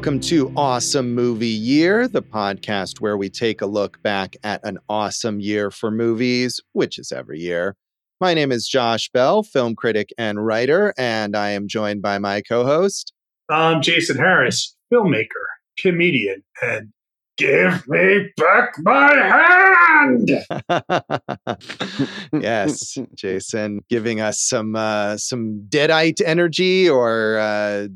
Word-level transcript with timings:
Welcome 0.00 0.20
to 0.20 0.50
Awesome 0.56 1.14
Movie 1.14 1.46
Year, 1.46 2.08
the 2.08 2.22
podcast 2.22 3.02
where 3.02 3.18
we 3.18 3.28
take 3.28 3.60
a 3.60 3.66
look 3.66 4.02
back 4.02 4.34
at 4.42 4.64
an 4.64 4.78
awesome 4.88 5.40
year 5.40 5.70
for 5.70 5.90
movies, 5.90 6.58
which 6.72 6.98
is 6.98 7.12
every 7.12 7.38
year. 7.38 7.76
My 8.18 8.32
name 8.32 8.50
is 8.50 8.66
Josh 8.66 9.10
Bell, 9.10 9.42
film 9.42 9.76
critic 9.76 10.08
and 10.16 10.46
writer, 10.46 10.94
and 10.96 11.36
I 11.36 11.50
am 11.50 11.68
joined 11.68 12.00
by 12.00 12.18
my 12.18 12.40
co 12.40 12.64
host. 12.64 13.12
I'm 13.50 13.82
Jason 13.82 14.16
Harris, 14.16 14.74
filmmaker, 14.90 15.44
comedian, 15.78 16.44
and 16.62 16.94
give 17.36 17.86
me 17.86 18.30
back 18.38 18.76
my 18.78 19.12
hand. 19.98 20.30
yes, 22.42 22.96
Jason, 23.14 23.80
giving 23.90 24.22
us 24.22 24.40
some 24.40 24.76
uh, 24.76 25.18
some 25.18 25.66
deadite 25.68 26.22
energy, 26.24 26.88
or 26.88 27.36
uh, 27.36 27.88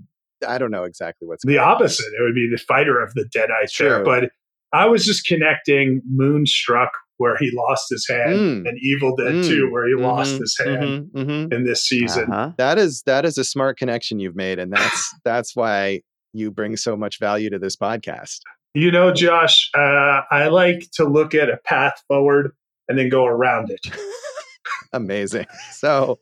I 0.44 0.58
don't 0.58 0.70
know 0.70 0.84
exactly 0.84 1.26
what's 1.26 1.44
the 1.44 1.58
opposite. 1.58 2.06
It 2.18 2.22
would 2.22 2.34
be 2.34 2.48
the 2.50 2.58
fighter 2.58 3.00
of 3.00 3.14
the 3.14 3.24
deadite 3.34 3.76
there, 3.78 4.04
but 4.04 4.30
I 4.72 4.86
was 4.86 5.04
just 5.04 5.24
connecting 5.24 6.02
Moonstruck 6.06 6.90
where 7.18 7.36
he 7.36 7.50
lost 7.54 7.86
his 7.90 8.06
hand 8.08 8.34
mm. 8.34 8.68
and 8.68 8.78
Evil 8.82 9.14
Dead 9.14 9.34
mm. 9.34 9.46
2 9.46 9.70
where 9.70 9.86
he 9.86 9.94
mm-hmm. 9.94 10.02
lost 10.02 10.38
his 10.38 10.58
hand 10.58 11.10
mm-hmm. 11.12 11.18
Mm-hmm. 11.18 11.52
in 11.52 11.64
this 11.64 11.84
season. 11.86 12.24
Uh-huh. 12.24 12.52
That 12.58 12.78
is 12.78 13.02
that 13.02 13.24
is 13.24 13.38
a 13.38 13.44
smart 13.44 13.78
connection 13.78 14.18
you've 14.18 14.36
made 14.36 14.58
and 14.58 14.72
that's 14.72 15.14
that's 15.24 15.54
why 15.54 16.02
you 16.32 16.50
bring 16.50 16.76
so 16.76 16.96
much 16.96 17.20
value 17.20 17.50
to 17.50 17.58
this 17.58 17.76
podcast. 17.76 18.40
You 18.74 18.90
know, 18.90 19.12
Josh, 19.12 19.70
uh, 19.74 20.22
I 20.32 20.48
like 20.48 20.88
to 20.94 21.04
look 21.04 21.32
at 21.32 21.48
a 21.48 21.58
path 21.58 22.02
forward 22.08 22.50
and 22.88 22.98
then 22.98 23.08
go 23.08 23.24
around 23.24 23.70
it. 23.70 23.80
Amazing. 24.94 25.46
So, 25.72 26.20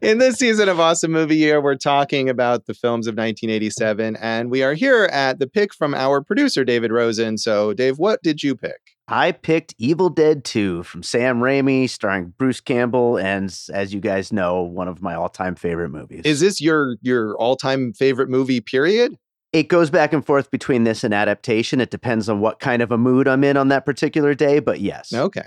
in 0.00 0.18
this 0.18 0.36
season 0.36 0.68
of 0.68 0.78
Awesome 0.78 1.10
Movie 1.10 1.36
Year, 1.36 1.60
we're 1.60 1.74
talking 1.74 2.28
about 2.28 2.66
the 2.66 2.74
films 2.74 3.08
of 3.08 3.12
1987, 3.12 4.16
and 4.16 4.48
we 4.48 4.62
are 4.62 4.74
here 4.74 5.04
at 5.12 5.40
the 5.40 5.48
pick 5.48 5.74
from 5.74 5.92
our 5.92 6.22
producer, 6.22 6.64
David 6.64 6.92
Rosen. 6.92 7.36
So, 7.36 7.74
Dave, 7.74 7.98
what 7.98 8.22
did 8.22 8.44
you 8.44 8.54
pick? 8.54 8.80
I 9.08 9.32
picked 9.32 9.74
Evil 9.78 10.08
Dead 10.08 10.44
2 10.44 10.84
from 10.84 11.02
Sam 11.02 11.40
Raimi, 11.40 11.90
starring 11.90 12.32
Bruce 12.38 12.60
Campbell, 12.60 13.18
and 13.18 13.56
as 13.72 13.92
you 13.92 14.00
guys 14.00 14.32
know, 14.32 14.62
one 14.62 14.86
of 14.88 15.02
my 15.02 15.14
all-time 15.14 15.56
favorite 15.56 15.90
movies. 15.90 16.22
Is 16.24 16.40
this 16.40 16.60
your 16.60 16.96
your 17.02 17.36
all-time 17.36 17.92
favorite 17.92 18.28
movie? 18.28 18.60
Period. 18.60 19.16
It 19.52 19.68
goes 19.68 19.90
back 19.90 20.12
and 20.12 20.24
forth 20.24 20.50
between 20.50 20.84
this 20.84 21.02
and 21.02 21.14
adaptation. 21.14 21.80
It 21.80 21.90
depends 21.90 22.28
on 22.28 22.40
what 22.40 22.60
kind 22.60 22.82
of 22.82 22.92
a 22.92 22.98
mood 22.98 23.26
I'm 23.26 23.42
in 23.42 23.56
on 23.56 23.68
that 23.68 23.84
particular 23.84 24.34
day, 24.34 24.58
but 24.58 24.80
yes. 24.80 25.12
Okay. 25.12 25.46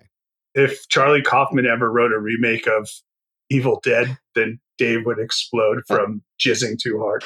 If 0.55 0.87
Charlie 0.89 1.21
Kaufman 1.21 1.65
ever 1.65 1.91
wrote 1.91 2.11
a 2.11 2.19
remake 2.19 2.67
of 2.67 2.89
Evil 3.49 3.79
Dead, 3.83 4.17
then 4.35 4.59
Dave 4.79 5.05
would 5.05 5.19
explode 5.19 5.81
from 5.87 6.23
jizzing 6.39 6.77
too 6.77 6.99
hard. 6.99 7.23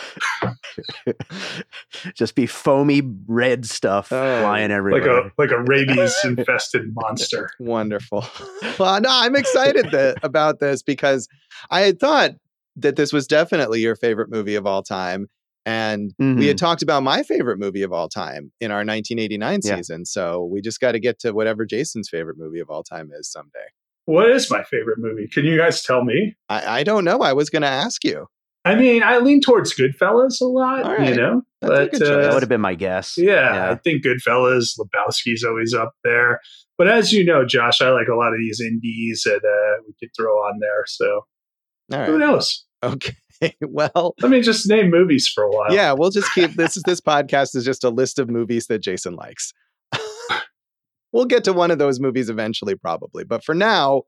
Just 2.15 2.35
be 2.35 2.47
foamy 2.47 3.03
red 3.27 3.65
stuff 3.65 4.11
oh, 4.11 4.41
flying 4.41 4.71
everywhere. 4.71 5.01
Like 5.01 5.25
a 5.25 5.31
like 5.37 5.51
a 5.51 5.61
rabies 5.63 6.15
infested 6.23 6.93
monster. 6.93 7.49
Wonderful. 7.59 8.25
Well, 8.79 8.99
no, 9.01 9.09
I'm 9.11 9.35
excited 9.35 9.91
that, 9.91 10.17
about 10.23 10.59
this 10.59 10.81
because 10.81 11.27
I 11.69 11.81
had 11.81 11.99
thought 11.99 12.31
that 12.75 12.95
this 12.95 13.13
was 13.13 13.27
definitely 13.27 13.81
your 13.81 13.95
favorite 13.95 14.31
movie 14.31 14.55
of 14.55 14.65
all 14.65 14.81
time. 14.81 15.27
And 15.65 16.11
mm-hmm. 16.21 16.39
we 16.39 16.47
had 16.47 16.57
mm-hmm. 16.57 16.65
talked 16.65 16.81
about 16.81 17.03
my 17.03 17.23
favorite 17.23 17.57
movie 17.57 17.83
of 17.83 17.93
all 17.93 18.09
time 18.09 18.51
in 18.59 18.71
our 18.71 18.79
1989 18.79 19.59
yeah. 19.63 19.75
season. 19.75 20.05
So 20.05 20.43
we 20.43 20.61
just 20.61 20.79
got 20.79 20.93
to 20.93 20.99
get 20.99 21.19
to 21.19 21.31
whatever 21.31 21.65
Jason's 21.65 22.09
favorite 22.09 22.37
movie 22.37 22.59
of 22.59 22.69
all 22.69 22.83
time 22.83 23.11
is 23.17 23.31
someday. 23.31 23.67
What 24.05 24.29
is 24.29 24.51
my 24.51 24.63
favorite 24.63 24.97
movie? 24.99 25.27
Can 25.27 25.45
you 25.45 25.57
guys 25.57 25.81
tell 25.81 26.03
me? 26.03 26.35
I, 26.49 26.79
I 26.79 26.83
don't 26.83 27.05
know. 27.05 27.19
I 27.19 27.31
was 27.33 27.49
going 27.49 27.61
to 27.61 27.69
ask 27.69 28.03
you. 28.03 28.27
I 28.65 28.75
mean, 28.75 29.03
I 29.03 29.17
lean 29.17 29.41
towards 29.41 29.75
Goodfellas 29.75 30.39
a 30.41 30.45
lot, 30.45 30.85
right. 30.85 31.09
you 31.09 31.15
know. 31.15 31.41
That's 31.61 31.99
but 31.99 32.07
uh, 32.07 32.21
that 32.21 32.33
would 32.33 32.43
have 32.43 32.49
been 32.49 32.61
my 32.61 32.75
guess. 32.75 33.17
Yeah, 33.17 33.53
yeah, 33.53 33.71
I 33.71 33.75
think 33.75 34.05
Goodfellas, 34.05 34.79
Lebowski's 34.79 35.43
always 35.43 35.73
up 35.73 35.93
there. 36.03 36.39
But 36.77 36.87
as 36.87 37.11
you 37.11 37.25
know, 37.25 37.45
Josh, 37.45 37.81
I 37.81 37.89
like 37.89 38.07
a 38.07 38.15
lot 38.15 38.33
of 38.33 38.39
these 38.39 38.61
indies 38.61 39.23
that 39.25 39.43
uh, 39.43 39.83
we 39.85 39.93
could 39.99 40.11
throw 40.17 40.33
on 40.35 40.59
there. 40.59 40.85
So 40.87 41.25
who 41.91 42.17
knows? 42.17 42.65
Okay. 42.83 43.15
well, 43.61 44.15
let 44.21 44.31
me 44.31 44.41
just 44.41 44.67
name 44.69 44.89
movies 44.89 45.27
for 45.27 45.43
a 45.43 45.49
while. 45.49 45.73
Yeah, 45.73 45.93
we'll 45.93 46.11
just 46.11 46.31
keep 46.33 46.53
this. 46.53 46.81
This 46.85 47.01
podcast 47.01 47.55
is 47.55 47.65
just 47.65 47.83
a 47.83 47.89
list 47.89 48.19
of 48.19 48.29
movies 48.29 48.67
that 48.67 48.79
Jason 48.79 49.15
likes. 49.15 49.53
we'll 51.11 51.25
get 51.25 51.43
to 51.45 51.53
one 51.53 51.71
of 51.71 51.79
those 51.79 51.99
movies 51.99 52.29
eventually, 52.29 52.75
probably. 52.75 53.23
But 53.23 53.43
for 53.43 53.55
now, 53.55 54.03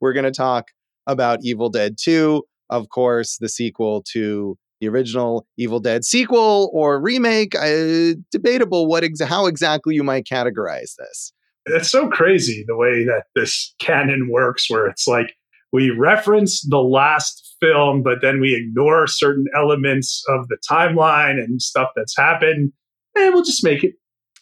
we're 0.00 0.12
going 0.12 0.24
to 0.24 0.30
talk 0.30 0.66
about 1.06 1.40
Evil 1.42 1.70
Dead 1.70 1.96
2, 1.98 2.42
of 2.70 2.88
course, 2.90 3.38
the 3.38 3.48
sequel 3.48 4.02
to 4.12 4.58
the 4.80 4.88
original 4.88 5.46
Evil 5.56 5.80
Dead 5.80 6.04
sequel 6.04 6.70
or 6.72 7.00
remake. 7.00 7.54
Uh, 7.54 8.14
debatable 8.30 8.86
what 8.86 9.04
ex- 9.04 9.20
how 9.20 9.46
exactly 9.46 9.94
you 9.94 10.04
might 10.04 10.24
categorize 10.24 10.94
this. 10.96 11.32
It's 11.66 11.90
so 11.90 12.08
crazy 12.08 12.64
the 12.66 12.76
way 12.76 13.04
that 13.04 13.24
this 13.34 13.74
canon 13.78 14.28
works, 14.30 14.70
where 14.70 14.86
it's 14.86 15.06
like 15.06 15.34
we 15.72 15.90
reference 15.90 16.62
the 16.62 16.78
last 16.78 17.47
film, 17.60 18.02
but 18.02 18.18
then 18.22 18.40
we 18.40 18.54
ignore 18.54 19.06
certain 19.06 19.46
elements 19.56 20.22
of 20.28 20.48
the 20.48 20.56
timeline 20.68 21.42
and 21.42 21.60
stuff 21.60 21.88
that's 21.96 22.16
happened, 22.16 22.72
and 23.16 23.34
we'll 23.34 23.44
just 23.44 23.64
make 23.64 23.84
it. 23.84 23.94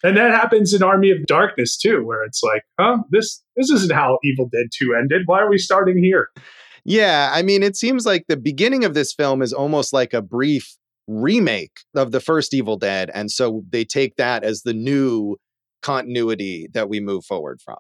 And 0.03 0.16
that 0.16 0.31
happens 0.31 0.75
in 0.75 0.82
Army 0.82 1.10
of 1.10 1.25
Darkness 1.27 1.77
too, 1.77 2.04
where 2.04 2.22
it's 2.25 2.43
like, 2.43 2.62
huh, 2.78 2.99
this 3.10 3.43
this 3.56 3.71
isn't 3.71 3.93
how 3.93 4.19
Evil 4.22 4.49
Dead 4.53 4.66
2 4.78 4.94
ended. 4.94 5.22
Why 5.27 5.41
are 5.41 5.50
we 5.50 5.59
starting 5.59 5.99
here? 5.99 6.28
Yeah, 6.84 7.31
I 7.32 7.43
mean, 7.43 7.62
it 7.62 7.77
seems 7.77 8.06
like 8.06 8.27
the 8.28 8.37
beginning 8.37 8.84
of 8.84 8.94
this 8.94 9.12
film 9.12 9.43
is 9.43 9.53
almost 9.53 9.93
like 9.93 10.15
a 10.15 10.22
brief 10.22 10.77
remake 11.09 11.81
of 11.94 12.12
the 12.12 12.21
first 12.21 12.54
Evil 12.54 12.77
Dead. 12.77 13.10
And 13.15 13.31
so 13.31 13.65
they 13.71 13.84
take 13.84 14.16
that 14.16 14.44
as 14.44 14.62
the 14.62 14.75
new 14.75 15.37
continuity 15.83 16.69
that 16.75 16.88
we 16.88 17.00
move 17.00 17.25
forward 17.25 17.60
from. 17.65 17.77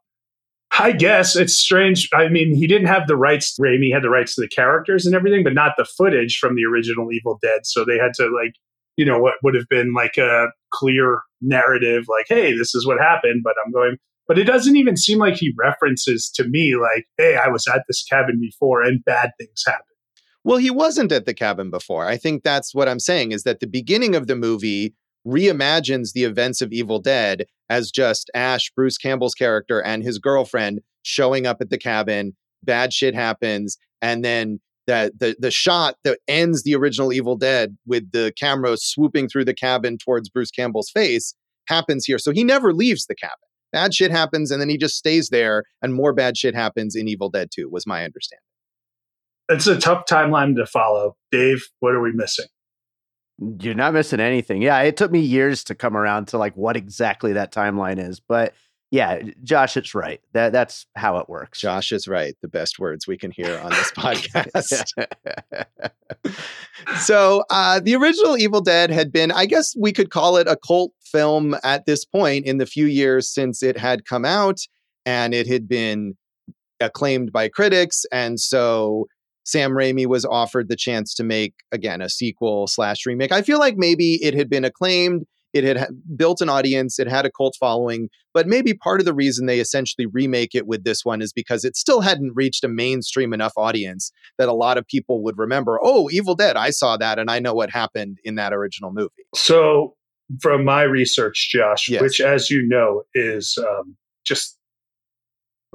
I 0.78 0.92
guess 0.92 1.36
it's 1.36 1.56
strange. 1.56 2.08
I 2.12 2.28
mean, 2.28 2.54
he 2.54 2.66
didn't 2.66 2.88
have 2.88 3.06
the 3.06 3.16
rights. 3.16 3.58
Raimi 3.58 3.92
had 3.92 4.02
the 4.02 4.10
rights 4.10 4.34
to 4.34 4.42
the 4.42 4.48
characters 4.48 5.06
and 5.06 5.14
everything, 5.14 5.42
but 5.42 5.54
not 5.54 5.72
the 5.76 5.84
footage 5.84 6.38
from 6.38 6.54
the 6.54 6.64
original 6.64 7.10
Evil 7.12 7.38
Dead. 7.40 7.60
So 7.64 7.84
they 7.84 7.98
had 7.98 8.12
to 8.14 8.24
like, 8.24 8.54
you 8.96 9.04
know, 9.04 9.18
what 9.18 9.34
would 9.42 9.54
have 9.54 9.68
been 9.68 9.92
like 9.94 10.16
a 10.18 10.46
clear 10.72 11.22
narrative, 11.40 12.04
like, 12.08 12.26
"Hey, 12.28 12.56
this 12.56 12.74
is 12.74 12.86
what 12.86 12.98
happened." 12.98 13.42
But 13.42 13.54
I'm 13.64 13.72
going, 13.72 13.96
but 14.28 14.38
it 14.38 14.44
doesn't 14.44 14.76
even 14.76 14.96
seem 14.96 15.18
like 15.18 15.34
he 15.34 15.52
references 15.58 16.30
to 16.34 16.44
me 16.44 16.74
like, 16.76 17.06
"Hey, 17.16 17.36
I 17.36 17.48
was 17.48 17.66
at 17.66 17.84
this 17.88 18.04
cabin 18.04 18.38
before 18.40 18.82
and 18.82 19.04
bad 19.04 19.30
things 19.38 19.62
happened." 19.66 19.84
Well, 20.44 20.58
he 20.58 20.70
wasn't 20.70 21.10
at 21.10 21.26
the 21.26 21.34
cabin 21.34 21.70
before. 21.70 22.06
I 22.06 22.16
think 22.16 22.42
that's 22.42 22.74
what 22.74 22.88
I'm 22.88 23.00
saying 23.00 23.32
is 23.32 23.42
that 23.42 23.60
the 23.60 23.66
beginning 23.66 24.14
of 24.14 24.28
the 24.28 24.36
movie 24.36 24.94
reimagines 25.26 26.12
the 26.12 26.24
events 26.24 26.60
of 26.60 26.72
Evil 26.72 27.00
Dead 27.00 27.46
as 27.68 27.90
just 27.90 28.30
Ash, 28.34 28.70
Bruce 28.74 28.96
Campbell's 28.96 29.34
character, 29.34 29.82
and 29.82 30.02
his 30.02 30.18
girlfriend 30.18 30.80
showing 31.02 31.46
up 31.46 31.58
at 31.60 31.70
the 31.70 31.78
cabin. 31.78 32.36
Bad 32.62 32.92
shit 32.92 33.14
happens, 33.14 33.76
and 34.00 34.24
then 34.24 34.60
that 34.86 35.18
the 35.18 35.36
the 35.38 35.50
shot 35.50 35.96
that 36.04 36.18
ends 36.28 36.62
the 36.62 36.74
original 36.74 37.12
Evil 37.12 37.36
Dead 37.36 37.76
with 37.86 38.10
the 38.12 38.32
camera 38.38 38.76
swooping 38.76 39.28
through 39.28 39.44
the 39.44 39.54
cabin 39.54 39.98
towards 39.98 40.28
Bruce 40.28 40.50
Campbell's 40.50 40.90
face 40.90 41.34
happens 41.68 42.04
here. 42.04 42.18
So 42.18 42.30
he 42.30 42.44
never 42.44 42.72
leaves 42.72 43.06
the 43.06 43.14
cabin. 43.14 43.36
Bad 43.72 43.94
shit 43.94 44.10
happens, 44.10 44.50
and 44.50 44.60
then 44.60 44.68
he 44.68 44.78
just 44.78 44.96
stays 44.96 45.28
there, 45.28 45.64
and 45.82 45.92
more 45.92 46.12
bad 46.12 46.38
shit 46.38 46.54
happens 46.54 46.94
in 46.94 47.08
Evil 47.08 47.28
Dead 47.28 47.50
2, 47.52 47.68
was 47.68 47.86
my 47.86 48.04
understanding. 48.04 48.42
It's 49.48 49.66
a 49.66 49.78
tough 49.78 50.06
timeline 50.06 50.56
to 50.56 50.66
follow. 50.66 51.16
Dave, 51.30 51.64
what 51.80 51.94
are 51.94 52.00
we 52.00 52.12
missing? 52.12 52.46
You're 53.38 53.74
not 53.74 53.92
missing 53.92 54.20
anything. 54.20 54.62
Yeah, 54.62 54.80
it 54.80 54.96
took 54.96 55.10
me 55.10 55.20
years 55.20 55.62
to 55.64 55.74
come 55.74 55.96
around 55.96 56.28
to 56.28 56.38
like 56.38 56.56
what 56.56 56.76
exactly 56.76 57.34
that 57.34 57.52
timeline 57.52 57.98
is, 57.98 58.18
but 58.20 58.54
yeah, 58.90 59.20
Josh, 59.42 59.76
it's 59.76 59.94
right. 59.94 60.20
That 60.32 60.52
that's 60.52 60.86
how 60.94 61.18
it 61.18 61.28
works. 61.28 61.60
Josh 61.60 61.90
is 61.90 62.06
right. 62.06 62.36
The 62.40 62.48
best 62.48 62.78
words 62.78 63.06
we 63.06 63.18
can 63.18 63.32
hear 63.32 63.58
on 63.58 63.70
this 63.70 63.90
podcast. 63.96 64.92
so, 67.00 67.42
uh, 67.50 67.80
the 67.80 67.96
original 67.96 68.38
Evil 68.38 68.60
Dead 68.60 68.90
had 68.90 69.10
been, 69.10 69.32
I 69.32 69.46
guess, 69.46 69.74
we 69.76 69.92
could 69.92 70.10
call 70.10 70.36
it 70.36 70.46
a 70.46 70.56
cult 70.56 70.92
film 71.02 71.56
at 71.64 71.86
this 71.86 72.04
point 72.04 72.46
in 72.46 72.58
the 72.58 72.66
few 72.66 72.86
years 72.86 73.28
since 73.28 73.62
it 73.62 73.76
had 73.76 74.04
come 74.04 74.24
out, 74.24 74.60
and 75.04 75.34
it 75.34 75.48
had 75.48 75.68
been 75.68 76.16
acclaimed 76.78 77.32
by 77.32 77.48
critics, 77.48 78.06
and 78.12 78.38
so 78.38 79.08
Sam 79.46 79.70
Raimi 79.70 80.06
was 80.06 80.24
offered 80.24 80.68
the 80.68 80.76
chance 80.76 81.14
to 81.14 81.24
make 81.24 81.54
again 81.70 82.02
a 82.02 82.10
sequel 82.10 82.66
slash 82.66 83.06
remake. 83.06 83.32
I 83.32 83.42
feel 83.42 83.60
like 83.60 83.76
maybe 83.76 84.22
it 84.22 84.34
had 84.34 84.50
been 84.50 84.64
acclaimed, 84.64 85.24
it 85.54 85.62
had 85.62 85.88
built 86.16 86.40
an 86.40 86.48
audience, 86.48 86.98
it 86.98 87.06
had 87.06 87.24
a 87.24 87.30
cult 87.30 87.56
following, 87.58 88.08
but 88.34 88.48
maybe 88.48 88.74
part 88.74 89.00
of 89.00 89.06
the 89.06 89.14
reason 89.14 89.46
they 89.46 89.60
essentially 89.60 90.04
remake 90.04 90.54
it 90.54 90.66
with 90.66 90.82
this 90.82 91.04
one 91.04 91.22
is 91.22 91.32
because 91.32 91.64
it 91.64 91.76
still 91.76 92.00
hadn't 92.00 92.34
reached 92.34 92.64
a 92.64 92.68
mainstream 92.68 93.32
enough 93.32 93.52
audience 93.56 94.10
that 94.36 94.48
a 94.48 94.52
lot 94.52 94.78
of 94.78 94.86
people 94.86 95.22
would 95.22 95.38
remember, 95.38 95.78
oh, 95.80 96.10
Evil 96.10 96.34
Dead, 96.34 96.56
I 96.56 96.70
saw 96.70 96.96
that 96.96 97.20
and 97.20 97.30
I 97.30 97.38
know 97.38 97.54
what 97.54 97.70
happened 97.70 98.18
in 98.24 98.34
that 98.34 98.52
original 98.52 98.92
movie. 98.92 99.26
So, 99.34 99.94
from 100.40 100.64
my 100.64 100.82
research, 100.82 101.50
Josh, 101.52 101.88
yes. 101.88 102.02
which, 102.02 102.20
as 102.20 102.50
you 102.50 102.66
know, 102.66 103.04
is 103.14 103.56
um, 103.60 103.96
just 104.24 104.55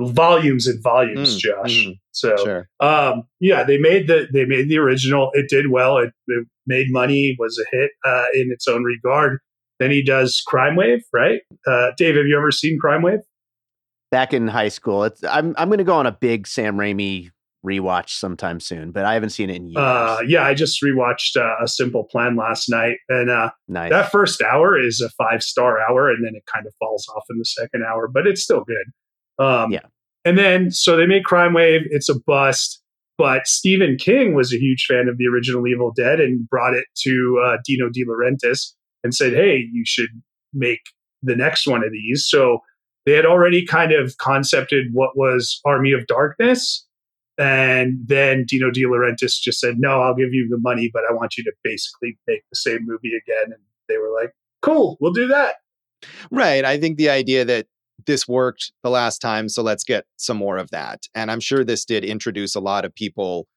volumes 0.10 0.68
and 0.68 0.82
volumes, 0.82 1.36
mm, 1.36 1.40
Josh. 1.40 1.86
Mm, 1.86 2.00
so 2.12 2.36
sure. 2.38 2.70
um, 2.80 3.24
yeah, 3.40 3.64
they 3.64 3.78
made 3.78 4.08
the 4.08 4.28
they 4.32 4.46
made 4.46 4.70
the 4.70 4.78
original. 4.78 5.32
It 5.34 5.50
did 5.50 5.70
well. 5.70 5.98
It, 5.98 6.12
it 6.28 6.48
made 6.66 6.88
money. 6.90 7.36
Was 7.40 7.60
a 7.60 7.76
hit 7.76 7.92
uh, 8.06 8.26
in 8.34 8.50
its 8.52 8.68
own 8.68 8.84
regard. 8.84 9.40
Then 9.80 9.92
he 9.92 10.04
does 10.04 10.42
Crime 10.46 10.76
Wave, 10.76 11.04
right? 11.12 11.42
Uh, 11.66 11.92
Dave, 11.98 12.16
have 12.16 12.28
you 12.28 12.38
ever 12.38 12.52
seen 12.52 12.78
Crime 12.80 13.02
Wave? 13.02 13.22
Back 14.12 14.34
in 14.34 14.48
high 14.48 14.68
school, 14.68 15.06
it's, 15.06 15.24
I'm 15.24 15.56
I'm 15.58 15.70
going 15.70 15.80
to 15.80 15.84
go 15.84 15.96
on 15.96 16.06
a 16.06 16.12
big 16.12 16.46
Sam 16.46 16.76
Raimi 16.76 17.32
rewatch 17.66 18.10
sometime 18.10 18.60
soon, 18.60 18.92
but 18.92 19.06
I 19.06 19.14
haven't 19.14 19.30
seen 19.30 19.50
it 19.50 19.58
in 19.58 19.68
years. 19.68 19.78
Uh, 19.78 20.18
yeah, 20.28 20.44
I 20.44 20.54
just 20.54 20.82
rewatched 20.82 21.36
uh, 21.38 21.64
A 21.64 21.68
Simple 21.68 22.04
Plan 22.06 22.36
last 22.36 22.70
night, 22.70 22.98
and 23.10 23.30
uh, 23.30 23.52
nice. 23.68 23.92
that 23.92 24.12
first 24.12 24.42
hour 24.42 24.80
is 24.80 25.02
a 25.02 25.10
five 25.12 25.44
star 25.44 25.80
hour, 25.80 26.10
and 26.10 26.26
then 26.26 26.34
it 26.36 26.44
kind 26.52 26.66
of 26.66 26.74
falls 26.80 27.08
off 27.16 27.24
in 27.30 27.38
the 27.38 27.46
second 27.46 27.84
hour, 27.84 28.08
but 28.08 28.28
it's 28.28 28.44
still 28.44 28.64
good. 28.64 28.92
Um, 29.42 29.72
Yeah. 29.72 29.82
And 30.24 30.38
then, 30.38 30.70
so 30.70 30.96
they 30.96 31.08
made 31.08 31.26
Crime 31.26 31.54
Wave. 31.54 31.82
It's 31.90 32.08
a 32.10 32.20
bust. 32.20 32.82
But 33.18 33.48
Stephen 33.48 33.98
King 33.98 34.34
was 34.34 34.54
a 34.54 34.58
huge 34.58 34.86
fan 34.88 35.08
of 35.08 35.18
the 35.18 35.28
original 35.28 35.68
Evil 35.68 35.92
Dead 35.92 36.20
and 36.20 36.50
brought 36.50 36.74
it 36.74 36.86
to 37.04 37.42
uh, 37.46 37.58
Dino 37.64 37.90
De 37.90 38.04
Laurentiis 38.04 38.74
and 39.04 39.14
said, 39.14 39.34
"Hey, 39.34 39.68
you 39.72 39.84
should 39.86 40.10
make 40.54 40.82
the 41.22 41.36
next 41.36 41.68
one 41.68 41.84
of 41.84 41.92
these." 41.92 42.26
So 42.28 42.60
they 43.06 43.14
had 43.14 43.26
already 43.26 43.64
kind 43.66 43.92
of 43.92 44.18
concepted 44.18 44.88
what 44.94 45.16
was 45.16 45.60
Army 45.66 45.92
of 45.92 46.08
Darkness, 46.08 46.84
and 47.38 48.00
then 48.04 48.46
Dino 48.48 48.72
De 48.72 48.82
Laurentiis 48.86 49.40
just 49.40 49.60
said, 49.60 49.76
"No, 49.78 50.02
I'll 50.02 50.16
give 50.16 50.34
you 50.34 50.48
the 50.50 50.58
money, 50.60 50.90
but 50.92 51.04
I 51.08 51.14
want 51.14 51.38
you 51.38 51.44
to 51.44 51.52
basically 51.64 52.18
make 52.28 52.42
the 52.50 52.56
same 52.56 52.80
movie 52.88 53.16
again." 53.16 53.54
And 53.54 53.62
they 53.88 53.98
were 53.98 54.12
like, 54.20 54.32
"Cool, 54.64 54.98
we'll 55.00 55.14
do 55.14 55.28
that." 55.28 55.58
Right. 56.32 56.66
I 56.66 56.80
think 56.80 56.98
the 56.98 57.10
idea 57.10 57.46
that 57.46 57.68
this 58.06 58.28
worked 58.28 58.72
the 58.84 58.90
last 58.90 59.20
time, 59.20 59.50
so 59.50 59.62
let's 59.62 59.84
get 59.84 60.06
some 60.18 60.38
more 60.38 60.58
of 60.58 60.70
that. 60.72 61.08
And 61.16 61.32
I'm 61.32 61.40
sure 61.40 61.64
this 61.64 61.86
did 61.86 62.04
introduce 62.04 62.56
a 62.56 62.60
lot 62.60 62.86
of 62.86 62.94
people 62.94 63.48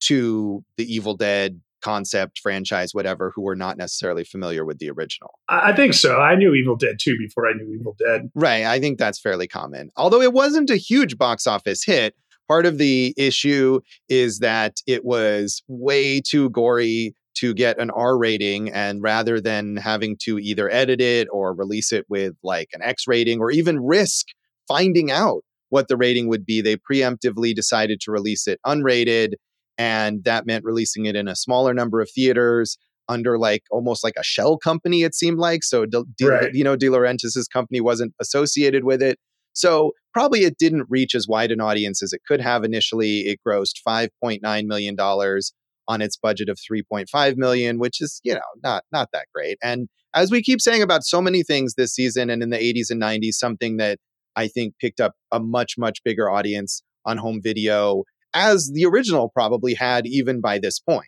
to 0.00 0.64
the 0.76 0.92
Evil 0.92 1.16
Dead 1.16 1.60
concept, 1.82 2.38
franchise, 2.38 2.94
whatever, 2.94 3.32
who 3.34 3.42
were 3.42 3.56
not 3.56 3.76
necessarily 3.76 4.24
familiar 4.24 4.64
with 4.64 4.78
the 4.78 4.90
original. 4.90 5.38
I 5.48 5.72
think 5.72 5.94
so. 5.94 6.20
I 6.20 6.36
knew 6.36 6.54
Evil 6.54 6.76
Dead 6.76 6.96
2 6.98 7.18
before 7.18 7.48
I 7.48 7.52
knew 7.52 7.74
Evil 7.74 7.96
Dead. 7.98 8.30
Right. 8.34 8.64
I 8.64 8.80
think 8.80 8.98
that's 8.98 9.20
fairly 9.20 9.48
common. 9.48 9.90
Although 9.96 10.22
it 10.22 10.32
wasn't 10.32 10.70
a 10.70 10.76
huge 10.76 11.18
box 11.18 11.46
office 11.46 11.84
hit, 11.84 12.14
part 12.48 12.66
of 12.66 12.78
the 12.78 13.14
issue 13.16 13.80
is 14.08 14.38
that 14.38 14.80
it 14.86 15.04
was 15.04 15.62
way 15.68 16.20
too 16.20 16.50
gory 16.50 17.14
to 17.34 17.54
get 17.54 17.78
an 17.78 17.90
R 17.90 18.18
rating. 18.18 18.70
And 18.70 19.02
rather 19.02 19.40
than 19.40 19.76
having 19.76 20.16
to 20.24 20.38
either 20.38 20.70
edit 20.70 21.00
it 21.00 21.28
or 21.32 21.54
release 21.54 21.92
it 21.92 22.06
with 22.08 22.34
like 22.42 22.68
an 22.72 22.82
X 22.82 23.04
rating 23.06 23.40
or 23.40 23.50
even 23.50 23.80
risk 23.80 24.26
finding 24.68 25.10
out 25.10 25.42
what 25.70 25.88
the 25.88 25.96
rating 25.96 26.28
would 26.28 26.44
be, 26.44 26.60
they 26.60 26.76
preemptively 26.76 27.54
decided 27.54 28.00
to 28.02 28.10
release 28.12 28.46
it 28.46 28.60
unrated. 28.66 29.32
And 29.78 30.22
that 30.24 30.46
meant 30.46 30.64
releasing 30.64 31.06
it 31.06 31.16
in 31.16 31.28
a 31.28 31.36
smaller 31.36 31.72
number 31.72 32.00
of 32.00 32.10
theaters 32.10 32.76
under 33.08 33.38
like 33.38 33.62
almost 33.70 34.04
like 34.04 34.14
a 34.18 34.22
shell 34.22 34.58
company, 34.58 35.02
it 35.02 35.14
seemed 35.14 35.38
like. 35.38 35.64
So, 35.64 35.86
De, 35.86 36.04
De, 36.18 36.28
Right. 36.28 36.54
you 36.54 36.62
know, 36.62 36.76
De 36.76 36.86
Laurentiis' 36.86 37.46
company 37.52 37.80
wasn't 37.80 38.12
associated 38.20 38.84
with 38.84 39.02
it. 39.02 39.18
So 39.54 39.92
probably 40.14 40.44
it 40.44 40.56
didn't 40.58 40.86
reach 40.88 41.14
as 41.14 41.26
wide 41.28 41.50
an 41.52 41.60
audience 41.60 42.02
as 42.02 42.12
it 42.12 42.20
could 42.26 42.40
have 42.40 42.64
initially. 42.64 43.20
It 43.20 43.40
grossed 43.46 43.80
$5.9 43.86 44.66
million 44.66 44.96
on 45.88 46.00
its 46.00 46.16
budget 46.16 46.48
of 46.48 46.58
3.5 46.58 47.36
million, 47.36 47.78
which 47.78 48.00
is, 48.00 48.20
you 48.22 48.34
know, 48.34 48.40
not 48.62 48.84
not 48.92 49.08
that 49.12 49.26
great. 49.34 49.58
And 49.62 49.88
as 50.14 50.30
we 50.30 50.42
keep 50.42 50.60
saying 50.60 50.82
about 50.82 51.04
so 51.04 51.20
many 51.20 51.42
things 51.42 51.74
this 51.74 51.94
season 51.94 52.30
and 52.30 52.42
in 52.42 52.50
the 52.50 52.58
80s 52.58 52.90
and 52.90 53.00
90s, 53.00 53.34
something 53.34 53.78
that 53.78 53.98
I 54.36 54.48
think 54.48 54.74
picked 54.80 55.00
up 55.00 55.14
a 55.30 55.40
much, 55.40 55.74
much 55.78 56.02
bigger 56.04 56.30
audience 56.30 56.82
on 57.04 57.18
home 57.18 57.40
video, 57.42 58.04
as 58.34 58.70
the 58.72 58.84
original 58.86 59.28
probably 59.28 59.74
had 59.74 60.06
even 60.06 60.40
by 60.40 60.58
this 60.58 60.78
point. 60.78 61.06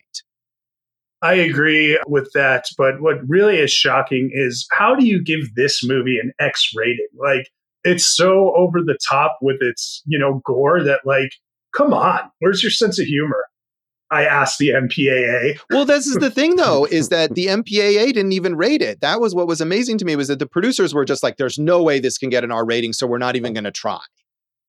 I 1.22 1.34
agree 1.34 1.98
with 2.06 2.30
that. 2.34 2.66
But 2.76 3.00
what 3.00 3.16
really 3.26 3.58
is 3.58 3.72
shocking 3.72 4.30
is 4.32 4.66
how 4.72 4.94
do 4.94 5.06
you 5.06 5.22
give 5.22 5.54
this 5.54 5.82
movie 5.82 6.18
an 6.22 6.32
X 6.38 6.70
rating? 6.76 7.08
Like, 7.18 7.48
it's 7.82 8.06
so 8.06 8.52
over 8.56 8.80
the 8.80 8.98
top 9.08 9.38
with 9.40 9.56
its, 9.60 10.02
you 10.06 10.18
know, 10.18 10.42
gore 10.44 10.82
that, 10.82 11.00
like, 11.06 11.30
come 11.74 11.94
on, 11.94 12.30
where's 12.40 12.62
your 12.62 12.70
sense 12.70 12.98
of 12.98 13.06
humor? 13.06 13.46
I 14.10 14.24
asked 14.24 14.58
the 14.58 14.68
MPAA. 14.70 15.58
Well, 15.70 15.84
this 15.84 16.06
is 16.06 16.16
the 16.16 16.30
thing 16.30 16.56
though, 16.56 16.84
is 16.90 17.08
that 17.08 17.34
the 17.34 17.46
MPAA 17.46 18.12
didn't 18.12 18.32
even 18.32 18.54
rate 18.56 18.82
it. 18.82 19.00
That 19.00 19.20
was 19.20 19.34
what 19.34 19.46
was 19.46 19.60
amazing 19.60 19.98
to 19.98 20.04
me 20.04 20.14
was 20.16 20.28
that 20.28 20.38
the 20.38 20.46
producers 20.46 20.94
were 20.94 21.04
just 21.04 21.22
like, 21.22 21.36
there's 21.36 21.58
no 21.58 21.82
way 21.82 21.98
this 22.00 22.18
can 22.18 22.30
get 22.30 22.44
an 22.44 22.52
R 22.52 22.64
rating, 22.64 22.92
so 22.92 23.06
we're 23.06 23.18
not 23.18 23.34
even 23.36 23.52
going 23.54 23.64
to 23.64 23.72
try. 23.72 24.00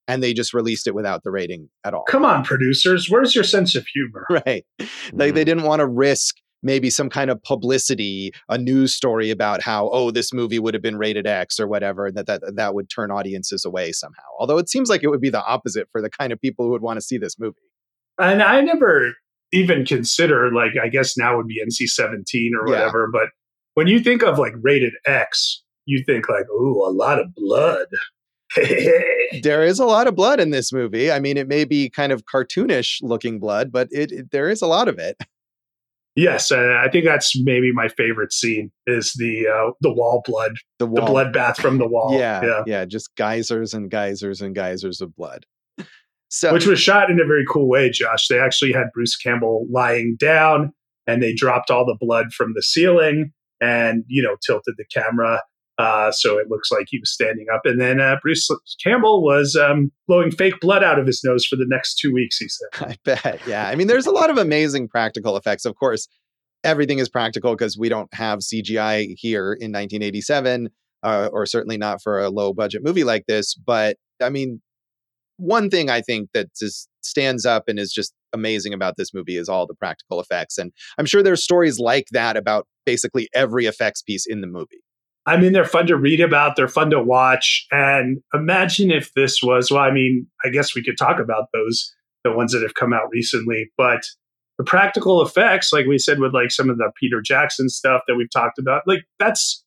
And 0.07 0.21
they 0.21 0.33
just 0.33 0.53
released 0.53 0.87
it 0.87 0.93
without 0.95 1.23
the 1.23 1.31
rating 1.31 1.69
at 1.83 1.93
all. 1.93 2.03
Come 2.07 2.25
on, 2.25 2.43
producers, 2.43 3.09
where's 3.09 3.33
your 3.35 3.43
sense 3.43 3.75
of 3.75 3.85
humor? 3.87 4.25
Right. 4.29 4.65
Like 5.13 5.31
Mhm. 5.31 5.35
they 5.35 5.43
didn't 5.43 5.63
want 5.63 5.79
to 5.79 5.87
risk 5.87 6.35
maybe 6.63 6.89
some 6.89 7.09
kind 7.09 7.29
of 7.29 7.41
publicity, 7.43 8.31
a 8.49 8.57
news 8.57 8.93
story 8.93 9.29
about 9.29 9.61
how, 9.61 9.89
oh, 9.91 10.09
this 10.11 10.33
movie 10.33 10.57
would 10.57 10.73
have 10.73 10.81
been 10.81 10.97
rated 10.97 11.27
X 11.27 11.59
or 11.59 11.67
whatever, 11.67 12.07
and 12.07 12.15
that, 12.17 12.25
that 12.27 12.41
that 12.55 12.73
would 12.73 12.89
turn 12.89 13.11
audiences 13.11 13.65
away 13.65 13.91
somehow. 13.91 14.23
Although 14.39 14.57
it 14.57 14.69
seems 14.69 14.89
like 14.89 15.03
it 15.03 15.09
would 15.09 15.21
be 15.21 15.29
the 15.29 15.43
opposite 15.45 15.87
for 15.91 16.01
the 16.01 16.09
kind 16.09 16.31
of 16.33 16.39
people 16.41 16.65
who 16.65 16.71
would 16.71 16.81
want 16.81 16.97
to 16.97 17.01
see 17.01 17.17
this 17.19 17.37
movie. 17.37 17.57
And 18.17 18.41
I 18.41 18.61
never 18.61 19.13
even 19.55 19.85
consider, 19.85 20.51
like, 20.53 20.71
I 20.81 20.87
guess 20.89 21.17
now 21.17 21.37
would 21.37 21.47
be 21.47 21.61
NC 21.65 21.87
17 21.87 22.53
or 22.59 22.67
Yeah. 22.67 22.73
whatever. 22.79 23.09
But 23.11 23.29
when 23.75 23.87
you 23.87 23.99
think 23.99 24.23
of 24.23 24.37
like 24.37 24.53
rated 24.61 24.93
X, 25.05 25.63
you 25.85 26.03
think 26.05 26.27
like, 26.29 26.45
ooh, 26.49 26.81
a 26.85 26.91
lot 26.91 27.19
of 27.19 27.27
blood. 27.35 27.87
There 29.43 29.63
is 29.63 29.79
a 29.79 29.85
lot 29.85 30.07
of 30.07 30.15
blood 30.15 30.39
in 30.39 30.51
this 30.51 30.71
movie. 30.71 31.11
I 31.11 31.19
mean, 31.19 31.35
it 31.35 31.47
may 31.47 31.65
be 31.65 31.89
kind 31.89 32.11
of 32.13 32.23
cartoonish 32.25 32.99
looking 33.01 33.39
blood, 33.39 33.71
but 33.71 33.89
it, 33.91 34.11
it 34.11 34.31
there 34.31 34.49
is 34.49 34.61
a 34.61 34.67
lot 34.67 34.87
of 34.87 34.97
it. 34.97 35.17
yes, 36.15 36.51
and 36.51 36.71
I 36.73 36.87
think 36.87 37.03
that's 37.05 37.37
maybe 37.43 37.73
my 37.73 37.89
favorite 37.89 38.31
scene 38.31 38.71
is 38.87 39.13
the 39.17 39.47
uh, 39.47 39.71
the 39.81 39.91
wall 39.91 40.21
blood, 40.25 40.53
The 40.79 40.85
the 40.85 40.91
wall. 40.91 41.07
bloodbath 41.09 41.57
from 41.57 41.79
the 41.79 41.87
wall. 41.87 42.17
Yeah, 42.17 42.43
yeah. 42.45 42.63
yeah, 42.65 42.85
just 42.85 43.13
geysers 43.17 43.73
and 43.73 43.89
geysers 43.91 44.41
and 44.41 44.55
geysers 44.55 45.01
of 45.01 45.13
blood. 45.15 45.45
So 46.29 46.53
which 46.53 46.65
was 46.65 46.79
shot 46.79 47.09
in 47.09 47.19
a 47.19 47.25
very 47.25 47.45
cool 47.49 47.69
way, 47.69 47.89
Josh. 47.89 48.27
They 48.27 48.39
actually 48.39 48.73
had 48.73 48.87
Bruce 48.93 49.15
Campbell 49.15 49.67
lying 49.71 50.17
down 50.19 50.73
and 51.07 51.21
they 51.21 51.33
dropped 51.33 51.69
all 51.69 51.85
the 51.85 51.97
blood 51.99 52.33
from 52.33 52.53
the 52.55 52.63
ceiling 52.63 53.31
and, 53.61 54.03
you 54.07 54.21
know, 54.21 54.35
tilted 54.45 54.75
the 54.77 54.85
camera. 54.93 55.41
Uh, 55.77 56.09
so 56.11 56.37
it 56.37 56.47
looks 56.49 56.71
like 56.71 56.87
he 56.89 56.99
was 56.99 57.11
standing 57.11 57.47
up. 57.53 57.61
And 57.65 57.79
then 57.79 57.99
uh, 57.99 58.15
Bruce 58.21 58.49
Campbell 58.81 59.23
was 59.23 59.55
um, 59.55 59.91
blowing 60.07 60.31
fake 60.31 60.59
blood 60.61 60.83
out 60.83 60.99
of 60.99 61.05
his 61.05 61.21
nose 61.23 61.45
for 61.45 61.57
the 61.57 61.65
next 61.67 61.95
two 61.95 62.13
weeks, 62.13 62.37
he 62.37 62.47
said. 62.47 62.89
I 62.89 62.97
bet. 63.03 63.41
Yeah. 63.45 63.67
I 63.67 63.75
mean, 63.75 63.87
there's 63.87 64.05
a 64.05 64.11
lot 64.11 64.29
of 64.29 64.37
amazing 64.37 64.87
practical 64.87 65.35
effects. 65.35 65.65
Of 65.65 65.75
course, 65.75 66.07
everything 66.63 66.99
is 66.99 67.09
practical 67.09 67.53
because 67.53 67.77
we 67.77 67.89
don't 67.89 68.11
have 68.13 68.39
CGI 68.39 69.15
here 69.17 69.53
in 69.53 69.71
1987, 69.71 70.69
uh, 71.03 71.29
or 71.31 71.45
certainly 71.45 71.77
not 71.77 72.01
for 72.01 72.21
a 72.21 72.29
low 72.29 72.53
budget 72.53 72.81
movie 72.83 73.03
like 73.03 73.25
this. 73.27 73.53
But 73.53 73.97
I 74.21 74.29
mean, 74.29 74.61
one 75.37 75.69
thing 75.69 75.89
I 75.89 76.01
think 76.01 76.29
that 76.33 76.55
just 76.55 76.89
stands 77.01 77.45
up 77.45 77.65
and 77.67 77.79
is 77.79 77.91
just 77.91 78.13
amazing 78.33 78.73
about 78.73 78.95
this 78.97 79.13
movie 79.13 79.37
is 79.37 79.49
all 79.49 79.67
the 79.67 79.75
practical 79.75 80.19
effects. 80.19 80.57
And 80.57 80.71
I'm 80.97 81.05
sure 81.05 81.23
there's 81.23 81.43
stories 81.43 81.79
like 81.79 82.07
that 82.11 82.37
about 82.37 82.67
basically 82.85 83.29
every 83.33 83.65
effects 83.65 84.01
piece 84.01 84.25
in 84.25 84.41
the 84.41 84.47
movie. 84.47 84.81
I 85.25 85.37
mean, 85.37 85.53
they're 85.53 85.65
fun 85.65 85.87
to 85.87 85.97
read 85.97 86.21
about, 86.21 86.55
they're 86.55 86.67
fun 86.67 86.91
to 86.91 87.01
watch. 87.01 87.65
And 87.71 88.21
imagine 88.33 88.91
if 88.91 89.13
this 89.13 89.41
was, 89.41 89.71
well, 89.71 89.81
I 89.81 89.91
mean, 89.91 90.27
I 90.45 90.49
guess 90.49 90.75
we 90.75 90.83
could 90.83 90.97
talk 90.97 91.19
about 91.19 91.45
those, 91.53 91.95
the 92.23 92.31
ones 92.31 92.51
that 92.53 92.61
have 92.61 92.75
come 92.75 92.93
out 92.93 93.09
recently, 93.11 93.71
but 93.77 94.01
the 94.59 94.63
practical 94.63 95.21
effects, 95.23 95.73
like 95.73 95.87
we 95.87 95.97
said 95.97 96.19
with 96.19 96.33
like 96.33 96.51
some 96.51 96.69
of 96.69 96.77
the 96.77 96.91
Peter 96.99 97.21
Jackson 97.21 97.69
stuff 97.69 98.03
that 98.07 98.15
we've 98.15 98.31
talked 98.31 98.59
about, 98.59 98.83
like 98.85 99.03
that's, 99.19 99.63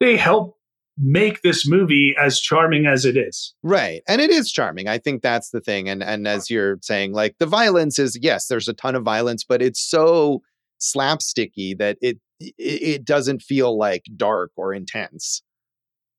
they 0.00 0.16
help 0.16 0.56
make 0.96 1.42
this 1.42 1.68
movie 1.68 2.14
as 2.20 2.40
charming 2.40 2.86
as 2.86 3.04
it 3.04 3.16
is. 3.16 3.54
Right. 3.62 4.02
And 4.06 4.20
it 4.20 4.30
is 4.30 4.52
charming. 4.52 4.88
I 4.88 4.98
think 4.98 5.22
that's 5.22 5.50
the 5.50 5.60
thing. 5.60 5.88
And 5.88 6.02
and 6.02 6.28
as 6.28 6.50
you're 6.50 6.78
saying, 6.82 7.12
like 7.12 7.36
the 7.38 7.46
violence 7.46 7.98
is 7.98 8.18
yes, 8.20 8.46
there's 8.46 8.68
a 8.68 8.74
ton 8.74 8.94
of 8.94 9.02
violence, 9.02 9.44
but 9.44 9.62
it's 9.62 9.80
so 9.80 10.42
slapsticky 10.80 11.76
that 11.78 11.98
it 12.00 12.18
it, 12.40 12.54
it 12.58 13.04
doesn't 13.04 13.42
feel 13.42 13.76
like 13.76 14.04
dark 14.16 14.52
or 14.56 14.72
intense. 14.72 15.42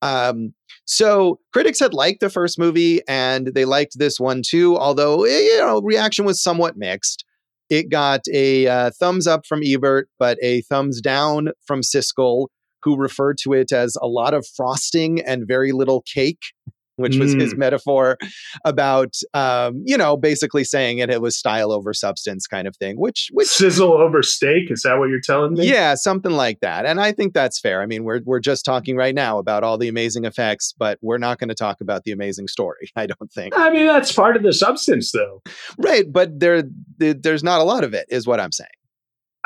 Um, 0.02 0.54
so 0.86 1.40
critics 1.54 1.80
had 1.80 1.94
liked 1.94 2.20
the 2.20 2.30
first 2.30 2.60
movie 2.60 3.02
and 3.08 3.48
they 3.48 3.66
liked 3.66 3.98
this 3.98 4.20
one 4.20 4.42
too, 4.46 4.78
although 4.78 5.24
eh, 5.24 5.40
you 5.40 5.60
know, 5.60 5.82
reaction 5.82 6.26
was 6.26 6.42
somewhat 6.42 6.78
mixed. 6.78 7.24
It 7.70 7.90
got 7.90 8.22
a 8.32 8.68
uh, 8.68 8.92
thumbs 9.00 9.26
up 9.26 9.46
from 9.46 9.62
Ebert, 9.64 10.10
but 10.20 10.38
a 10.44 10.62
thumbs 10.64 11.02
down 11.02 11.50
from 11.66 11.82
Siskel, 11.82 12.48
who 12.86 12.96
referred 12.96 13.38
to 13.44 13.52
it 13.52 13.74
as 13.74 13.98
a 14.02 14.08
lot 14.08 14.34
of 14.34 14.48
frosting 14.56 15.20
and 15.22 15.46
very 15.46 15.74
little 15.74 16.02
cake, 16.14 16.40
which 16.98 17.18
was 17.18 17.34
his 17.34 17.54
metaphor 17.58 18.18
about, 18.64 19.14
um, 19.34 19.84
you 19.86 19.98
know, 19.98 20.16
basically 20.16 20.64
saying 20.64 21.00
it, 21.00 21.10
it 21.10 21.22
was 21.22 21.38
style 21.38 21.74
over 21.74 21.94
substance 21.94 22.48
kind 22.48 22.68
of 22.70 22.78
thing, 22.78 22.96
which, 22.98 23.28
which 23.34 23.48
Sizzle 23.50 23.92
over 23.92 24.24
steak, 24.24 24.72
is 24.72 24.84
that 24.84 24.98
what 24.98 25.10
you're 25.10 25.20
telling 25.20 25.56
me? 25.56 25.68
yeah, 25.70 25.96
something 25.96 26.32
like 26.32 26.62
that. 26.62 26.86
And 26.86 27.02
I 27.02 27.12
think 27.12 27.34
that's 27.34 27.60
fair. 27.60 27.82
I 27.82 27.86
mean, 27.86 28.06
we're 28.06 28.22
we're 28.24 28.40
just 28.40 28.64
talking 28.64 28.96
right 28.96 29.14
now 29.14 29.40
about 29.40 29.64
all 29.66 29.78
the 29.78 29.90
amazing 29.90 30.24
effects, 30.24 30.74
but 30.78 30.98
we're 31.02 31.18
not 31.18 31.38
going 31.38 31.50
to 31.50 31.56
talk 31.56 31.82
about 31.82 32.04
the 32.06 32.12
amazing 32.14 32.48
story, 32.48 32.90
I 32.96 33.08
don't 33.08 33.30
think. 33.34 33.58
I 33.58 33.72
mean, 33.72 33.88
that's 33.88 34.14
part 34.14 34.38
of 34.38 34.44
the 34.44 34.54
substance, 34.54 35.12
though. 35.12 35.42
Right, 35.78 36.06
but 36.10 36.40
there- 36.40 36.64
there's 36.98 37.44
not 37.44 37.60
a 37.60 37.64
lot 37.66 37.84
of 37.84 37.94
it 37.94 38.06
is 38.10 38.26
what 38.26 38.40
I'm 38.40 38.54
saying. 38.54 38.70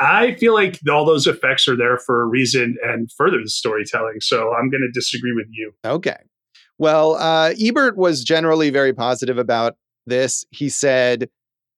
I 0.00 0.34
feel 0.36 0.54
like 0.54 0.78
all 0.90 1.04
those 1.04 1.26
effects 1.26 1.68
are 1.68 1.76
there 1.76 1.98
for 1.98 2.22
a 2.22 2.26
reason 2.26 2.76
and 2.82 3.10
further 3.12 3.38
the 3.42 3.50
storytelling. 3.50 4.20
So 4.20 4.54
I'm 4.54 4.70
going 4.70 4.80
to 4.80 4.90
disagree 4.92 5.34
with 5.34 5.46
you. 5.50 5.72
Okay. 5.84 6.16
Well, 6.78 7.16
uh, 7.16 7.52
Ebert 7.60 7.98
was 7.98 8.24
generally 8.24 8.70
very 8.70 8.94
positive 8.94 9.36
about 9.36 9.76
this. 10.06 10.46
He 10.50 10.70
said, 10.70 11.28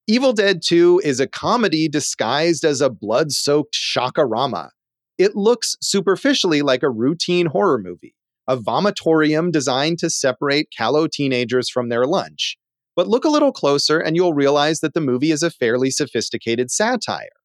Evil 0.06 0.32
Dead 0.32 0.62
2 0.64 1.02
is 1.04 1.18
a 1.18 1.26
comedy 1.26 1.88
disguised 1.88 2.64
as 2.64 2.80
a 2.80 2.90
blood 2.90 3.32
soaked 3.32 3.74
shockorama. 3.74 4.70
It 5.18 5.34
looks 5.34 5.76
superficially 5.80 6.62
like 6.62 6.84
a 6.84 6.90
routine 6.90 7.46
horror 7.46 7.78
movie, 7.78 8.14
a 8.46 8.56
vomitorium 8.56 9.50
designed 9.50 9.98
to 9.98 10.10
separate 10.10 10.68
callow 10.76 11.08
teenagers 11.08 11.68
from 11.68 11.88
their 11.88 12.06
lunch. 12.06 12.56
But 12.94 13.08
look 13.08 13.24
a 13.24 13.30
little 13.30 13.52
closer 13.52 13.98
and 13.98 14.14
you'll 14.14 14.34
realize 14.34 14.80
that 14.80 14.94
the 14.94 15.00
movie 15.00 15.32
is 15.32 15.42
a 15.42 15.50
fairly 15.50 15.90
sophisticated 15.90 16.70
satire. 16.70 17.41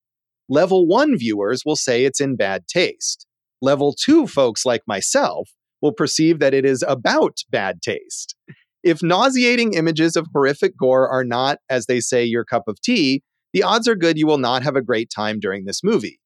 Level 0.50 0.88
1 0.88 1.18
viewers 1.18 1.64
will 1.66 1.76
say 1.76 2.06
it's 2.06 2.22
in 2.22 2.36
bad 2.36 2.68
taste. 2.68 3.26
Level 3.62 3.94
2 3.94 4.28
folks 4.28 4.66
like 4.66 4.82
myself 4.88 5.50
will 5.82 5.92
perceive 5.92 6.40
that 6.40 6.54
it 6.54 6.66
is 6.66 6.84
about 6.88 7.38
bad 7.50 7.82
taste. 7.82 8.36
If 8.84 9.04
nauseating 9.04 9.74
images 9.74 10.16
of 10.16 10.28
horrific 10.32 10.78
gore 10.78 11.10
are 11.10 11.26
not, 11.26 11.58
as 11.70 11.88
they 11.88 12.00
say, 12.00 12.24
your 12.24 12.46
cup 12.46 12.64
of 12.68 12.82
tea, 12.82 13.24
the 13.52 13.64
odds 13.64 13.88
are 13.88 13.96
good 13.96 14.18
you 14.18 14.28
will 14.28 14.38
not 14.38 14.64
have 14.64 14.76
a 14.76 14.82
great 14.82 15.10
time 15.14 15.40
during 15.40 15.66
this 15.66 15.84
movie. 15.84 16.20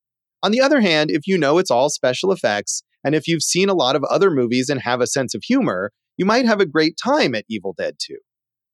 On 0.44 0.52
the 0.52 0.62
other 0.62 0.82
hand, 0.82 1.10
if 1.12 1.26
you 1.26 1.38
know 1.38 1.58
it's 1.58 1.72
all 1.72 1.90
special 1.90 2.32
effects, 2.32 2.84
and 3.04 3.16
if 3.16 3.28
you've 3.28 3.44
seen 3.44 3.70
a 3.70 3.74
lot 3.74 3.96
of 3.96 4.04
other 4.04 4.30
movies 4.30 4.70
and 4.70 4.82
have 4.82 5.02
a 5.02 5.08
sense 5.08 5.34
of 5.34 5.44
humor, 5.44 5.92
you 6.18 6.26
might 6.26 6.46
have 6.46 6.60
a 6.60 6.66
great 6.66 6.98
time 7.04 7.34
at 7.34 7.46
Evil 7.50 7.74
Dead 7.76 7.96
2. 8.00 8.18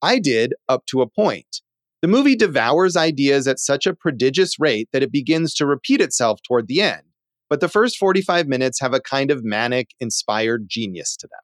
I 0.01 0.19
did 0.19 0.53
up 0.67 0.85
to 0.87 1.01
a 1.01 1.09
point. 1.09 1.61
The 2.01 2.07
movie 2.07 2.35
devours 2.35 2.95
ideas 2.95 3.47
at 3.47 3.59
such 3.59 3.87
a 3.87 3.95
prodigious 3.95 4.59
rate 4.59 4.87
that 4.93 5.01
it 5.01 5.11
begins 5.11 5.53
to 5.55 5.65
repeat 5.65 5.99
itself 5.99 6.39
toward 6.47 6.67
the 6.67 6.81
end. 6.81 7.01
But 7.49 7.59
the 7.59 7.69
first 7.69 7.97
45 7.97 8.47
minutes 8.47 8.79
have 8.81 8.93
a 8.93 8.99
kind 8.99 9.31
of 9.31 9.43
manic, 9.43 9.91
inspired 9.99 10.65
genius 10.69 11.15
to 11.17 11.27
them. 11.27 11.39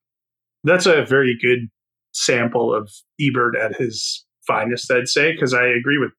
That's 0.63 0.85
a 0.85 1.05
very 1.05 1.37
good 1.41 1.69
sample 2.11 2.73
of 2.73 2.91
Ebert 3.19 3.55
at 3.55 3.75
his 3.77 4.25
finest, 4.45 4.91
I'd 4.91 5.07
say, 5.07 5.31
because 5.31 5.53
I 5.53 5.65
agree 5.65 5.97
with 5.97 6.11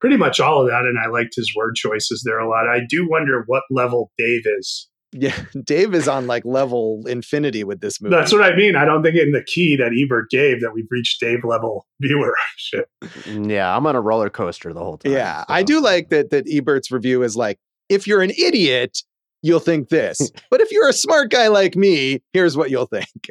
pretty 0.00 0.16
much 0.16 0.40
all 0.40 0.62
of 0.62 0.68
that. 0.68 0.82
And 0.82 0.98
I 0.98 1.08
liked 1.08 1.34
his 1.34 1.52
word 1.56 1.74
choices 1.74 2.22
there 2.24 2.38
a 2.38 2.48
lot. 2.48 2.68
I 2.68 2.80
do 2.88 3.08
wonder 3.08 3.42
what 3.46 3.64
level 3.70 4.12
Dave 4.16 4.42
is 4.44 4.88
yeah, 5.14 5.44
Dave 5.64 5.94
is 5.94 6.08
on 6.08 6.26
like 6.26 6.44
level 6.44 7.06
infinity 7.06 7.62
with 7.62 7.80
this 7.80 8.00
movie. 8.00 8.14
That's 8.14 8.32
what 8.32 8.42
I 8.42 8.54
mean. 8.56 8.74
I 8.74 8.84
don't 8.84 9.02
think 9.02 9.16
in 9.16 9.30
the 9.30 9.42
key 9.42 9.76
that 9.76 9.92
Ebert 9.96 10.28
gave 10.28 10.60
that 10.60 10.72
we've 10.74 10.88
reached 10.90 11.20
Dave 11.20 11.44
level 11.44 11.86
viewership. 12.02 12.84
Mm, 13.02 13.50
yeah, 13.50 13.74
I'm 13.74 13.86
on 13.86 13.94
a 13.94 14.00
roller 14.00 14.28
coaster 14.28 14.72
the 14.72 14.80
whole 14.80 14.98
time. 14.98 15.12
Yeah, 15.12 15.40
so. 15.40 15.44
I 15.48 15.62
do 15.62 15.80
like 15.80 16.10
that 16.10 16.30
that 16.30 16.46
Ebert's 16.48 16.90
review 16.90 17.22
is 17.22 17.36
like, 17.36 17.58
if 17.88 18.06
you're 18.06 18.22
an 18.22 18.32
idiot, 18.36 19.02
you'll 19.42 19.60
think 19.60 19.88
this, 19.88 20.32
but 20.50 20.60
if 20.60 20.72
you're 20.72 20.88
a 20.88 20.92
smart 20.92 21.30
guy 21.30 21.46
like 21.46 21.76
me, 21.76 22.20
here's 22.32 22.56
what 22.56 22.70
you'll 22.70 22.86
think. 22.86 23.30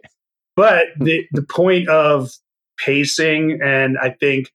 But 0.56 0.86
the 1.00 1.26
the 1.34 1.44
point 1.44 1.90
of 1.90 2.32
pacing, 2.80 3.60
and 3.62 3.98
I 3.98 4.12
think, 4.12 4.52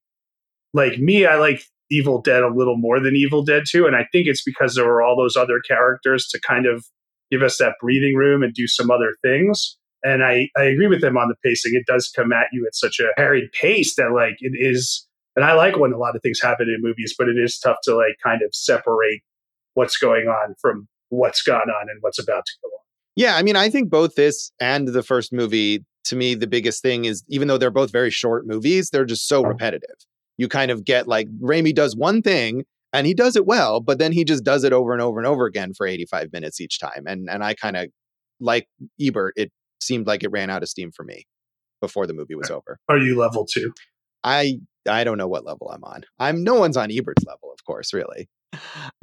like 0.73 0.99
me, 0.99 1.27
I 1.27 1.37
like 1.37 1.63
Evil 1.91 2.23
Dead 2.23 2.43
a 2.43 2.49
little 2.55 2.77
more 2.77 3.01
than 3.01 3.17
Evil 3.17 3.43
Dead 3.43 3.65
2. 3.69 3.87
And 3.87 3.97
I 3.97 4.07
think 4.13 4.27
it's 4.29 4.43
because 4.43 4.75
there 4.75 4.85
were 4.85 5.03
all 5.03 5.17
those 5.17 5.37
other 5.37 5.61
characters 5.61 6.27
to 6.29 6.41
kind 6.41 6.67
of 6.67 6.85
give 7.31 7.43
us 7.43 7.59
that 7.59 7.75
breathing 7.81 8.15
room 8.15 8.43
and 8.43 8.55
do 8.55 8.67
some 8.67 8.91
other 8.91 9.15
things. 9.23 9.77
And 10.05 10.23
I, 10.23 10.49
I 10.57 10.65
agree 10.65 10.87
with 10.87 11.01
them 11.01 11.17
on 11.17 11.29
the 11.29 11.35
pacing. 11.45 11.75
It 11.75 11.87
does 11.87 12.11
come 12.15 12.33
at 12.33 12.47
you 12.53 12.65
at 12.67 12.75
such 12.75 13.01
a 13.01 13.09
harried 13.17 13.51
pace 13.53 13.97
that 13.97 14.13
like 14.13 14.37
it 14.41 14.53
is 14.55 15.09
and 15.39 15.45
I 15.45 15.53
like 15.53 15.79
when 15.79 15.93
a 15.93 15.99
lot 15.99 16.17
of 16.17 16.23
things 16.23 16.41
happen 16.43 16.67
in 16.69 16.83
movies, 16.83 17.15
but 17.17 17.29
it 17.29 17.39
is 17.39 17.61
tough 17.61 17.77
to 17.85 17.95
like 17.95 18.17
kind 18.21 18.43
of 18.43 18.53
separate 18.53 19.21
what's 19.75 19.97
going 19.97 20.27
on 20.27 20.57
from 20.61 20.89
what's 21.11 21.43
gone 21.43 21.71
on 21.71 21.89
and 21.89 21.99
what's 22.01 22.19
about 22.19 22.45
to 22.45 22.53
go 22.61 22.69
on. 22.75 22.81
Yeah, 23.15 23.37
I 23.37 23.43
mean, 23.43 23.55
I 23.55 23.71
think 23.71 23.89
both 23.89 24.17
this 24.17 24.51
and 24.59 24.89
the 24.89 25.03
first 25.05 25.33
movie, 25.33 25.85
to 26.07 26.17
me, 26.17 26.35
the 26.35 26.49
biggest 26.49 26.83
thing 26.83 27.05
is 27.05 27.23
even 27.29 27.47
though 27.47 27.57
they're 27.57 27.71
both 27.71 27.93
very 27.93 28.11
short 28.11 28.49
movies, 28.49 28.91
they're 28.91 29.05
just 29.05 29.29
so 29.29 29.45
repetitive. 29.45 29.95
You 30.39 30.49
kind 30.49 30.73
of 30.73 30.85
get 30.85 31.07
like 31.07 31.29
Raimi 31.41 31.73
does 31.73 31.95
one 31.95 32.21
thing 32.21 32.65
and 32.93 33.07
he 33.07 33.15
does 33.15 33.37
it 33.37 33.47
well 33.47 33.81
but 33.81 33.99
then 33.99 34.13
he 34.13 34.25
just 34.25 34.45
does 34.45 34.65
it 34.65 34.73
over 34.73 34.93
and 34.93 35.03
over 35.03 35.19
and 35.19 35.27
over 35.27 35.47
again 35.47 35.73
for 35.75 35.87
85 35.87 36.33
minutes 36.33 36.61
each 36.61 36.79
time 36.79 37.05
and 37.07 37.29
and 37.31 37.45
i 37.45 37.55
kind 37.55 37.77
of 37.77 37.89
like 38.41 38.69
ebert 39.01 39.35
it 39.37 39.51
seemed 39.81 40.07
like 40.07 40.23
it 40.23 40.31
ran 40.31 40.51
out 40.51 40.63
of 40.63 40.69
steam 40.69 40.91
for 40.93 41.05
me 41.05 41.25
before 41.81 42.07
the 42.07 42.13
movie 42.13 42.35
was 42.35 42.51
over. 42.51 42.79
are 42.89 42.99
you 42.99 43.17
level 43.17 43.47
two? 43.47 43.73
I 44.25 44.59
i 44.89 45.05
don't 45.05 45.19
know 45.19 45.29
what 45.29 45.45
level 45.45 45.71
i'm 45.71 45.85
on. 45.85 46.03
I'm 46.19 46.43
no 46.43 46.55
one's 46.55 46.77
on 46.77 46.91
ebert's 46.91 47.25
level 47.25 47.53
of 47.53 47.65
course 47.65 47.93
really. 47.93 48.29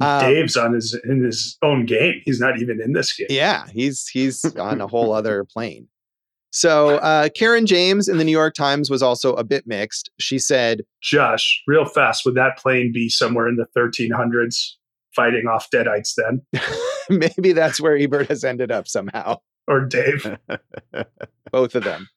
Um, 0.00 0.20
dave's 0.20 0.56
on 0.56 0.74
his 0.74 0.98
in 1.04 1.24
his 1.24 1.56
own 1.62 1.86
game. 1.86 2.20
He's 2.24 2.40
not 2.40 2.60
even 2.60 2.82
in 2.82 2.92
this 2.92 3.14
game. 3.14 3.28
Yeah 3.30 3.66
he's 3.72 4.06
he's 4.08 4.44
on 4.56 4.80
a 4.80 4.86
whole 4.86 5.12
other 5.12 5.44
plane 5.52 5.88
so 6.56 6.96
uh, 7.00 7.28
Caryn 7.28 7.66
James 7.66 8.08
in 8.08 8.16
the 8.16 8.24
New 8.24 8.32
York 8.32 8.54
Times 8.54 8.88
was 8.88 9.02
also 9.02 9.34
a 9.34 9.44
bit 9.44 9.66
mixed. 9.66 10.10
She 10.18 10.38
said, 10.38 10.80
"Josh, 11.02 11.62
real 11.66 11.84
fast, 11.84 12.24
would 12.24 12.34
that 12.36 12.56
plane 12.56 12.92
be 12.94 13.10
somewhere 13.10 13.46
in 13.46 13.56
the 13.56 13.66
1300s, 13.76 14.70
fighting 15.14 15.48
off 15.48 15.68
Deadites? 15.70 16.14
Then 16.16 16.40
maybe 17.10 17.52
that's 17.52 17.78
where 17.78 17.94
Ebert 17.94 18.28
has 18.28 18.42
ended 18.42 18.72
up 18.72 18.88
somehow, 18.88 19.36
or 19.68 19.84
Dave, 19.84 20.38
both 21.52 21.74
of 21.74 21.84
them." 21.84 22.08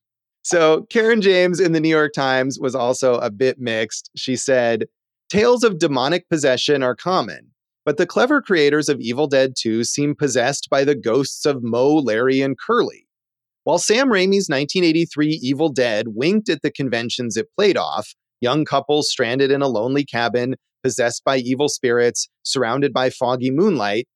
So 0.42 0.88
Caryn 0.90 1.20
James 1.20 1.60
in 1.60 1.74
the 1.74 1.82
New 1.82 1.90
York 1.90 2.14
Times 2.14 2.58
was 2.62 2.76
also 2.76 3.16
a 3.16 3.30
bit 3.30 3.60
mixed. 3.60 4.10
She 4.16 4.38
said, 4.38 4.86
"Tales 5.28 5.66
of 5.66 5.80
demonic 5.80 6.30
possession 6.30 6.82
are 6.82 6.96
common." 6.96 7.52
But 7.84 7.98
the 7.98 8.08
clever 8.08 8.42
creators 8.42 8.88
of 8.88 9.02
Evil 9.02 9.28
Dead 9.28 9.56
2 9.58 9.84
seem 9.84 10.16
possessed 10.16 10.70
by 10.70 10.86
the 10.86 10.96
ghosts 10.96 11.46
of 11.46 11.62
Moe, 11.62 11.96
Larry, 11.96 12.40
and 12.40 12.58
Curly 12.58 13.09
while 13.70 13.78
Sam 13.78 14.08
Raimi's 14.08 14.50
1983 14.50 15.42
Evil 15.44 15.70
Dead 15.70 16.08
winked 16.16 16.50
at 16.50 16.64
the 16.64 16.72
conventions 16.72 17.38
it 17.38 17.54
played 17.56 17.78
off, 17.78 18.16
young 18.42 18.66
couples 18.66 19.12
stranded 19.12 19.52
in 19.52 19.62
a 19.62 19.68
lonely 19.68 20.04
cabin, 20.04 20.56
possessed 20.82 21.24
by 21.24 21.38
evil 21.38 21.70
spirits, 21.70 22.30
surrounded 22.42 22.92
by 22.92 23.12
foggy 23.12 23.52
moonlight, 23.52 24.08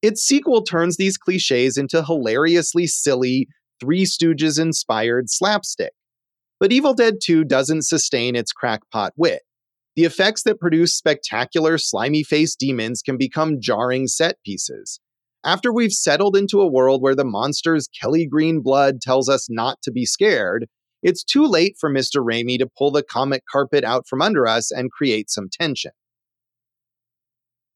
its 0.00 0.22
sequel 0.22 0.62
turns 0.62 0.96
these 0.96 1.18
cliches 1.18 1.76
into 1.76 2.02
hilariously 2.02 2.86
silly, 2.86 3.48
Three 3.80 4.04
Stooges 4.06 4.58
inspired 4.58 5.28
slapstick. 5.28 5.92
But 6.58 6.72
Evil 6.72 6.94
Dead 6.94 7.16
2 7.22 7.44
doesn't 7.44 7.82
sustain 7.82 8.34
its 8.34 8.50
crackpot 8.50 9.12
wit. 9.18 9.42
The 9.94 10.04
effects 10.04 10.42
that 10.44 10.58
produce 10.58 10.96
spectacular, 10.96 11.76
slimy 11.76 12.22
faced 12.22 12.58
demons 12.58 13.02
can 13.02 13.18
become 13.18 13.60
jarring 13.60 14.06
set 14.06 14.36
pieces. 14.42 15.00
After 15.44 15.72
we've 15.72 15.92
settled 15.92 16.36
into 16.36 16.60
a 16.60 16.66
world 16.66 17.02
where 17.02 17.16
the 17.16 17.24
monster's 17.24 17.88
Kelly 17.88 18.26
green 18.26 18.60
blood 18.60 19.00
tells 19.00 19.28
us 19.28 19.48
not 19.50 19.82
to 19.82 19.90
be 19.90 20.06
scared, 20.06 20.68
it's 21.02 21.24
too 21.24 21.46
late 21.46 21.76
for 21.80 21.90
Mr. 21.90 22.24
Raimi 22.24 22.58
to 22.58 22.68
pull 22.78 22.92
the 22.92 23.02
comic 23.02 23.42
carpet 23.50 23.82
out 23.82 24.06
from 24.06 24.22
under 24.22 24.46
us 24.46 24.70
and 24.70 24.92
create 24.92 25.30
some 25.30 25.48
tension. 25.50 25.90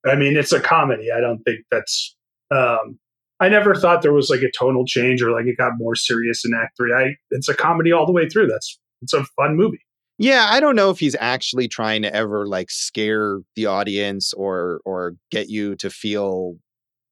I 0.07 0.15
mean, 0.15 0.37
it's 0.37 0.53
a 0.53 0.61
comedy. 0.61 1.11
I 1.11 1.21
don't 1.21 1.43
think 1.43 1.61
that's. 1.71 2.15
Um, 2.53 2.99
I 3.41 3.49
never 3.49 3.75
thought 3.75 4.03
there 4.03 4.13
was 4.13 4.31
like 4.31 4.43
a 4.43 4.51
tonal 4.57 4.87
change 4.87 5.21
or 5.21 5.33
like 5.33 5.47
it 5.47 5.59
got 5.59 5.73
more 5.77 5.97
serious 5.97 6.45
in 6.45 6.53
Act 6.55 6.77
Three. 6.77 6.95
I 6.95 7.17
it's 7.31 7.49
a 7.49 7.55
comedy 7.55 7.91
all 7.91 8.07
the 8.07 8.13
way 8.13 8.29
through. 8.29 8.47
That's 8.47 8.79
it's 9.03 9.13
a 9.13 9.25
fun 9.37 9.57
movie. 9.57 9.81
Yeah, 10.19 10.47
I 10.49 10.61
don't 10.61 10.77
know 10.77 10.91
if 10.91 10.99
he's 10.99 11.17
actually 11.21 11.69
trying 11.69 12.03
to 12.03 12.15
ever 12.15 12.47
like 12.47 12.71
scare 12.71 13.41
the 13.57 13.67
audience 13.67 14.33
or 14.33 14.81
or 14.85 15.17
get 15.31 15.51
you 15.51 15.75
to 15.77 15.91
feel 15.91 16.57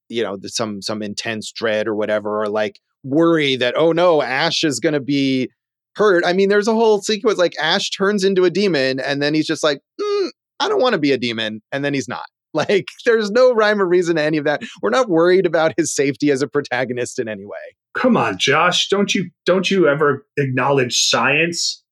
you 0.09 0.23
know 0.23 0.37
some 0.47 0.83
some 0.83 1.03
intense 1.03 1.53
dread 1.53 1.87
or 1.89 1.95
whatever 1.95 2.43
or 2.43 2.49
like 2.49 2.81
worry 3.05 3.57
that 3.57 3.75
oh 3.77 3.93
no 3.93 4.23
ash 4.23 4.65
is 4.65 4.81
going 4.81 4.95
to 4.95 5.01
be 5.01 5.49
hurt. 5.97 6.25
I 6.27 6.33
mean 6.33 6.49
there's 6.49 6.69
a 6.69 6.75
whole 6.75 7.01
sequence 7.01 7.39
like 7.39 7.55
ash 7.61 7.91
turns 7.91 8.25
into 8.25 8.45
a 8.45 8.51
demon 8.51 9.01
and 9.01 9.23
then 9.23 9.35
he's 9.35 9.47
just 9.47 9.63
like 9.63 9.81
mm, 10.01 10.29
i 10.61 10.69
don't 10.69 10.81
want 10.81 10.95
to 10.95 10.99
be 10.99 11.13
a 11.13 11.19
demon 11.19 11.63
and 11.73 11.85
then 11.85 11.95
he's 11.95 12.09
not. 12.09 12.25
Like 12.57 12.87
there's 13.05 13.33
no 13.33 13.53
rhyme 13.53 13.83
or 13.83 13.85
reason 13.85 14.15
to 14.15 14.23
any 14.23 14.39
of 14.39 14.45
that. 14.45 14.63
We're 14.81 14.91
not 14.91 15.09
worried 15.09 15.45
about 15.45 15.75
his 15.77 15.93
safety 15.93 16.31
as 16.31 16.41
a 16.41 16.47
protagonist 16.47 17.19
in 17.19 17.29
any 17.29 17.45
way. 17.45 17.75
Come 17.95 18.17
on 18.17 18.39
josh 18.39 18.89
don't 18.89 19.13
you 19.13 19.29
don't 19.45 19.69
you 19.73 19.89
ever 19.89 20.25
acknowledge 20.37 21.09
science? 21.09 21.83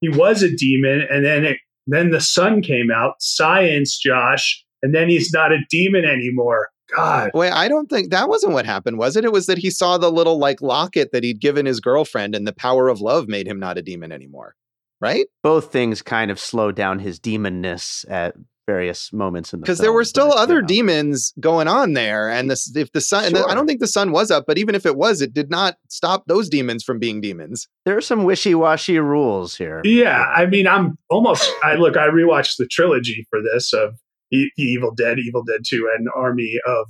He 0.00 0.08
was 0.08 0.42
a 0.42 0.50
demon 0.50 1.06
and 1.08 1.24
then 1.24 1.44
it 1.44 1.58
then 1.86 2.10
the 2.10 2.20
sun 2.20 2.62
came 2.62 2.90
out. 2.92 3.14
Science 3.20 3.96
josh 3.96 4.64
and 4.82 4.92
then 4.92 5.08
he's 5.08 5.32
not 5.32 5.52
a 5.52 5.58
demon 5.70 6.04
anymore 6.04 6.71
God. 6.96 7.30
Wait, 7.34 7.50
I 7.50 7.68
don't 7.68 7.88
think 7.88 8.10
that 8.10 8.28
wasn't 8.28 8.52
what 8.52 8.66
happened, 8.66 8.98
was 8.98 9.16
it? 9.16 9.24
It 9.24 9.32
was 9.32 9.46
that 9.46 9.58
he 9.58 9.70
saw 9.70 9.98
the 9.98 10.10
little 10.10 10.38
like 10.38 10.62
locket 10.62 11.12
that 11.12 11.24
he'd 11.24 11.40
given 11.40 11.66
his 11.66 11.80
girlfriend, 11.80 12.34
and 12.34 12.46
the 12.46 12.52
power 12.52 12.88
of 12.88 13.00
love 13.00 13.28
made 13.28 13.46
him 13.46 13.58
not 13.58 13.78
a 13.78 13.82
demon 13.82 14.12
anymore. 14.12 14.54
Right? 15.00 15.26
Both 15.42 15.72
things 15.72 16.00
kind 16.00 16.30
of 16.30 16.38
slowed 16.38 16.76
down 16.76 17.00
his 17.00 17.18
demonness 17.18 18.04
at 18.08 18.36
various 18.66 19.12
moments 19.12 19.52
in 19.52 19.60
the 19.60 19.64
because 19.64 19.78
there 19.78 19.92
were 19.92 20.04
still 20.04 20.32
other 20.32 20.56
you 20.56 20.60
know. 20.62 20.66
demons 20.68 21.32
going 21.40 21.68
on 21.68 21.94
there, 21.94 22.30
and 22.30 22.50
this 22.50 22.74
if 22.76 22.92
the 22.92 23.00
sun, 23.00 23.30
sure. 23.30 23.42
the, 23.42 23.48
I 23.48 23.54
don't 23.54 23.66
think 23.66 23.80
the 23.80 23.86
sun 23.86 24.12
was 24.12 24.30
up, 24.30 24.44
but 24.46 24.58
even 24.58 24.74
if 24.74 24.86
it 24.86 24.96
was, 24.96 25.20
it 25.20 25.34
did 25.34 25.50
not 25.50 25.76
stop 25.88 26.24
those 26.26 26.48
demons 26.48 26.84
from 26.84 26.98
being 26.98 27.20
demons. 27.20 27.68
There 27.84 27.96
are 27.96 28.02
some 28.02 28.24
wishy 28.24 28.54
washy 28.54 28.98
rules 28.98 29.56
here. 29.56 29.80
Yeah, 29.84 30.24
I 30.34 30.46
mean, 30.46 30.66
I'm 30.66 30.98
almost. 31.10 31.50
I 31.62 31.74
look. 31.74 31.96
I 31.96 32.08
rewatched 32.08 32.56
the 32.58 32.66
trilogy 32.66 33.26
for 33.30 33.40
this 33.42 33.72
of 33.72 33.96
e- 34.32 34.50
Evil 34.56 34.92
Dead, 34.94 35.18
Evil 35.18 35.44
Dead 35.44 35.60
Two, 35.66 35.90
and 35.96 36.08
Army 36.16 36.58
of 36.66 36.86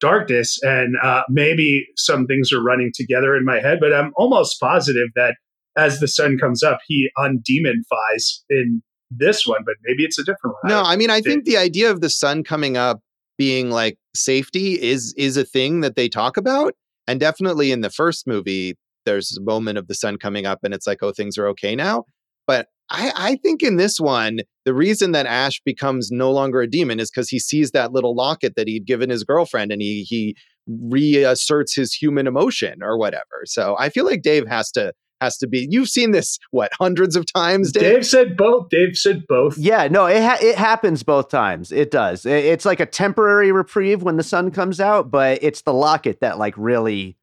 Darkness, 0.00 0.58
and 0.62 0.96
uh, 1.02 1.22
maybe 1.28 1.86
some 1.96 2.26
things 2.26 2.52
are 2.52 2.62
running 2.62 2.92
together 2.94 3.34
in 3.34 3.44
my 3.44 3.60
head, 3.60 3.78
but 3.80 3.92
I'm 3.94 4.12
almost 4.16 4.60
positive 4.60 5.08
that 5.14 5.36
as 5.76 6.00
the 6.00 6.08
sun 6.08 6.38
comes 6.38 6.62
up, 6.62 6.78
he 6.86 7.10
undemonifies 7.18 8.40
in 8.48 8.82
this 9.10 9.46
one, 9.46 9.60
but 9.64 9.76
maybe 9.84 10.04
it's 10.04 10.18
a 10.18 10.24
different 10.24 10.56
one. 10.62 10.70
No, 10.70 10.82
I 10.82 10.96
mean, 10.96 11.10
I 11.10 11.20
think 11.20 11.44
the 11.44 11.56
idea 11.56 11.90
of 11.90 12.00
the 12.00 12.10
sun 12.10 12.44
coming 12.44 12.76
up 12.76 13.00
being 13.38 13.70
like 13.70 13.98
safety 14.14 14.80
is 14.80 15.14
is 15.16 15.36
a 15.36 15.44
thing 15.44 15.80
that 15.80 15.96
they 15.96 16.08
talk 16.08 16.36
about, 16.36 16.74
and 17.06 17.20
definitely 17.20 17.72
in 17.72 17.82
the 17.82 17.90
first 17.90 18.26
movie, 18.26 18.76
there's 19.04 19.36
a 19.36 19.42
moment 19.42 19.78
of 19.78 19.86
the 19.86 19.94
sun 19.94 20.16
coming 20.16 20.46
up, 20.46 20.60
and 20.62 20.74
it's 20.74 20.86
like, 20.86 21.02
oh, 21.02 21.12
things 21.12 21.38
are 21.38 21.46
okay 21.48 21.76
now. 21.76 22.04
But 22.46 22.68
I, 22.90 23.12
I 23.16 23.36
think 23.36 23.62
in 23.62 23.76
this 23.76 23.98
one, 23.98 24.40
the 24.64 24.74
reason 24.74 25.12
that 25.12 25.26
Ash 25.26 25.60
becomes 25.64 26.10
no 26.10 26.30
longer 26.30 26.60
a 26.60 26.70
demon 26.70 27.00
is 27.00 27.10
because 27.10 27.28
he 27.28 27.38
sees 27.38 27.72
that 27.72 27.92
little 27.92 28.14
locket 28.14 28.54
that 28.56 28.68
he'd 28.68 28.86
given 28.86 29.10
his 29.10 29.24
girlfriend, 29.24 29.72
and 29.72 29.82
he 29.82 30.02
he 30.02 30.36
reasserts 30.66 31.74
his 31.74 31.92
human 31.92 32.26
emotion 32.26 32.82
or 32.82 32.98
whatever. 32.98 33.42
So 33.44 33.76
I 33.78 33.88
feel 33.88 34.04
like 34.04 34.22
Dave 34.22 34.46
has 34.48 34.70
to 34.72 34.92
has 35.20 35.36
to 35.38 35.46
be. 35.46 35.66
You've 35.70 35.88
seen 35.88 36.10
this 36.10 36.38
what 36.50 36.70
hundreds 36.78 37.16
of 37.16 37.24
times, 37.32 37.72
Dave? 37.72 37.82
Dave 37.82 38.06
said 38.06 38.36
both. 38.36 38.68
Dave 38.68 38.96
said 38.96 39.22
both. 39.28 39.56
Yeah, 39.58 39.88
no, 39.88 40.06
it 40.06 40.22
ha- 40.22 40.38
it 40.40 40.56
happens 40.56 41.02
both 41.02 41.28
times. 41.28 41.72
It 41.72 41.90
does. 41.90 42.26
It, 42.26 42.44
it's 42.44 42.64
like 42.64 42.80
a 42.80 42.86
temporary 42.86 43.52
reprieve 43.52 44.02
when 44.02 44.16
the 44.16 44.22
sun 44.22 44.50
comes 44.50 44.80
out, 44.80 45.10
but 45.10 45.38
it's 45.42 45.62
the 45.62 45.72
locket 45.72 46.20
that 46.20 46.38
like 46.38 46.54
really 46.56 47.16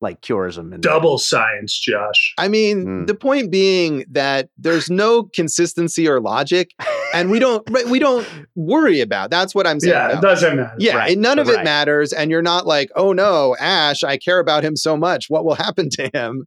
like 0.00 0.20
cures 0.20 0.56
him. 0.56 0.72
And 0.72 0.82
Double 0.82 1.18
science, 1.18 1.76
Josh. 1.78 2.34
I 2.38 2.46
mean, 2.48 2.84
Mm. 2.86 3.06
the 3.08 3.14
point 3.14 3.50
being 3.50 4.04
that 4.10 4.48
there's 4.56 4.88
no 4.88 5.24
consistency 5.24 6.08
or 6.08 6.20
logic, 6.20 6.70
and 7.14 7.30
we 7.30 7.38
don't 7.38 7.68
right, 7.70 7.86
we 7.86 7.98
don't 7.98 8.26
worry 8.54 9.00
about. 9.00 9.30
That's 9.30 9.54
what 9.54 9.66
I'm 9.66 9.80
saying. 9.80 9.92
Yeah, 9.94 10.08
though. 10.08 10.18
it 10.18 10.22
doesn't 10.22 10.56
matter. 10.56 10.74
Yeah, 10.78 10.96
Right, 10.96 11.12
and 11.12 11.22
none 11.22 11.38
of 11.38 11.48
it 11.48 11.64
matters, 11.64 12.12
and 12.12 12.30
you're 12.30 12.42
not 12.42 12.66
like, 12.66 12.90
oh 12.94 13.12
no, 13.12 13.56
Ash, 13.58 14.02
I 14.04 14.16
care 14.18 14.38
about 14.38 14.64
him 14.64 14.76
so 14.76 14.96
much. 14.96 15.26
What 15.28 15.44
will 15.44 15.54
happen 15.56 15.88
to 15.92 16.10
him? 16.14 16.46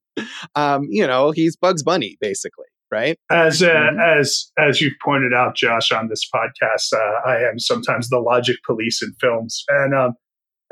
Um, 0.55 0.87
you 0.89 1.05
know, 1.05 1.31
he's 1.31 1.55
Bugs 1.57 1.83
Bunny, 1.83 2.17
basically, 2.21 2.65
right? 2.91 3.17
As 3.29 3.61
uh, 3.61 3.67
Mhm. 3.69 4.19
as 4.21 4.51
as 4.57 4.79
you've 4.81 4.93
pointed 5.03 5.33
out, 5.33 5.55
Josh, 5.55 5.91
on 5.91 6.07
this 6.07 6.21
podcast, 6.33 6.93
uh, 6.93 7.27
I 7.27 7.39
am 7.43 7.59
sometimes 7.59 8.09
the 8.09 8.19
logic 8.19 8.57
police 8.65 9.01
in 9.01 9.13
films, 9.19 9.63
and 9.67 9.93
um, 9.93 10.13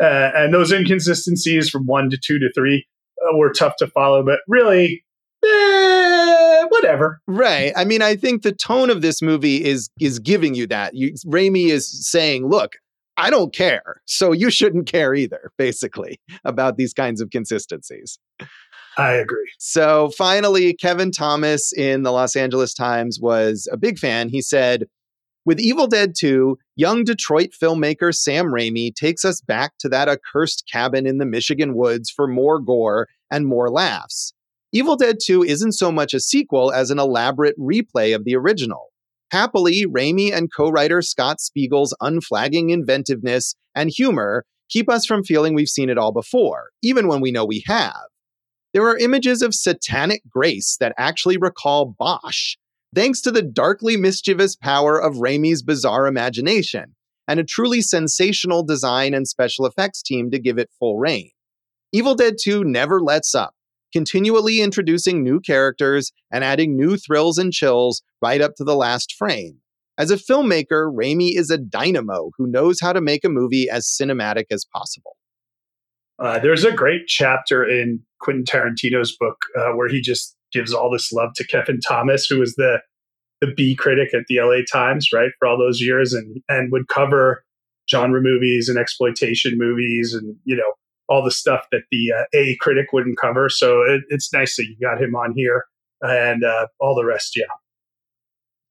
uh, 0.02 0.32
and 0.36 0.54
those 0.54 0.72
inconsistencies 0.72 1.70
from 1.70 1.86
one 1.86 2.10
to 2.10 2.18
two 2.18 2.40
to 2.40 2.52
three 2.54 2.86
uh, 3.22 3.38
were 3.38 3.52
tough 3.52 3.76
to 3.78 3.88
follow, 3.88 4.24
but 4.24 4.40
really, 4.48 5.04
eh, 5.46 6.66
whatever. 6.70 7.22
Right. 7.28 7.74
I 7.76 7.86
mean, 7.86 8.02
I 8.02 8.16
think 8.16 8.44
the 8.44 8.52
tone 8.52 8.90
of 8.90 9.02
this 9.02 9.22
movie 9.22 9.64
is 9.64 9.90
is 10.00 10.20
giving 10.20 10.56
you 10.56 10.68
that. 10.68 10.96
You, 10.96 11.14
Raimi 11.26 11.70
is 11.70 12.08
saying, 12.10 12.48
look. 12.48 12.74
I 13.22 13.30
don't 13.30 13.54
care. 13.54 14.02
So 14.06 14.32
you 14.32 14.50
shouldn't 14.50 14.88
care 14.88 15.14
either, 15.14 15.52
basically, 15.58 16.22
about 16.46 16.78
these 16.78 16.94
kinds 16.94 17.20
of 17.20 17.32
consistencies. 17.32 18.18
I 18.98 19.12
agree. 19.12 19.52
So 19.60 20.12
finally, 20.18 20.74
Kevin 20.74 21.12
Thomas 21.12 21.74
in 21.74 22.04
the 22.04 22.14
Los 22.14 22.38
Angeles 22.38 22.74
Times 22.74 23.20
was 23.22 23.68
a 23.74 23.78
big 23.78 24.00
fan. 24.00 24.30
He 24.30 24.42
said, 24.42 24.86
with 25.50 25.60
Evil 25.60 25.88
Dead 25.88 26.14
2, 26.16 26.60
young 26.76 27.04
Detroit 27.04 27.56
filmmaker 27.60 28.14
Sam 28.14 28.50
Raimi 28.50 28.94
takes 28.94 29.26
us 29.26 29.42
back 29.42 29.72
to 29.80 29.90
that 29.90 30.08
accursed 30.08 30.70
cabin 30.72 31.08
in 31.08 31.18
the 31.18 31.26
Michigan 31.26 31.74
woods 31.74 32.12
for 32.12 32.28
more 32.28 32.60
gore 32.60 33.08
and 33.32 33.48
more 33.48 33.72
laughs. 33.72 34.32
Evil 34.72 34.96
Dead 34.96 35.18
2 35.20 35.42
isn't 35.44 35.72
so 35.72 35.92
much 35.92 36.14
a 36.14 36.20
sequel 36.20 36.72
as 36.72 36.92
an 36.92 37.00
elaborate 37.00 37.58
replay 37.58 38.14
of 38.14 38.26
the 38.26 38.36
original. 38.36 38.90
Happily, 39.32 39.88
Raimi 39.88 40.32
and 40.32 40.54
co 40.54 40.70
writer 40.70 41.02
Scott 41.02 41.40
Spiegel's 41.42 41.96
unflagging 42.00 42.70
inventiveness 42.70 43.56
and 43.74 43.90
humor 43.90 44.46
keep 44.70 44.88
us 44.88 45.04
from 45.08 45.24
feeling 45.24 45.56
we've 45.56 45.68
seen 45.68 45.90
it 45.90 45.98
all 45.98 46.12
before, 46.12 46.70
even 46.84 47.08
when 47.08 47.22
we 47.22 47.32
know 47.32 47.44
we 47.44 47.64
have. 47.66 48.04
There 48.72 48.88
are 48.88 49.00
images 49.00 49.42
of 49.42 49.56
satanic 49.56 50.22
grace 50.30 50.78
that 50.80 50.94
actually 50.96 51.38
recall 51.38 51.96
Bosch, 51.98 52.56
thanks 52.94 53.22
to 53.22 53.32
the 53.32 53.42
darkly 53.42 53.98
mischievous 53.98 54.56
power 54.56 55.00
of 55.00 55.16
Raimi's 55.16 55.64
bizarre 55.64 56.08
imagination, 56.08 56.96
and 57.28 57.40
a 57.40 57.44
truly 57.44 57.82
sensational 57.82 58.64
design 58.64 59.14
and 59.14 59.28
special 59.28 59.66
effects 59.66 60.02
team 60.02 60.32
to 60.32 60.40
give 60.40 60.58
it 60.58 60.72
full 60.80 60.98
reign. 60.98 61.30
Evil 61.92 62.16
Dead 62.16 62.36
2 62.42 62.64
never 62.64 63.02
lets 63.02 63.34
up, 63.34 63.54
continually 63.94 64.62
introducing 64.62 65.24
new 65.24 65.40
characters 65.40 66.12
and 66.32 66.44
adding 66.44 66.76
new 66.76 66.98
thrills 66.98 67.38
and 67.38 67.54
chills 67.54 68.02
right 68.22 68.42
up 68.42 68.56
to 68.56 68.64
the 68.64 68.76
last 68.76 69.16
frame. 69.18 69.60
As 69.98 70.12
a 70.12 70.16
filmmaker, 70.16 70.94
Raimi 70.94 71.36
is 71.36 71.50
a 71.50 71.58
dynamo 71.58 72.32
who 72.38 72.48
knows 72.48 72.80
how 72.80 72.94
to 72.94 73.02
make 73.02 73.26
a 73.26 73.30
movie 73.30 73.70
as 73.70 73.86
cinematic 73.86 74.46
as 74.50 74.66
possible. 74.74 75.18
Uh, 76.18 76.40
there's 76.40 76.64
a 76.64 76.72
great 76.72 77.08
chapter 77.08 77.68
in 77.68 78.02
Quentin 78.20 78.44
Tarantino's 78.44 79.16
book 79.18 79.38
uh, 79.58 79.72
where 79.72 79.90
he 79.90 80.02
just 80.02 80.36
gives 80.52 80.74
all 80.74 80.92
this 80.92 81.12
love 81.12 81.34
to 81.36 81.48
Kevin 81.48 81.80
Thomas, 81.80 82.26
who 82.26 82.40
was 82.40 82.56
the 82.56 82.80
the 83.42 83.54
B 83.56 83.74
critic 83.76 84.14
at 84.14 84.26
the 84.28 84.42
LA 84.42 84.64
Times, 84.72 85.10
right, 85.14 85.32
for 85.40 85.48
all 85.48 85.58
those 85.58 85.82
years, 85.82 86.14
and 86.14 86.42
and 86.50 86.72
would 86.72 86.88
cover 86.88 87.44
genre 87.90 88.22
movies 88.22 88.70
and 88.70 88.78
exploitation 88.78 89.58
movies, 89.58 90.14
and 90.14 90.36
you 90.46 90.56
know 90.56 90.74
all 91.08 91.24
the 91.24 91.32
stuff 91.32 91.66
that 91.72 91.84
the 91.92 92.12
uh, 92.12 92.24
A 92.34 92.56
critic 92.60 92.88
wouldn't 92.94 93.18
cover. 93.18 93.50
So 93.50 93.82
it, 93.82 94.02
it's 94.10 94.32
nice 94.32 94.56
that 94.58 94.66
you 94.66 94.76
got 94.82 95.02
him 95.02 95.16
on 95.16 95.34
here, 95.36 95.66
and 96.02 96.44
uh, 96.44 96.68
all 96.80 96.96
the 96.96 97.06
rest. 97.06 97.36
Yeah, 97.36 97.46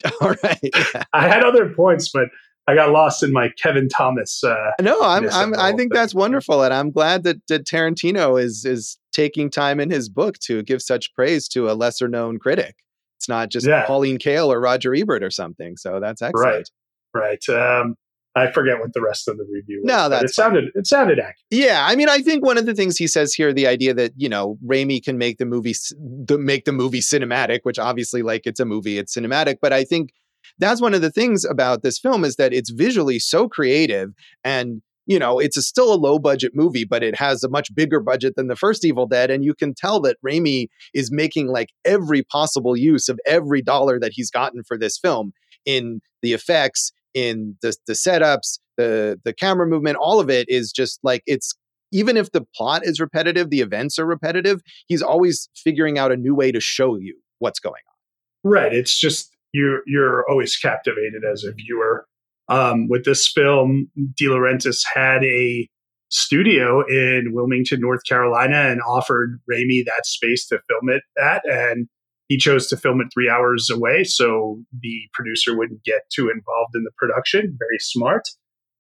All 0.21 0.35
right. 0.43 0.59
Yeah. 0.63 1.05
I 1.13 1.29
had 1.29 1.43
other 1.43 1.69
points, 1.69 2.11
but 2.13 2.29
I 2.67 2.75
got 2.75 2.91
lost 2.91 3.23
in 3.23 3.33
my 3.33 3.51
Kevin 3.61 3.89
Thomas. 3.89 4.43
Uh, 4.45 4.73
No, 4.81 5.01
I'm, 5.01 5.29
I'm 5.31 5.55
I 5.59 5.73
think 5.73 5.93
that's 5.93 6.15
wonderful, 6.15 6.63
and 6.63 6.73
I'm 6.73 6.91
glad 6.91 7.25
that, 7.25 7.39
that 7.49 7.65
Tarantino 7.65 8.41
is 8.41 8.65
is 8.65 8.99
taking 9.19 9.51
time 9.51 9.81
in 9.81 9.91
his 9.91 10.09
book 10.09 10.39
to 10.39 10.63
give 10.63 10.81
such 10.81 11.13
praise 11.15 11.49
to 11.49 11.69
a 11.69 11.73
lesser 11.73 12.07
known 12.07 12.39
critic. 12.39 12.77
It's 13.19 13.29
not 13.29 13.51
just 13.51 13.67
Yeah. 13.67 13.85
Pauline 13.85 14.19
Kael 14.19 14.47
or 14.47 14.61
Roger 14.61 14.95
Ebert 14.95 15.25
or 15.25 15.31
something. 15.31 15.77
So 15.77 15.99
that's 16.01 16.23
excellent. 16.23 16.71
right. 17.13 17.49
Um, 17.49 17.97
I 18.37 18.53
forget 18.53 18.79
what 18.79 18.93
the 18.93 19.03
rest 19.03 19.27
of 19.27 19.37
the 19.37 19.45
review 19.51 19.81
was. 19.83 19.89
No, 19.89 19.97
but 20.05 20.09
that's 20.11 20.25
it 20.31 20.35
sounded 20.35 20.65
it 20.77 20.87
sounded 20.87 21.19
accurate. 21.19 21.37
Yeah, 21.51 21.85
I 21.85 21.97
mean, 21.97 22.09
I 22.09 22.19
think 22.19 22.45
one 22.45 22.57
of 22.59 22.67
the 22.67 22.75
things 22.75 22.97
he 22.97 23.09
says 23.09 23.35
here, 23.35 23.53
the 23.53 23.67
idea 23.67 23.93
that 23.95 24.13
you 24.17 24.29
know 24.29 24.57
Raimi 24.65 25.03
can 25.03 25.19
make 25.19 25.39
the 25.39 25.47
movie, 25.47 25.75
the, 25.99 26.39
make 26.39 26.65
the 26.65 26.71
movie 26.73 27.01
cinematic, 27.01 27.61
which 27.65 27.81
obviously, 27.81 28.23
like, 28.23 28.43
it's 28.47 28.61
a 28.61 28.65
movie, 28.65 28.99
it's 28.99 29.17
cinematic. 29.17 29.57
But 29.61 29.73
I 29.73 29.83
think 29.83 30.11
that's 30.59 30.81
one 30.81 30.95
of 30.95 31.01
the 31.03 31.11
things 31.11 31.45
about 31.45 31.83
this 31.83 31.99
film 31.99 32.25
is 32.25 32.37
that 32.37 32.53
it's 32.53 32.71
visually 32.71 33.19
so 33.19 33.49
creative, 33.49 34.13
and 34.45 34.83
you 35.09 35.19
know, 35.19 35.39
it's 35.39 35.57
a, 35.57 35.63
still 35.63 35.93
a 35.93 35.97
low 35.97 36.19
budget 36.19 36.53
movie, 36.55 36.85
but 36.85 37.03
it 37.03 37.17
has 37.17 37.43
a 37.43 37.49
much 37.49 37.75
bigger 37.75 37.99
budget 37.99 38.37
than 38.37 38.47
the 38.47 38.55
first 38.55 38.85
Evil 38.85 39.07
Dead, 39.07 39.31
and 39.31 39.43
you 39.43 39.55
can 39.55 39.75
tell 39.75 40.01
that 40.03 40.19
Raimi 40.25 40.69
is 40.93 41.11
making 41.11 41.49
like 41.49 41.71
every 41.85 42.23
possible 42.23 42.77
use 42.77 43.09
of 43.09 43.19
every 43.27 43.63
dollar 43.63 43.99
that 43.99 44.13
he's 44.15 44.31
gotten 44.31 44.63
for 44.63 44.77
this 44.77 44.99
film 44.99 45.33
in 45.65 46.01
the 46.23 46.35
effects, 46.35 46.93
in 47.15 47.57
the 47.63 47.75
the 47.87 47.95
setups, 47.95 48.59
the 48.77 49.19
the 49.25 49.33
camera 49.33 49.67
movement, 49.67 49.97
all 49.97 50.21
of 50.21 50.29
it 50.29 50.49
is 50.51 50.71
just 50.71 51.01
like 51.03 51.23
it's 51.27 51.55
even 51.91 52.19
if 52.19 52.33
the 52.33 52.45
plot 52.55 52.85
is 52.85 53.01
repetitive, 53.01 53.49
the 53.49 53.61
events 53.61 53.99
are 53.99 54.05
repetitive, 54.07 54.61
he's 54.89 55.01
always 55.01 55.49
figuring 55.57 55.99
out 55.99 56.13
a 56.13 56.17
new 56.17 56.35
way 56.35 56.53
to 56.53 56.61
show 56.61 56.99
you 56.99 57.19
what's 57.39 57.59
going 57.59 57.73
on. 57.75 58.51
Right. 58.51 58.75
It's 58.75 58.99
just 58.99 59.35
you're 59.53 59.81
you're 59.87 60.29
always 60.29 60.57
captivated 60.57 61.25
as 61.25 61.45
a 61.45 61.53
viewer. 61.53 62.07
Um, 62.49 62.89
with 62.89 63.05
this 63.05 63.31
film, 63.31 63.91
De 64.17 64.27
Laurentiis 64.27 64.83
had 64.95 65.23
a 65.25 65.69
studio 66.11 66.83
in 66.87 67.33
Wilmington, 67.33 67.81
North 67.81 68.05
Carolina, 68.09 68.71
and 68.71 68.81
offered 68.83 69.41
Raimi 69.51 69.85
that 69.85 70.07
space 70.07 70.47
to 70.47 70.61
film 70.69 70.89
it 70.89 71.03
at, 71.23 71.43
and 71.45 71.89
he 72.29 72.37
chose 72.37 72.67
to 72.69 72.77
film 72.77 73.01
it 73.01 73.09
three 73.13 73.29
hours 73.29 73.69
away, 73.71 74.05
so 74.05 74.61
the 74.81 75.01
producer 75.13 75.57
wouldn't 75.57 75.85
get 75.85 76.03
too 76.15 76.31
involved 76.31 76.75
in 76.75 76.85
the 76.85 76.91
production. 76.97 77.57
Very 77.59 77.79
smart, 77.79 78.29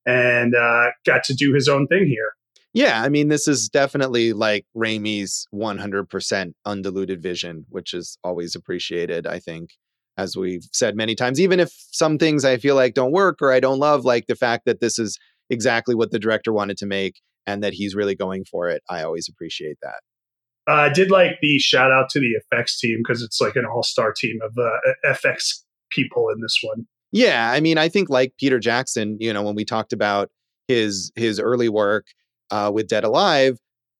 and 0.07 0.55
uh, 0.55 0.91
got 1.05 1.25
to 1.25 1.35
do 1.35 1.53
his 1.55 1.69
own 1.69 1.87
thing 1.87 2.07
here. 2.07 2.33
Yeah, 2.75 3.03
I 3.03 3.09
mean, 3.09 3.29
this 3.29 3.49
is 3.49 3.69
definitely 3.69 4.35
like 4.35 4.67
Raimi's 4.77 5.47
100% 5.55 6.53
undiluted 6.67 7.23
vision, 7.23 7.65
which 7.71 7.95
is 7.95 8.19
always 8.23 8.55
appreciated, 8.55 9.27
I 9.27 9.39
think, 9.39 9.71
as 10.19 10.37
we've 10.37 10.65
said 10.73 10.97
many 10.97 11.15
times. 11.15 11.41
Even 11.41 11.61
if 11.61 11.73
some 11.93 12.19
things 12.19 12.45
I 12.45 12.59
feel 12.59 12.75
like 12.75 12.93
don't 12.93 13.13
work 13.13 13.39
or 13.41 13.53
I 13.53 13.61
don't 13.61 13.79
love, 13.79 14.05
like 14.05 14.27
the 14.27 14.35
fact 14.35 14.67
that 14.67 14.81
this 14.81 14.99
is 14.99 15.19
exactly 15.49 15.95
what 15.95 16.11
the 16.11 16.19
director 16.19 16.53
wanted 16.53 16.77
to 16.79 16.87
make 16.87 17.21
and 17.47 17.63
that 17.63 17.73
he's 17.73 17.95
really 17.95 18.17
going 18.17 18.45
for 18.45 18.69
it, 18.69 18.83
I 18.91 19.03
always 19.03 19.29
appreciate 19.29 19.79
that. 19.83 20.01
Uh, 20.69 20.83
I 20.83 20.89
did 20.91 21.11
like 21.11 21.39
the 21.41 21.59
shout 21.59 21.91
out 21.91 22.11
to 22.11 22.21
the 22.21 22.33
effects 22.33 22.79
team 22.79 22.99
because 22.99 23.23
it's 23.23 23.41
like 23.41 23.57
an 23.57 23.65
all 23.65 23.83
star 23.83 24.13
team 24.13 24.39
of 24.43 24.53
uh, 24.59 24.71
FX 25.07 25.63
people 25.91 26.29
in 26.29 26.43
this 26.43 26.59
one. 26.63 26.87
Yeah, 27.11 27.51
I 27.51 27.61
mean, 27.61 27.79
I 27.79 27.89
think 27.89 28.11
like 28.11 28.35
Peter 28.39 28.59
Jackson, 28.59 29.17
you 29.19 29.33
know, 29.33 29.43
when 29.43 29.55
we 29.55 29.65
talked 29.65 29.95
about 29.95 30.31
his 30.67 31.11
his 31.17 31.41
early 31.41 31.71
work 31.71 32.09
uh, 32.51 32.71
with 32.75 32.89
Dead 32.89 33.05
Alive, 33.05 33.57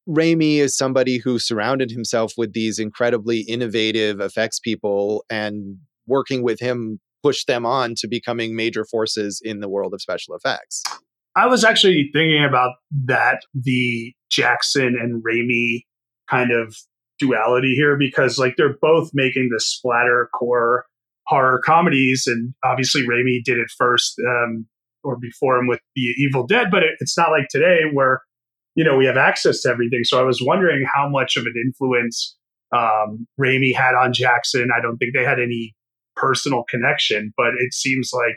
Raimi 0.07 0.57
is 0.57 0.77
somebody 0.77 1.17
who 1.17 1.39
surrounded 1.39 1.91
himself 1.91 2.35
with 2.37 2.53
these 2.53 2.79
incredibly 2.79 3.41
innovative 3.41 4.21
effects 4.21 4.61
people, 4.61 5.25
and 5.31 5.79
working 6.09 6.43
with 6.43 6.61
him 6.61 7.01
push 7.23 7.45
them 7.45 7.67
on 7.67 7.95
to 7.97 8.09
becoming 8.09 8.55
major 8.55 8.85
forces 8.85 9.41
in 9.45 9.61
the 9.61 9.69
world 9.69 9.93
of 9.95 10.01
special 10.01 10.35
effects. 10.35 10.83
I 11.37 11.47
was 11.47 11.65
actually 11.65 12.11
thinking 12.13 12.45
about 12.45 12.73
that, 13.05 13.43
the 13.55 14.13
Jackson 14.31 14.97
and 15.01 15.23
Raimi 15.23 15.83
kind 16.29 16.51
of 16.51 16.77
duality 17.19 17.75
here, 17.75 17.97
because 17.97 18.39
like 18.39 18.55
they're 18.57 18.77
both 18.81 19.11
making 19.15 19.51
the 19.53 19.61
splatter 19.61 20.29
core 20.35 20.87
horror 21.27 21.61
comedies, 21.65 22.27
and 22.27 22.55
obviously 22.65 23.03
Raimi 23.03 23.43
did 23.45 23.59
it 23.59 23.71
first 23.77 24.15
um, 24.27 24.67
or 25.05 25.17
before 25.17 25.59
him 25.59 25.69
with 25.69 25.81
the 25.95 26.15
Evil 26.19 26.47
Dead, 26.47 26.69
but 26.71 26.83
it, 26.83 26.91
it's 27.01 27.17
not 27.17 27.31
like 27.31 27.49
today 27.51 27.83
where 27.93 28.23
you 28.75 28.85
know 28.85 28.97
we 28.97 29.07
have 29.07 29.17
access 29.17 29.61
to 29.63 29.69
everything. 29.69 30.05
So 30.05 30.19
I 30.19 30.23
was 30.23 30.43
wondering 30.43 30.87
how 30.93 31.09
much 31.09 31.37
of 31.37 31.47
an 31.47 31.55
influence 31.65 32.37
um, 32.73 33.27
Raimi 33.41 33.75
had 33.75 33.95
on 33.95 34.13
Jackson. 34.13 34.71
I 34.77 34.81
don't 34.81 34.99
think 34.99 35.15
they 35.15 35.25
had 35.25 35.39
any 35.39 35.75
personal 36.21 36.65
connection, 36.69 37.33
but 37.37 37.51
it 37.59 37.73
seems 37.73 38.11
like 38.13 38.37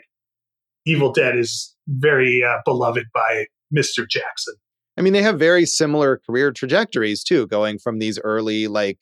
Evil 0.86 1.12
Dead 1.12 1.36
is 1.36 1.74
very 1.88 2.42
uh, 2.44 2.58
beloved 2.64 3.06
by 3.14 3.46
Mr. 3.74 4.08
Jackson. 4.08 4.54
I 4.96 5.00
mean, 5.00 5.12
they 5.12 5.22
have 5.22 5.38
very 5.38 5.64
similar 5.64 6.20
career 6.26 6.52
trajectories 6.52 7.24
too, 7.24 7.46
going 7.46 7.78
from 7.78 7.98
these 7.98 8.18
early 8.22 8.68
like 8.68 8.98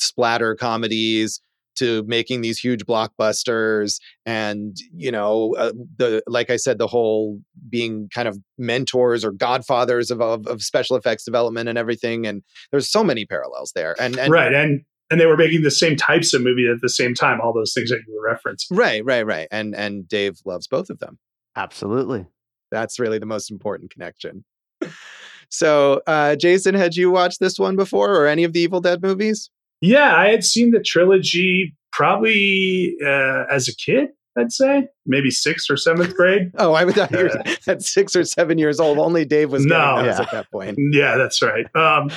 splatter 0.00 0.54
comedies 0.54 1.40
to 1.78 2.02
making 2.08 2.40
these 2.40 2.58
huge 2.58 2.84
blockbusters 2.86 4.00
and 4.26 4.76
you 4.92 5.12
know 5.12 5.54
uh, 5.56 5.72
the 5.96 6.22
like 6.26 6.50
i 6.50 6.56
said 6.56 6.78
the 6.78 6.86
whole 6.86 7.40
being 7.68 8.08
kind 8.12 8.26
of 8.26 8.36
mentors 8.58 9.24
or 9.24 9.30
godfathers 9.30 10.10
of, 10.10 10.20
of, 10.20 10.46
of 10.46 10.60
special 10.62 10.96
effects 10.96 11.24
development 11.24 11.68
and 11.68 11.78
everything 11.78 12.26
and 12.26 12.42
there's 12.72 12.90
so 12.90 13.04
many 13.04 13.24
parallels 13.24 13.72
there 13.74 13.94
and, 14.00 14.18
and 14.18 14.32
right 14.32 14.52
and 14.52 14.82
and 15.10 15.20
they 15.20 15.26
were 15.26 15.36
making 15.36 15.62
the 15.62 15.70
same 15.70 15.96
types 15.96 16.34
of 16.34 16.42
movie 16.42 16.68
at 16.68 16.80
the 16.80 16.88
same 16.88 17.14
time 17.14 17.40
all 17.40 17.52
those 17.52 17.72
things 17.72 17.90
that 17.90 18.00
you 18.06 18.20
were 18.20 18.28
referencing 18.28 18.66
right 18.70 19.04
right 19.04 19.26
right 19.26 19.48
and 19.50 19.74
and 19.74 20.08
dave 20.08 20.38
loves 20.44 20.66
both 20.66 20.90
of 20.90 20.98
them 20.98 21.18
Absolutely. 21.56 22.26
that's 22.70 22.98
really 22.98 23.18
the 23.18 23.26
most 23.26 23.50
important 23.50 23.90
connection 23.90 24.44
so 25.50 26.02
uh 26.06 26.36
jason 26.36 26.74
had 26.74 26.94
you 26.94 27.10
watched 27.10 27.40
this 27.40 27.58
one 27.58 27.76
before 27.76 28.14
or 28.14 28.26
any 28.26 28.44
of 28.44 28.52
the 28.52 28.60
evil 28.60 28.80
dead 28.80 29.02
movies 29.02 29.50
yeah 29.80 30.16
i 30.16 30.28
had 30.28 30.44
seen 30.44 30.70
the 30.70 30.80
trilogy 30.80 31.74
probably 31.92 32.94
uh, 33.04 33.44
as 33.50 33.68
a 33.68 33.74
kid 33.74 34.10
I'd 34.38 34.52
say 34.52 34.88
maybe 35.04 35.30
sixth 35.30 35.70
or 35.70 35.76
seventh 35.76 36.14
grade. 36.14 36.52
Oh, 36.58 36.72
I 36.72 36.84
was 36.84 36.96
at 37.66 37.82
six 37.82 38.14
or 38.14 38.24
seven 38.24 38.58
years 38.58 38.80
old. 38.80 38.98
Only 38.98 39.24
Dave 39.24 39.50
was 39.50 39.66
no, 39.66 40.02
yeah. 40.02 40.20
at 40.20 40.30
that 40.30 40.50
point. 40.50 40.78
Yeah, 40.92 41.16
that's 41.16 41.42
right. 41.42 41.66
Um, 41.74 42.10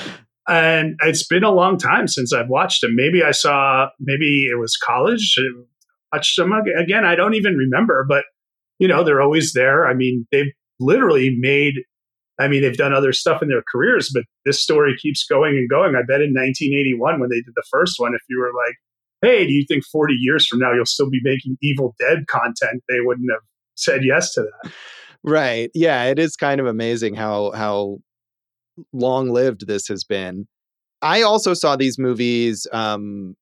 and 0.48 0.96
it's 1.02 1.26
been 1.26 1.44
a 1.44 1.50
long 1.50 1.78
time 1.78 2.08
since 2.08 2.32
I've 2.32 2.48
watched 2.48 2.80
them. 2.80 2.96
Maybe 2.96 3.22
I 3.22 3.30
saw, 3.30 3.88
maybe 4.00 4.46
it 4.46 4.58
was 4.58 4.76
college. 4.76 5.38
Watched 6.12 6.36
them 6.36 6.52
again. 6.52 7.04
I 7.04 7.14
don't 7.14 7.34
even 7.34 7.56
remember, 7.56 8.04
but 8.08 8.24
you 8.78 8.88
know, 8.88 9.04
they're 9.04 9.22
always 9.22 9.52
there. 9.52 9.86
I 9.86 9.94
mean, 9.94 10.26
they've 10.32 10.52
literally 10.80 11.36
made. 11.38 11.74
I 12.40 12.48
mean, 12.48 12.62
they've 12.62 12.76
done 12.76 12.94
other 12.94 13.12
stuff 13.12 13.42
in 13.42 13.48
their 13.48 13.62
careers, 13.70 14.10
but 14.12 14.24
this 14.44 14.60
story 14.60 14.96
keeps 15.00 15.24
going 15.24 15.56
and 15.56 15.68
going. 15.68 15.94
I 15.94 16.00
bet 16.00 16.22
in 16.22 16.32
1981, 16.34 17.20
when 17.20 17.28
they 17.30 17.36
did 17.36 17.52
the 17.54 17.62
first 17.70 18.00
one, 18.00 18.14
if 18.14 18.22
you 18.28 18.40
were 18.40 18.50
like, 18.66 18.74
hey, 19.20 19.46
do 19.46 19.52
you 19.52 19.64
think 19.68 19.84
40 19.84 20.14
years 20.14 20.46
from 20.46 20.58
now 20.58 20.72
you'll 20.72 20.86
still 20.86 21.10
be 21.10 21.20
making 21.22 21.56
Evil 21.62 21.94
Dead 22.00 22.26
content? 22.26 22.82
They 22.88 23.00
wouldn't 23.00 23.30
have 23.30 23.42
said 23.76 24.00
yes 24.02 24.32
to 24.34 24.42
that. 24.42 24.72
Right. 25.22 25.70
Yeah, 25.74 26.04
it 26.04 26.18
is 26.18 26.34
kind 26.34 26.60
of 26.60 26.66
amazing 26.66 27.14
how 27.14 27.52
how 27.52 27.98
long 28.92 29.30
lived 29.30 29.66
this 29.66 29.88
has 29.88 30.04
been. 30.04 30.46
I 31.00 31.22
also 31.22 31.54
saw 31.54 31.76
these 31.76 31.98
movies 31.98 32.66
um 32.72 33.34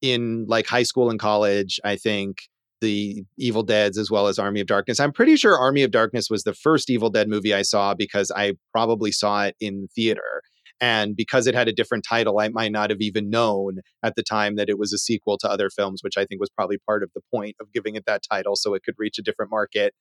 in 0.00 0.46
like 0.48 0.66
high 0.66 0.82
school 0.82 1.10
and 1.10 1.18
college, 1.18 1.80
I 1.84 1.96
think. 1.96 2.38
The 2.80 3.22
Evil 3.38 3.62
Deads 3.62 3.96
as 3.96 4.10
well 4.10 4.26
as 4.26 4.40
Army 4.40 4.60
of 4.60 4.66
Darkness. 4.66 4.98
I'm 4.98 5.12
pretty 5.12 5.36
sure 5.36 5.56
Army 5.56 5.84
of 5.84 5.92
Darkness 5.92 6.26
was 6.28 6.42
the 6.42 6.52
first 6.52 6.90
Evil 6.90 7.10
Dead 7.10 7.28
movie 7.28 7.54
I 7.54 7.62
saw 7.62 7.94
because 7.94 8.32
I 8.34 8.54
probably 8.72 9.12
saw 9.12 9.44
it 9.44 9.54
in 9.60 9.86
theater. 9.94 10.42
And 10.80 11.14
because 11.14 11.46
it 11.46 11.54
had 11.54 11.68
a 11.68 11.72
different 11.72 12.04
title, 12.06 12.40
I 12.40 12.48
might 12.48 12.72
not 12.72 12.90
have 12.90 13.00
even 13.00 13.30
known 13.30 13.78
at 14.02 14.16
the 14.16 14.22
time 14.24 14.56
that 14.56 14.68
it 14.68 14.80
was 14.80 14.92
a 14.92 14.98
sequel 14.98 15.38
to 15.38 15.48
other 15.48 15.70
films, 15.70 16.00
which 16.02 16.16
I 16.16 16.24
think 16.24 16.40
was 16.40 16.50
probably 16.50 16.78
part 16.84 17.04
of 17.04 17.10
the 17.14 17.20
point 17.32 17.54
of 17.60 17.72
giving 17.72 17.94
it 17.94 18.02
that 18.06 18.22
title 18.28 18.56
so 18.56 18.74
it 18.74 18.82
could 18.82 18.96
reach 18.98 19.16
a 19.16 19.22
different 19.22 19.52
market. 19.52 19.94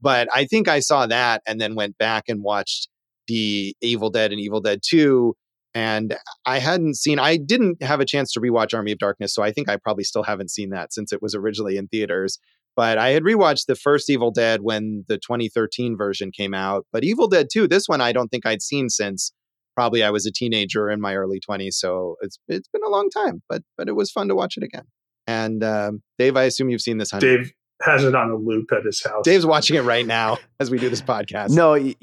But 0.00 0.28
I 0.32 0.44
think 0.44 0.68
I 0.68 0.78
saw 0.78 1.06
that 1.06 1.42
and 1.44 1.60
then 1.60 1.74
went 1.74 1.98
back 1.98 2.24
and 2.28 2.40
watched 2.40 2.88
the 3.28 3.74
Evil 3.80 4.10
Dead 4.10 4.32
and 4.32 4.40
Evil 4.40 4.60
Dead 4.60 4.80
2. 4.84 5.34
And 5.74 6.16
I 6.44 6.58
hadn't 6.58 6.96
seen, 6.96 7.18
I 7.18 7.36
didn't 7.36 7.82
have 7.82 8.00
a 8.00 8.04
chance 8.04 8.32
to 8.32 8.40
rewatch 8.40 8.74
Army 8.74 8.92
of 8.92 8.98
Darkness. 8.98 9.34
So 9.34 9.42
I 9.42 9.52
think 9.52 9.68
I 9.68 9.76
probably 9.76 10.04
still 10.04 10.22
haven't 10.24 10.50
seen 10.50 10.70
that 10.70 10.92
since 10.92 11.12
it 11.12 11.22
was 11.22 11.34
originally 11.34 11.76
in 11.76 11.86
theaters. 11.88 12.38
But 12.74 12.96
I 12.98 13.10
had 13.10 13.22
rewatched 13.22 13.66
the 13.66 13.74
first 13.74 14.08
Evil 14.08 14.30
Dead 14.30 14.62
when 14.62 15.04
the 15.08 15.16
2013 15.18 15.96
version 15.96 16.30
came 16.32 16.54
out. 16.54 16.86
But 16.92 17.04
Evil 17.04 17.28
Dead 17.28 17.48
2, 17.52 17.68
this 17.68 17.86
one 17.86 18.00
I 18.00 18.12
don't 18.12 18.28
think 18.28 18.46
I'd 18.46 18.62
seen 18.62 18.88
since 18.88 19.32
probably 19.76 20.02
I 20.02 20.10
was 20.10 20.26
a 20.26 20.32
teenager 20.32 20.90
in 20.90 21.00
my 21.00 21.14
early 21.14 21.40
20s. 21.40 21.74
So 21.74 22.16
it's 22.20 22.38
it's 22.48 22.68
been 22.68 22.82
a 22.84 22.88
long 22.88 23.10
time, 23.10 23.42
but 23.48 23.62
but 23.76 23.88
it 23.88 23.92
was 23.92 24.10
fun 24.10 24.26
to 24.28 24.34
watch 24.34 24.56
it 24.56 24.64
again. 24.64 24.84
And 25.28 25.62
um, 25.62 26.02
Dave, 26.18 26.36
I 26.36 26.44
assume 26.44 26.70
you've 26.70 26.80
seen 26.80 26.98
this. 26.98 27.10
Honey. 27.10 27.26
Dave 27.26 27.52
has 27.82 28.02
it 28.02 28.14
on 28.14 28.30
a 28.30 28.34
loop 28.36 28.72
at 28.72 28.84
his 28.84 29.02
house. 29.04 29.22
Dave's 29.24 29.46
watching 29.46 29.76
it 29.76 29.82
right 29.82 30.06
now 30.06 30.38
as 30.58 30.70
we 30.70 30.78
do 30.78 30.88
this 30.88 31.02
podcast. 31.14 31.50
No, 31.50 31.72
y- 31.72 31.94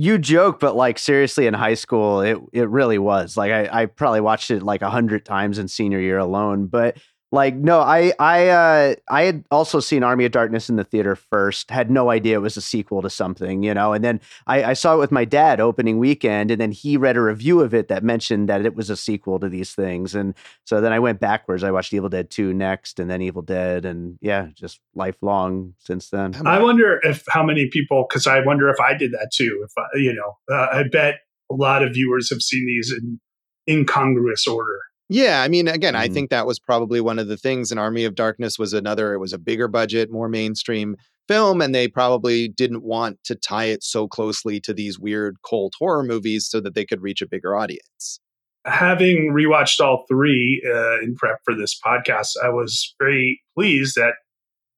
you 0.00 0.16
joke, 0.16 0.60
but 0.60 0.74
like 0.74 0.98
seriously, 0.98 1.46
in 1.46 1.52
high 1.52 1.74
school, 1.74 2.22
it 2.22 2.38
it 2.54 2.70
really 2.70 2.98
was. 2.98 3.36
Like 3.36 3.52
I, 3.52 3.82
I 3.82 3.86
probably 3.86 4.22
watched 4.22 4.50
it 4.50 4.62
like 4.62 4.80
a 4.80 4.88
hundred 4.88 5.26
times 5.26 5.58
in 5.58 5.68
senior 5.68 6.00
year 6.00 6.16
alone. 6.16 6.68
But 6.68 6.96
like 7.32 7.54
no, 7.54 7.80
I 7.80 8.12
I 8.18 8.48
uh, 8.48 8.94
I 9.08 9.22
had 9.22 9.44
also 9.50 9.78
seen 9.78 10.02
Army 10.02 10.24
of 10.24 10.32
Darkness 10.32 10.68
in 10.68 10.76
the 10.76 10.84
theater 10.84 11.14
first. 11.14 11.70
Had 11.70 11.90
no 11.90 12.10
idea 12.10 12.36
it 12.36 12.42
was 12.42 12.56
a 12.56 12.60
sequel 12.60 13.02
to 13.02 13.10
something, 13.10 13.62
you 13.62 13.72
know. 13.72 13.92
And 13.92 14.04
then 14.04 14.20
I, 14.48 14.64
I 14.64 14.72
saw 14.72 14.94
it 14.94 14.98
with 14.98 15.12
my 15.12 15.24
dad 15.24 15.60
opening 15.60 15.98
weekend, 15.98 16.50
and 16.50 16.60
then 16.60 16.72
he 16.72 16.96
read 16.96 17.16
a 17.16 17.20
review 17.20 17.60
of 17.60 17.72
it 17.72 17.88
that 17.88 18.02
mentioned 18.02 18.48
that 18.48 18.66
it 18.66 18.74
was 18.74 18.90
a 18.90 18.96
sequel 18.96 19.38
to 19.38 19.48
these 19.48 19.74
things. 19.74 20.14
And 20.14 20.34
so 20.64 20.80
then 20.80 20.92
I 20.92 20.98
went 20.98 21.20
backwards. 21.20 21.62
I 21.62 21.70
watched 21.70 21.92
Evil 21.92 22.08
Dead 22.08 22.30
Two 22.30 22.52
next, 22.52 22.98
and 22.98 23.08
then 23.08 23.22
Evil 23.22 23.42
Dead, 23.42 23.84
and 23.84 24.18
yeah, 24.20 24.48
just 24.54 24.80
lifelong 24.96 25.74
since 25.78 26.10
then. 26.10 26.34
I 26.44 26.60
wonder 26.60 26.98
if 27.04 27.24
how 27.28 27.44
many 27.44 27.68
people, 27.68 28.06
because 28.08 28.26
I 28.26 28.40
wonder 28.40 28.68
if 28.68 28.80
I 28.80 28.94
did 28.94 29.12
that 29.12 29.30
too. 29.32 29.64
If 29.64 29.72
I, 29.78 29.98
you 29.98 30.12
know, 30.12 30.36
uh, 30.52 30.66
I 30.72 30.82
bet 30.90 31.20
a 31.50 31.54
lot 31.54 31.84
of 31.84 31.92
viewers 31.94 32.28
have 32.30 32.42
seen 32.42 32.66
these 32.66 32.92
in 32.92 33.20
incongruous 33.68 34.48
order. 34.48 34.80
Yeah, 35.12 35.42
I 35.42 35.48
mean, 35.48 35.66
again, 35.66 35.96
I 35.96 36.08
Mhm. 36.08 36.14
think 36.14 36.30
that 36.30 36.46
was 36.46 36.60
probably 36.60 37.00
one 37.00 37.18
of 37.18 37.26
the 37.26 37.36
things. 37.36 37.72
An 37.72 37.78
Army 37.78 38.04
of 38.04 38.14
Darkness 38.14 38.58
was 38.60 38.72
another. 38.72 39.12
It 39.12 39.18
was 39.18 39.32
a 39.32 39.38
bigger 39.38 39.66
budget, 39.66 40.10
more 40.10 40.28
mainstream 40.28 40.96
film, 41.26 41.60
and 41.60 41.74
they 41.74 41.88
probably 41.88 42.46
didn't 42.48 42.82
want 42.84 43.18
to 43.24 43.34
tie 43.34 43.64
it 43.66 43.82
so 43.82 44.06
closely 44.06 44.60
to 44.60 44.72
these 44.72 44.98
weird 45.00 45.36
cult 45.48 45.72
horror 45.78 46.04
movies 46.04 46.46
so 46.48 46.60
that 46.60 46.74
they 46.74 46.84
could 46.86 47.02
reach 47.02 47.20
a 47.22 47.26
bigger 47.28 47.56
audience. 47.56 48.20
Having 48.66 49.32
rewatched 49.32 49.80
all 49.80 50.04
three 50.08 50.62
uh, 50.64 51.00
in 51.00 51.16
prep 51.16 51.38
for 51.44 51.54
this 51.56 51.76
podcast, 51.84 52.36
I 52.42 52.50
was 52.50 52.94
very 53.00 53.40
pleased 53.56 53.96
that 53.96 54.14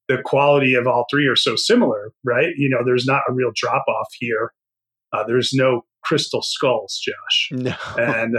the 0.07 0.17
quality 0.23 0.73
of 0.73 0.87
all 0.87 1.05
three 1.11 1.27
are 1.27 1.35
so 1.35 1.55
similar. 1.55 2.11
Right? 2.23 2.53
You 2.57 2.69
know, 2.69 2.79
there's 2.83 3.05
not 3.05 3.21
a 3.29 3.33
real 3.33 3.51
drop 3.55 3.83
off 3.87 4.07
here. 4.19 4.51
Uh, 5.11 5.23
there's 5.25 5.53
no 5.53 5.85
crystal 6.03 6.41
skulls, 6.41 6.99
Josh. 7.05 7.49
No, 7.51 7.75
and 7.97 8.37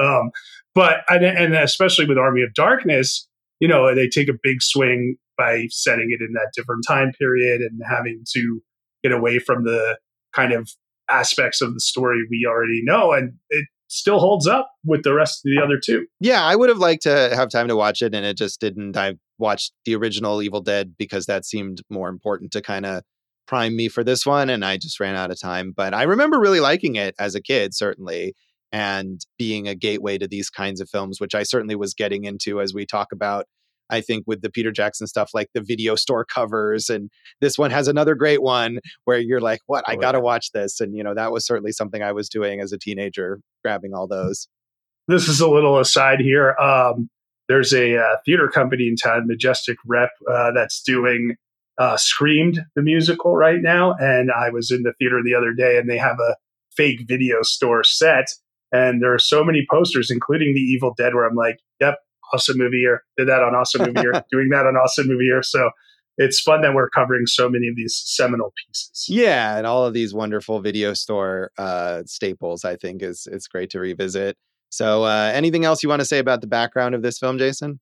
um, 0.00 0.30
but 0.74 0.98
and, 1.08 1.24
and 1.24 1.54
especially 1.54 2.06
with 2.06 2.18
Army 2.18 2.42
of 2.42 2.54
Darkness, 2.54 3.28
you 3.60 3.68
know, 3.68 3.94
they 3.94 4.08
take 4.08 4.28
a 4.28 4.38
big 4.42 4.62
swing 4.62 5.16
by 5.36 5.66
setting 5.70 6.08
it 6.10 6.22
in 6.22 6.32
that 6.34 6.52
different 6.54 6.84
time 6.86 7.12
period 7.18 7.60
and 7.60 7.80
having 7.88 8.24
to 8.34 8.60
get 9.02 9.12
away 9.12 9.38
from 9.38 9.64
the 9.64 9.98
kind 10.32 10.52
of 10.52 10.70
aspects 11.10 11.60
of 11.60 11.74
the 11.74 11.80
story 11.80 12.22
we 12.30 12.46
already 12.48 12.80
know, 12.82 13.12
and 13.12 13.34
it 13.50 13.66
still 13.88 14.18
holds 14.18 14.46
up 14.46 14.70
with 14.84 15.02
the 15.02 15.12
rest 15.12 15.44
of 15.44 15.50
the 15.50 15.62
other 15.62 15.78
two. 15.78 16.06
yeah, 16.20 16.42
I 16.42 16.56
would 16.56 16.70
have 16.70 16.78
liked 16.78 17.02
to 17.02 17.30
have 17.34 17.50
time 17.50 17.68
to 17.68 17.76
watch 17.76 18.00
it, 18.02 18.14
and 18.14 18.24
it 18.24 18.36
just 18.36 18.60
didn't. 18.60 18.96
I 18.96 19.14
watched 19.38 19.72
the 19.84 19.94
original 19.94 20.42
Evil 20.42 20.60
Dead 20.60 20.94
because 20.96 21.26
that 21.26 21.44
seemed 21.44 21.82
more 21.90 22.08
important 22.08 22.52
to 22.52 22.62
kind 22.62 22.86
of 22.86 23.02
prime 23.46 23.76
me 23.76 23.88
for 23.88 24.02
this 24.02 24.24
one, 24.24 24.48
and 24.48 24.64
I 24.64 24.78
just 24.78 24.98
ran 24.98 25.14
out 25.14 25.30
of 25.30 25.38
time. 25.38 25.72
But 25.76 25.92
I 25.92 26.04
remember 26.04 26.40
really 26.40 26.60
liking 26.60 26.96
it 26.96 27.14
as 27.18 27.34
a 27.34 27.42
kid, 27.42 27.74
certainly, 27.74 28.34
and 28.72 29.20
being 29.38 29.68
a 29.68 29.74
gateway 29.74 30.18
to 30.18 30.26
these 30.26 30.48
kinds 30.50 30.80
of 30.80 30.88
films, 30.88 31.20
which 31.20 31.34
I 31.34 31.42
certainly 31.42 31.76
was 31.76 31.94
getting 31.94 32.24
into 32.24 32.60
as 32.60 32.72
we 32.74 32.86
talk 32.86 33.08
about. 33.12 33.46
I 33.90 34.00
think 34.00 34.24
with 34.26 34.40
the 34.40 34.48
Peter 34.50 34.72
Jackson 34.72 35.06
stuff, 35.06 35.30
like 35.34 35.48
the 35.52 35.60
video 35.60 35.94
store 35.96 36.24
covers, 36.24 36.88
and 36.88 37.10
this 37.42 37.58
one 37.58 37.70
has 37.70 37.88
another 37.88 38.14
great 38.14 38.40
one 38.40 38.78
where 39.04 39.18
you're 39.18 39.40
like, 39.40 39.60
"What? 39.66 39.84
I 39.86 39.94
Oh, 39.94 39.98
got 39.98 40.12
to 40.12 40.20
watch 40.20 40.52
this!" 40.52 40.80
And 40.80 40.96
you 40.96 41.02
know, 41.04 41.14
that 41.14 41.30
was 41.30 41.44
certainly 41.44 41.72
something 41.72 42.02
I 42.02 42.12
was 42.12 42.30
doing 42.30 42.60
as 42.60 42.72
a 42.72 42.78
teenager, 42.78 43.40
grabbing 43.62 43.92
all 43.92 44.06
those. 44.08 44.48
This 45.08 45.28
is 45.28 45.40
a 45.40 45.48
little 45.50 45.78
aside 45.78 46.20
here. 46.20 46.52
Um, 46.56 47.10
there's 47.48 47.74
a 47.74 47.98
uh, 47.98 48.16
theater 48.24 48.48
company 48.48 48.86
in 48.88 48.96
town, 48.96 49.26
Majestic 49.26 49.76
Rep, 49.84 50.10
uh, 50.30 50.52
that's 50.52 50.80
doing 50.82 51.34
uh, 51.76 51.96
Screamed 51.98 52.60
the 52.76 52.82
musical 52.82 53.34
right 53.36 53.60
now. 53.60 53.94
And 53.98 54.30
I 54.30 54.48
was 54.50 54.70
in 54.70 54.84
the 54.84 54.94
theater 54.98 55.20
the 55.22 55.34
other 55.34 55.52
day, 55.52 55.76
and 55.76 55.90
they 55.90 55.98
have 55.98 56.18
a 56.18 56.36
fake 56.74 57.00
video 57.06 57.42
store 57.42 57.84
set, 57.84 58.26
and 58.72 59.02
there 59.02 59.14
are 59.14 59.18
so 59.18 59.44
many 59.44 59.66
posters, 59.70 60.10
including 60.10 60.54
the 60.54 60.60
Evil 60.60 60.94
Dead, 60.96 61.14
where 61.14 61.26
I'm 61.26 61.36
like, 61.36 61.58
"Yep, 61.80 61.98
awesome 62.32 62.58
movie 62.58 62.78
year. 62.78 63.02
Did 63.16 63.28
that 63.28 63.42
on 63.42 63.54
awesome 63.54 63.82
movie 63.82 64.00
year. 64.00 64.12
Doing 64.32 64.48
that 64.50 64.66
on 64.66 64.76
awesome 64.76 65.06
movie 65.06 65.24
year. 65.24 65.42
So 65.42 65.70
it's 66.18 66.40
fun 66.40 66.62
that 66.62 66.74
we're 66.74 66.90
covering 66.90 67.26
so 67.26 67.48
many 67.48 67.68
of 67.68 67.76
these 67.76 68.00
seminal 68.04 68.52
pieces. 68.66 69.06
Yeah, 69.08 69.56
and 69.56 69.66
all 69.66 69.86
of 69.86 69.94
these 69.94 70.12
wonderful 70.12 70.60
video 70.60 70.94
store 70.94 71.50
uh, 71.58 72.02
staples, 72.06 72.64
I 72.64 72.76
think 72.76 73.02
is 73.02 73.26
it's 73.30 73.48
great 73.48 73.70
to 73.70 73.80
revisit. 73.80 74.36
So, 74.70 75.04
uh, 75.04 75.30
anything 75.34 75.64
else 75.64 75.82
you 75.82 75.88
want 75.88 76.00
to 76.00 76.06
say 76.06 76.18
about 76.18 76.40
the 76.40 76.46
background 76.46 76.94
of 76.94 77.02
this 77.02 77.18
film, 77.18 77.38
Jason? 77.38 77.80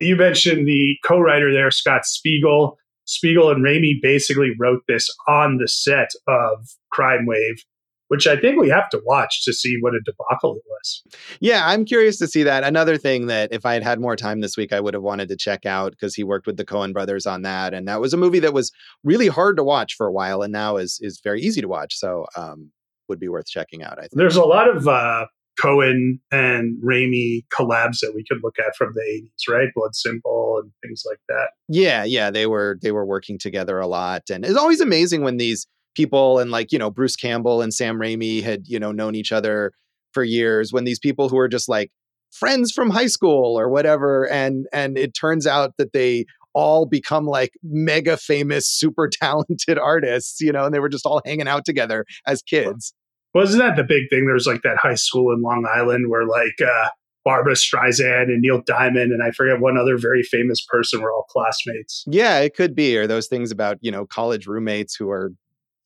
You 0.00 0.14
mentioned 0.14 0.68
the 0.68 0.96
co-writer 1.04 1.52
there, 1.52 1.70
Scott 1.70 2.04
Spiegel. 2.04 2.78
Spiegel 3.06 3.50
and 3.50 3.64
Raimi 3.64 4.00
basically 4.00 4.52
wrote 4.58 4.82
this 4.86 5.08
on 5.26 5.58
the 5.58 5.66
set 5.66 6.10
of 6.28 6.68
Crime 6.92 7.26
Wave, 7.26 7.64
which 8.08 8.26
I 8.26 8.36
think 8.36 8.60
we 8.60 8.68
have 8.68 8.88
to 8.90 9.00
watch 9.04 9.44
to 9.44 9.52
see 9.52 9.76
what 9.80 9.94
a 9.94 10.00
debacle 10.04 10.56
it 10.56 10.62
was. 10.68 11.02
Yeah, 11.40 11.66
I'm 11.66 11.84
curious 11.84 12.18
to 12.18 12.26
see 12.26 12.42
that. 12.42 12.64
Another 12.64 12.96
thing 12.96 13.26
that 13.26 13.52
if 13.52 13.64
I 13.64 13.74
had 13.74 13.82
had 13.82 14.00
more 14.00 14.16
time 14.16 14.40
this 14.40 14.56
week, 14.56 14.72
I 14.72 14.80
would 14.80 14.94
have 14.94 15.02
wanted 15.02 15.28
to 15.28 15.36
check 15.36 15.66
out 15.66 15.92
because 15.92 16.14
he 16.14 16.24
worked 16.24 16.46
with 16.46 16.56
the 16.56 16.64
Coen 16.64 16.92
brothers 16.92 17.26
on 17.26 17.42
that, 17.42 17.74
and 17.74 17.86
that 17.88 18.00
was 18.00 18.12
a 18.12 18.16
movie 18.16 18.40
that 18.40 18.52
was 18.52 18.72
really 19.04 19.28
hard 19.28 19.56
to 19.56 19.64
watch 19.64 19.94
for 19.94 20.06
a 20.06 20.12
while, 20.12 20.42
and 20.42 20.52
now 20.52 20.76
is 20.76 20.98
is 21.00 21.20
very 21.22 21.40
easy 21.40 21.60
to 21.60 21.68
watch. 21.68 21.94
So, 21.96 22.26
um, 22.36 22.70
would 23.08 23.20
be 23.20 23.28
worth 23.28 23.46
checking 23.46 23.82
out. 23.82 23.98
I 23.98 24.02
think 24.02 24.12
there's 24.14 24.36
a 24.36 24.44
lot 24.44 24.68
of 24.68 24.86
uh, 24.86 25.26
Coen 25.60 26.20
and 26.30 26.80
Raimi 26.82 27.44
collabs 27.52 28.00
that 28.00 28.12
we 28.14 28.24
could 28.24 28.38
look 28.42 28.56
at 28.58 28.76
from 28.76 28.92
the 28.94 29.00
80s, 29.00 29.52
right? 29.52 29.68
Blood 29.74 29.94
Simple 29.94 30.60
and 30.62 30.70
things 30.82 31.02
like 31.06 31.18
that. 31.28 31.48
Yeah, 31.68 32.04
yeah, 32.04 32.30
they 32.30 32.46
were 32.46 32.78
they 32.80 32.92
were 32.92 33.04
working 33.04 33.38
together 33.38 33.78
a 33.78 33.86
lot 33.86 34.30
and 34.30 34.44
it's 34.44 34.56
always 34.56 34.80
amazing 34.80 35.22
when 35.22 35.36
these 35.36 35.66
people 35.94 36.38
and 36.38 36.50
like, 36.50 36.72
you 36.72 36.78
know, 36.78 36.90
Bruce 36.90 37.16
Campbell 37.16 37.62
and 37.62 37.72
Sam 37.72 37.98
Raimi 37.98 38.42
had, 38.42 38.62
you 38.66 38.78
know, 38.78 38.92
known 38.92 39.14
each 39.14 39.32
other 39.32 39.72
for 40.12 40.24
years 40.24 40.72
when 40.72 40.84
these 40.84 40.98
people 40.98 41.28
who 41.28 41.38
are 41.38 41.48
just 41.48 41.68
like 41.68 41.90
friends 42.32 42.72
from 42.72 42.90
high 42.90 43.06
school 43.06 43.58
or 43.58 43.68
whatever 43.68 44.28
and 44.28 44.66
and 44.72 44.98
it 44.98 45.12
turns 45.14 45.46
out 45.46 45.72
that 45.78 45.92
they 45.92 46.24
all 46.54 46.86
become 46.86 47.26
like 47.26 47.52
mega 47.62 48.16
famous 48.16 48.66
super 48.66 49.08
talented 49.12 49.78
artists 49.78 50.40
you 50.40 50.52
know 50.52 50.64
and 50.64 50.74
they 50.74 50.78
were 50.78 50.88
just 50.88 51.06
all 51.06 51.22
hanging 51.24 51.48
out 51.48 51.64
together 51.64 52.04
as 52.26 52.42
kids 52.42 52.92
wasn't 53.34 53.62
that 53.62 53.76
the 53.76 53.84
big 53.84 54.08
thing? 54.10 54.24
There 54.24 54.34
was 54.34 54.46
like 54.46 54.62
that 54.62 54.78
high 54.78 54.94
school 54.94 55.32
in 55.32 55.42
Long 55.42 55.66
Island 55.72 56.08
where 56.08 56.26
like 56.26 56.60
uh, 56.60 56.88
Barbra 57.24 57.54
Streisand 57.54 58.24
and 58.24 58.40
Neil 58.40 58.62
Diamond 58.66 59.12
and 59.12 59.22
I 59.22 59.30
forget 59.30 59.60
one 59.60 59.76
other 59.76 59.98
very 59.98 60.22
famous 60.22 60.64
person 60.66 61.00
were 61.00 61.12
all 61.12 61.26
classmates. 61.30 62.04
Yeah, 62.06 62.38
it 62.40 62.56
could 62.56 62.74
be, 62.74 62.96
or 62.96 63.06
those 63.06 63.26
things 63.26 63.50
about 63.50 63.78
you 63.80 63.90
know 63.90 64.06
college 64.06 64.46
roommates 64.46 64.96
who 64.96 65.10
are 65.10 65.32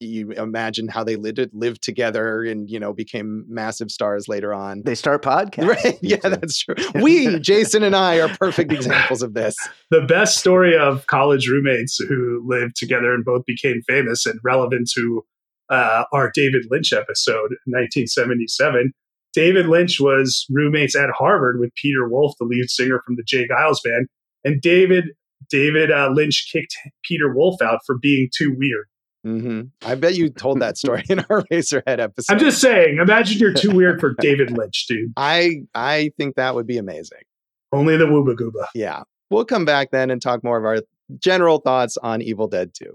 you 0.02 0.32
imagine 0.32 0.88
how 0.88 1.04
they 1.04 1.16
lived 1.16 1.40
lived 1.52 1.82
together 1.82 2.44
and 2.44 2.68
you 2.70 2.78
know 2.78 2.92
became 2.92 3.44
massive 3.48 3.90
stars 3.90 4.28
later 4.28 4.52
on. 4.52 4.82
They 4.84 4.94
start 4.94 5.22
podcasts. 5.24 5.66
Right? 5.66 5.98
Yeah, 6.02 6.28
that's 6.28 6.58
true. 6.58 6.74
We, 7.02 7.38
Jason 7.40 7.82
and 7.82 7.96
I, 7.96 8.20
are 8.20 8.28
perfect 8.36 8.72
examples 8.72 9.22
of 9.22 9.34
this. 9.34 9.56
The 9.90 10.02
best 10.02 10.38
story 10.38 10.76
of 10.76 11.06
college 11.06 11.48
roommates 11.48 11.98
who 11.98 12.42
lived 12.46 12.76
together 12.76 13.12
and 13.12 13.24
both 13.24 13.44
became 13.44 13.82
famous 13.86 14.24
and 14.24 14.40
relevant 14.42 14.90
to 14.94 15.22
uh, 15.68 16.04
our 16.12 16.30
David 16.34 16.64
Lynch 16.70 16.94
episode, 16.94 17.56
1977. 17.66 18.92
David 19.34 19.66
Lynch 19.66 20.00
was 20.00 20.46
roommates 20.50 20.96
at 20.96 21.10
Harvard 21.10 21.58
with 21.60 21.74
Peter 21.74 22.08
Wolf, 22.08 22.34
the 22.38 22.46
lead 22.46 22.70
singer 22.70 23.02
from 23.04 23.16
the 23.16 23.22
J. 23.22 23.46
Geils 23.48 23.82
band, 23.84 24.08
and 24.44 24.60
David 24.62 25.06
David 25.50 25.90
uh, 25.90 26.08
Lynch 26.08 26.48
kicked 26.50 26.76
Peter 27.04 27.32
Wolf 27.34 27.60
out 27.60 27.80
for 27.84 27.98
being 27.98 28.28
too 28.34 28.54
weird. 28.56 28.86
Mm-hmm. 29.26 29.88
I 29.88 29.94
bet 29.94 30.16
you 30.16 30.30
told 30.30 30.60
that 30.60 30.76
story 30.76 31.04
in 31.08 31.20
our 31.30 31.42
Eraserhead 31.44 32.00
episode. 32.00 32.32
I'm 32.32 32.40
just 32.40 32.60
saying. 32.60 32.98
Imagine 32.98 33.38
you're 33.38 33.52
too 33.52 33.70
weird 33.70 34.00
for 34.00 34.14
David 34.18 34.50
Lynch, 34.56 34.86
dude. 34.88 35.12
I 35.16 35.62
I 35.74 36.10
think 36.16 36.34
that 36.34 36.54
would 36.54 36.66
be 36.66 36.76
amazing. 36.76 37.22
Only 37.70 37.96
the 37.96 38.06
Wooba 38.06 38.34
Gooba. 38.34 38.66
Yeah, 38.74 39.02
we'll 39.30 39.44
come 39.44 39.64
back 39.64 39.92
then 39.92 40.10
and 40.10 40.20
talk 40.20 40.42
more 40.42 40.58
of 40.58 40.64
our 40.64 40.82
general 41.18 41.58
thoughts 41.58 41.96
on 41.98 42.20
Evil 42.20 42.48
Dead 42.48 42.72
2. 42.74 42.92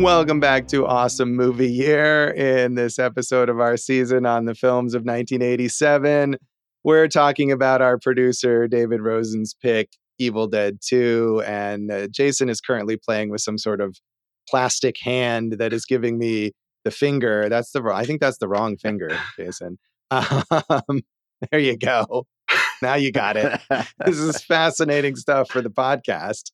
Welcome 0.00 0.40
back 0.40 0.68
to 0.68 0.86
Awesome 0.86 1.34
Movie 1.34 1.70
Year. 1.70 2.30
In 2.30 2.76
this 2.76 2.98
episode 2.98 3.48
of 3.48 3.60
our 3.60 3.76
season 3.76 4.24
on 4.24 4.44
the 4.46 4.54
films 4.54 4.94
of 4.94 5.00
1987, 5.00 6.36
we're 6.84 7.08
talking 7.08 7.52
about 7.52 7.82
our 7.82 7.98
producer, 7.98 8.66
David 8.66 9.00
Rosen's 9.00 9.54
pick, 9.54 9.90
Evil 10.18 10.46
Dead 10.46 10.78
2. 10.84 11.42
And 11.46 11.90
uh, 11.90 12.08
Jason 12.08 12.48
is 12.48 12.60
currently 12.60 12.96
playing 12.96 13.30
with 13.30 13.40
some 13.40 13.58
sort 13.58 13.80
of 13.80 13.96
plastic 14.48 14.96
hand 15.00 15.54
that 15.58 15.72
is 15.72 15.84
giving 15.84 16.18
me 16.18 16.52
the 16.84 16.90
finger. 16.90 17.48
That's 17.48 17.72
the 17.72 17.82
I 17.92 18.04
think 18.04 18.20
that's 18.20 18.38
the 18.38 18.48
wrong 18.48 18.76
finger, 18.76 19.10
Jason. 19.38 19.78
Um, 20.10 21.02
there 21.50 21.60
you 21.60 21.76
go. 21.76 22.26
Now 22.82 22.94
you 22.94 23.12
got 23.12 23.36
it. 23.36 23.60
this 24.04 24.18
is 24.18 24.42
fascinating 24.48 25.16
stuff 25.16 25.50
for 25.50 25.62
the 25.62 25.70
podcast. 25.70 26.50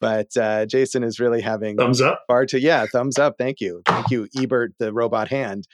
But 0.00 0.36
uh, 0.36 0.66
Jason 0.66 1.02
is 1.02 1.20
really 1.20 1.42
having 1.42 1.76
thumbs 1.76 2.00
up. 2.00 2.22
Far 2.26 2.46
to 2.46 2.60
yeah, 2.60 2.86
thumbs 2.90 3.18
up. 3.18 3.34
Thank 3.38 3.60
you, 3.60 3.82
thank 3.84 4.10
you, 4.10 4.28
Ebert, 4.36 4.72
the 4.78 4.92
robot 4.92 5.28
hand. 5.28 5.66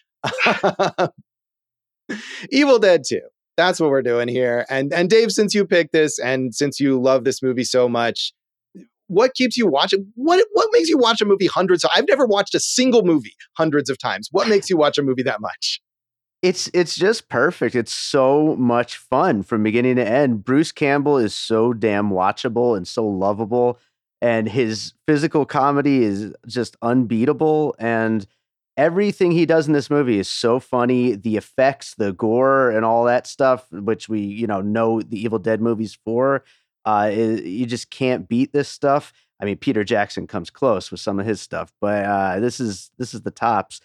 Evil 2.50 2.78
Dead 2.78 3.02
2. 3.06 3.20
That's 3.56 3.78
what 3.78 3.90
we're 3.90 4.02
doing 4.02 4.28
here. 4.28 4.66
And 4.68 4.92
and 4.92 5.08
Dave, 5.08 5.32
since 5.32 5.54
you 5.54 5.66
picked 5.66 5.92
this 5.92 6.18
and 6.18 6.54
since 6.54 6.80
you 6.80 7.00
love 7.00 7.24
this 7.24 7.42
movie 7.42 7.64
so 7.64 7.88
much, 7.88 8.32
what 9.06 9.34
keeps 9.34 9.56
you 9.56 9.66
watching? 9.66 10.12
What 10.14 10.44
what 10.52 10.68
makes 10.72 10.88
you 10.88 10.98
watch 10.98 11.20
a 11.20 11.24
movie 11.24 11.46
hundreds? 11.46 11.84
Of, 11.84 11.90
I've 11.94 12.08
never 12.08 12.26
watched 12.26 12.54
a 12.54 12.60
single 12.60 13.04
movie 13.04 13.34
hundreds 13.56 13.90
of 13.90 13.98
times. 13.98 14.28
What 14.32 14.48
makes 14.48 14.68
you 14.68 14.76
watch 14.76 14.98
a 14.98 15.02
movie 15.02 15.22
that 15.22 15.40
much? 15.40 15.80
It's 16.42 16.68
it's 16.74 16.96
just 16.96 17.28
perfect. 17.28 17.74
It's 17.74 17.94
so 17.94 18.56
much 18.56 18.96
fun 18.96 19.42
from 19.42 19.62
beginning 19.62 19.96
to 19.96 20.06
end. 20.06 20.44
Bruce 20.44 20.72
Campbell 20.72 21.18
is 21.18 21.34
so 21.34 21.72
damn 21.72 22.10
watchable 22.10 22.76
and 22.76 22.86
so 22.86 23.06
lovable 23.06 23.78
and 24.24 24.48
his 24.48 24.94
physical 25.06 25.44
comedy 25.44 26.02
is 26.02 26.32
just 26.46 26.76
unbeatable 26.80 27.74
and 27.78 28.26
everything 28.76 29.30
he 29.30 29.46
does 29.46 29.66
in 29.66 29.72
this 29.72 29.90
movie 29.90 30.18
is 30.18 30.28
so 30.28 30.58
funny. 30.60 31.14
The 31.14 31.36
effects 31.36 31.94
the 31.94 32.12
gore 32.12 32.70
and 32.70 32.84
all 32.84 33.04
that 33.04 33.26
stuff 33.26 33.70
which 33.70 34.08
we 34.08 34.20
you 34.20 34.46
know 34.46 34.60
know 34.60 35.00
the 35.00 35.22
evil 35.22 35.38
dead 35.38 35.60
movies 35.60 35.96
for 36.04 36.44
uh 36.84 37.10
you 37.12 37.66
just 37.66 37.90
can't 37.90 38.28
beat 38.28 38.52
this 38.52 38.68
stuff. 38.68 39.12
I 39.40 39.44
mean 39.44 39.56
peter 39.58 39.84
jackson 39.84 40.26
comes 40.26 40.50
close 40.50 40.90
with 40.90 41.00
some 41.00 41.18
of 41.20 41.26
his 41.26 41.40
stuff 41.40 41.72
but 41.80 42.04
uh 42.04 42.40
this 42.40 42.60
is 42.60 42.90
this 42.98 43.14
is 43.14 43.22
the 43.22 43.30
tops. 43.30 43.80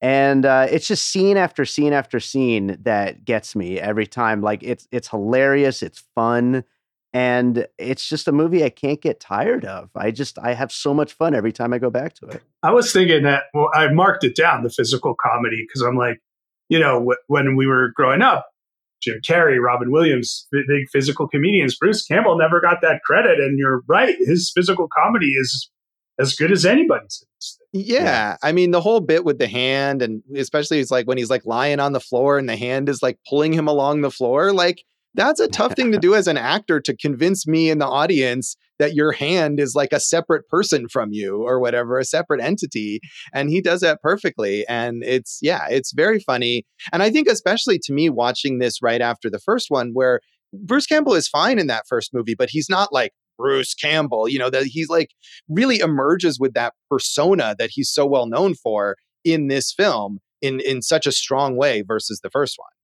And 0.00 0.44
uh, 0.44 0.66
it's 0.68 0.88
just 0.88 1.06
scene 1.06 1.36
after 1.36 1.64
scene 1.64 1.92
after 1.92 2.18
scene 2.18 2.76
that 2.82 3.24
gets 3.24 3.54
me 3.54 3.78
every 3.78 4.08
time. 4.08 4.42
Like 4.42 4.64
it's 4.64 4.88
it's 4.90 5.06
hilarious 5.08 5.80
it's 5.80 6.02
fun 6.16 6.64
and 7.12 7.66
it's 7.78 8.08
just 8.08 8.28
a 8.28 8.32
movie 8.32 8.64
I 8.64 8.70
can't 8.70 9.00
get 9.00 9.20
tired 9.20 9.64
of. 9.64 9.90
I 9.94 10.10
just 10.10 10.38
I 10.38 10.54
have 10.54 10.72
so 10.72 10.94
much 10.94 11.12
fun 11.12 11.34
every 11.34 11.52
time 11.52 11.72
I 11.72 11.78
go 11.78 11.90
back 11.90 12.14
to 12.14 12.26
it. 12.26 12.42
I 12.62 12.72
was 12.72 12.92
thinking 12.92 13.22
that 13.24 13.44
well, 13.52 13.68
I 13.74 13.92
marked 13.92 14.24
it 14.24 14.34
down 14.34 14.62
the 14.62 14.70
physical 14.70 15.14
comedy 15.14 15.64
because 15.66 15.82
I'm 15.82 15.96
like, 15.96 16.18
you 16.68 16.78
know, 16.78 17.04
wh- 17.04 17.30
when 17.30 17.56
we 17.56 17.66
were 17.66 17.92
growing 17.94 18.22
up, 18.22 18.46
Jim 19.02 19.20
Carrey, 19.26 19.60
Robin 19.60 19.90
Williams, 19.90 20.46
big 20.52 20.88
physical 20.90 21.28
comedians. 21.28 21.76
Bruce 21.76 22.04
Campbell 22.04 22.38
never 22.38 22.60
got 22.60 22.80
that 22.82 23.02
credit, 23.04 23.38
and 23.40 23.58
you're 23.58 23.82
right, 23.88 24.16
his 24.20 24.50
physical 24.54 24.88
comedy 24.96 25.32
is 25.32 25.70
as 26.18 26.34
good 26.34 26.52
as 26.52 26.64
anybody's. 26.64 27.24
Yeah. 27.72 28.02
yeah. 28.02 28.36
I 28.42 28.52
mean, 28.52 28.70
the 28.70 28.80
whole 28.80 29.00
bit 29.00 29.24
with 29.24 29.38
the 29.38 29.48
hand, 29.48 30.02
and 30.02 30.22
especially 30.36 30.78
it's 30.78 30.90
like 30.90 31.06
when 31.06 31.18
he's 31.18 31.30
like 31.30 31.44
lying 31.44 31.80
on 31.80 31.92
the 31.92 32.00
floor 32.00 32.38
and 32.38 32.48
the 32.48 32.56
hand 32.56 32.88
is 32.88 33.02
like 33.02 33.18
pulling 33.28 33.52
him 33.52 33.66
along 33.66 34.02
the 34.02 34.10
floor, 34.10 34.52
like 34.52 34.84
that's 35.14 35.40
a 35.40 35.48
tough 35.48 35.74
thing 35.74 35.92
to 35.92 35.98
do 35.98 36.14
as 36.14 36.26
an 36.26 36.36
actor 36.36 36.80
to 36.80 36.96
convince 36.96 37.46
me 37.46 37.70
in 37.70 37.78
the 37.78 37.86
audience 37.86 38.56
that 38.78 38.94
your 38.94 39.12
hand 39.12 39.60
is 39.60 39.74
like 39.74 39.92
a 39.92 40.00
separate 40.00 40.48
person 40.48 40.88
from 40.88 41.10
you 41.12 41.42
or 41.42 41.60
whatever, 41.60 41.98
a 41.98 42.04
separate 42.04 42.42
entity. 42.42 43.00
And 43.32 43.50
he 43.50 43.60
does 43.60 43.80
that 43.80 44.00
perfectly. 44.02 44.66
And 44.68 45.02
it's, 45.04 45.38
yeah, 45.42 45.66
it's 45.70 45.92
very 45.92 46.18
funny. 46.18 46.64
And 46.92 47.02
I 47.02 47.10
think, 47.10 47.28
especially 47.28 47.78
to 47.84 47.92
me, 47.92 48.08
watching 48.10 48.58
this 48.58 48.82
right 48.82 49.00
after 49.00 49.30
the 49.30 49.38
first 49.38 49.66
one, 49.68 49.90
where 49.92 50.20
Bruce 50.52 50.86
Campbell 50.86 51.14
is 51.14 51.28
fine 51.28 51.58
in 51.58 51.66
that 51.68 51.84
first 51.88 52.12
movie, 52.12 52.34
but 52.34 52.50
he's 52.50 52.68
not 52.68 52.92
like 52.92 53.12
Bruce 53.38 53.74
Campbell, 53.74 54.28
you 54.28 54.38
know, 54.38 54.50
that 54.50 54.64
he's 54.64 54.88
like 54.88 55.10
really 55.48 55.78
emerges 55.78 56.38
with 56.38 56.54
that 56.54 56.74
persona 56.90 57.54
that 57.58 57.70
he's 57.72 57.90
so 57.90 58.06
well 58.06 58.26
known 58.26 58.54
for 58.54 58.96
in 59.24 59.48
this 59.48 59.72
film 59.72 60.18
in 60.40 60.60
in 60.60 60.82
such 60.82 61.06
a 61.06 61.12
strong 61.12 61.56
way 61.56 61.82
versus 61.86 62.20
the 62.22 62.30
first 62.30 62.56
one. 62.58 62.81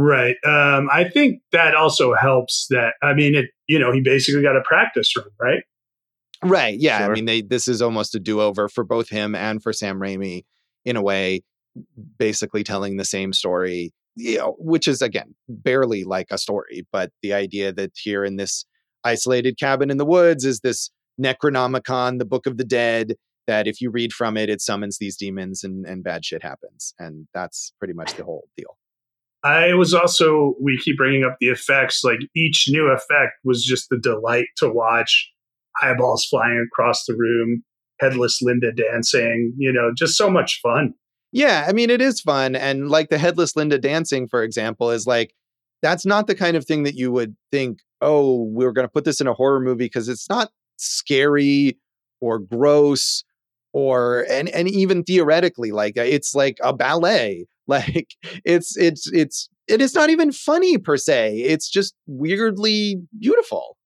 Right. 0.00 0.36
Um, 0.46 0.88
I 0.92 1.10
think 1.12 1.42
that 1.50 1.74
also 1.74 2.14
helps 2.14 2.68
that, 2.70 2.94
I 3.02 3.14
mean, 3.14 3.34
it, 3.34 3.46
you 3.66 3.80
know, 3.80 3.90
he 3.90 4.00
basically 4.00 4.42
got 4.42 4.56
a 4.56 4.62
practice 4.62 5.12
run, 5.16 5.26
right? 5.40 5.64
Right. 6.40 6.78
Yeah. 6.78 6.98
Sure. 6.98 7.10
I 7.10 7.14
mean, 7.14 7.24
they, 7.24 7.42
this 7.42 7.66
is 7.66 7.82
almost 7.82 8.14
a 8.14 8.20
do 8.20 8.40
over 8.40 8.68
for 8.68 8.84
both 8.84 9.08
him 9.08 9.34
and 9.34 9.60
for 9.60 9.72
Sam 9.72 9.98
Raimi 9.98 10.44
in 10.84 10.94
a 10.94 11.02
way, 11.02 11.42
basically 12.16 12.62
telling 12.62 12.96
the 12.96 13.04
same 13.04 13.32
story, 13.32 13.92
you 14.14 14.38
know, 14.38 14.54
which 14.60 14.86
is 14.86 15.02
again, 15.02 15.34
barely 15.48 16.04
like 16.04 16.28
a 16.30 16.38
story, 16.38 16.86
but 16.92 17.10
the 17.20 17.32
idea 17.32 17.72
that 17.72 17.90
here 18.00 18.24
in 18.24 18.36
this 18.36 18.66
isolated 19.02 19.58
cabin 19.58 19.90
in 19.90 19.96
the 19.96 20.06
woods 20.06 20.44
is 20.44 20.60
this 20.60 20.90
Necronomicon, 21.20 22.20
the 22.20 22.24
book 22.24 22.46
of 22.46 22.56
the 22.56 22.64
dead, 22.64 23.14
that 23.48 23.66
if 23.66 23.80
you 23.80 23.90
read 23.90 24.12
from 24.12 24.36
it, 24.36 24.48
it 24.48 24.60
summons 24.60 24.98
these 24.98 25.16
demons 25.16 25.64
and, 25.64 25.84
and 25.86 26.04
bad 26.04 26.24
shit 26.24 26.44
happens. 26.44 26.94
And 27.00 27.26
that's 27.34 27.72
pretty 27.80 27.94
much 27.94 28.14
the 28.14 28.22
whole 28.22 28.46
deal. 28.56 28.77
I 29.44 29.74
was 29.74 29.94
also, 29.94 30.54
we 30.60 30.78
keep 30.78 30.96
bringing 30.96 31.24
up 31.24 31.36
the 31.40 31.48
effects. 31.48 32.02
Like 32.02 32.20
each 32.34 32.66
new 32.68 32.86
effect 32.88 33.34
was 33.44 33.64
just 33.64 33.90
a 33.92 33.98
delight 33.98 34.48
to 34.58 34.68
watch. 34.68 35.30
Eyeballs 35.80 36.26
flying 36.26 36.66
across 36.66 37.04
the 37.04 37.14
room, 37.14 37.62
headless 38.00 38.40
Linda 38.42 38.72
dancing, 38.72 39.54
you 39.56 39.72
know, 39.72 39.92
just 39.96 40.16
so 40.16 40.28
much 40.28 40.60
fun. 40.60 40.94
Yeah, 41.30 41.66
I 41.68 41.72
mean, 41.72 41.90
it 41.90 42.00
is 42.00 42.20
fun. 42.20 42.56
And 42.56 42.88
like 42.88 43.10
the 43.10 43.18
headless 43.18 43.54
Linda 43.54 43.78
dancing, 43.78 44.26
for 44.26 44.42
example, 44.42 44.90
is 44.90 45.06
like, 45.06 45.34
that's 45.82 46.04
not 46.04 46.26
the 46.26 46.34
kind 46.34 46.56
of 46.56 46.64
thing 46.64 46.82
that 46.82 46.96
you 46.96 47.12
would 47.12 47.36
think, 47.52 47.78
oh, 48.00 48.42
we're 48.44 48.72
going 48.72 48.86
to 48.86 48.92
put 48.92 49.04
this 49.04 49.20
in 49.20 49.28
a 49.28 49.34
horror 49.34 49.60
movie 49.60 49.84
because 49.84 50.08
it's 50.08 50.28
not 50.28 50.50
scary 50.78 51.78
or 52.20 52.38
gross 52.38 53.24
or 53.72 54.24
and 54.30 54.48
and 54.48 54.68
even 54.68 55.04
theoretically 55.04 55.72
like 55.72 55.96
it's 55.96 56.34
like 56.34 56.58
a 56.62 56.72
ballet 56.72 57.46
like 57.68 58.08
it's 58.44 58.76
it's 58.76 59.10
it's 59.12 59.48
it 59.68 59.80
is 59.80 59.94
not 59.94 60.10
even 60.10 60.32
funny 60.32 60.78
per 60.78 60.96
se 60.96 61.36
it's 61.38 61.70
just 61.70 61.94
weirdly 62.06 63.00
beautiful 63.18 63.76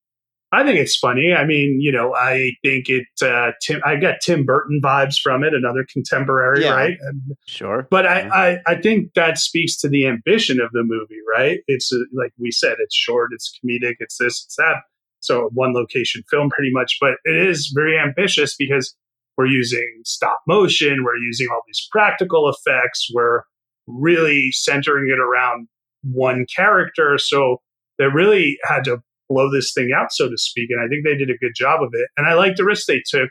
I 0.55 0.65
think 0.65 0.79
it's 0.79 0.97
funny. 0.97 1.33
I 1.33 1.47
mean, 1.47 1.81
you 1.81 1.91
know, 1.91 2.15
I 2.15 2.51
think 2.63 2.91
it. 2.91 3.07
Uh, 3.23 3.53
Tim, 3.63 3.81
I 3.87 3.97
got 3.97 4.17
Tim 4.21 4.45
Burton 4.45 4.81
vibes 4.85 5.19
from 5.19 5.43
it, 5.43 5.55
another 5.55 5.87
contemporary, 5.91 6.63
yeah. 6.63 6.75
right? 6.75 6.99
And, 7.01 7.23
sure. 7.47 7.89
But 7.91 8.07
I, 8.07 8.29
I, 8.29 8.59
I 8.67 8.75
think 8.75 9.15
that 9.15 9.39
speaks 9.39 9.79
to 9.79 9.89
the 9.89 10.07
ambition 10.07 10.61
of 10.61 10.71
the 10.73 10.83
movie, 10.85 11.21
right? 11.35 11.61
It's 11.69 11.91
uh, 11.91 12.01
like 12.13 12.33
we 12.39 12.51
said, 12.51 12.77
it's 12.81 12.95
short, 12.95 13.31
it's 13.33 13.59
comedic, 13.65 13.95
it's 14.01 14.19
this, 14.19 14.45
it's 14.45 14.57
that. 14.57 14.77
So 15.21 15.49
one 15.55 15.73
location 15.73 16.23
film, 16.29 16.51
pretty 16.51 16.71
much. 16.71 16.99
But 17.01 17.13
it 17.25 17.49
is 17.49 17.73
very 17.75 17.99
ambitious 17.99 18.55
because 18.55 18.95
we're 19.39 19.47
using 19.47 20.03
stop 20.05 20.41
motion, 20.47 21.03
we're 21.03 21.17
using 21.17 21.49
all 21.51 21.63
these 21.67 21.89
practical 21.91 22.51
effects, 22.51 23.09
we're 23.15 23.45
really 23.87 24.51
centering 24.53 25.09
it 25.13 25.19
around 25.19 25.69
one 26.03 26.47
character. 26.55 27.17
So 27.19 27.59
they 27.99 28.07
really 28.07 28.59
had 28.65 28.85
to 28.85 29.03
blow 29.29 29.51
this 29.51 29.73
thing 29.73 29.91
out, 29.97 30.13
so 30.13 30.29
to 30.29 30.37
speak. 30.37 30.71
And 30.71 30.81
I 30.81 30.89
think 30.89 31.05
they 31.05 31.17
did 31.17 31.31
a 31.31 31.39
good 31.39 31.53
job 31.57 31.83
of 31.83 31.91
it. 31.93 32.09
And 32.17 32.27
I 32.27 32.35
like 32.35 32.57
the 32.57 32.65
risk 32.65 32.87
they 32.87 33.03
took, 33.07 33.31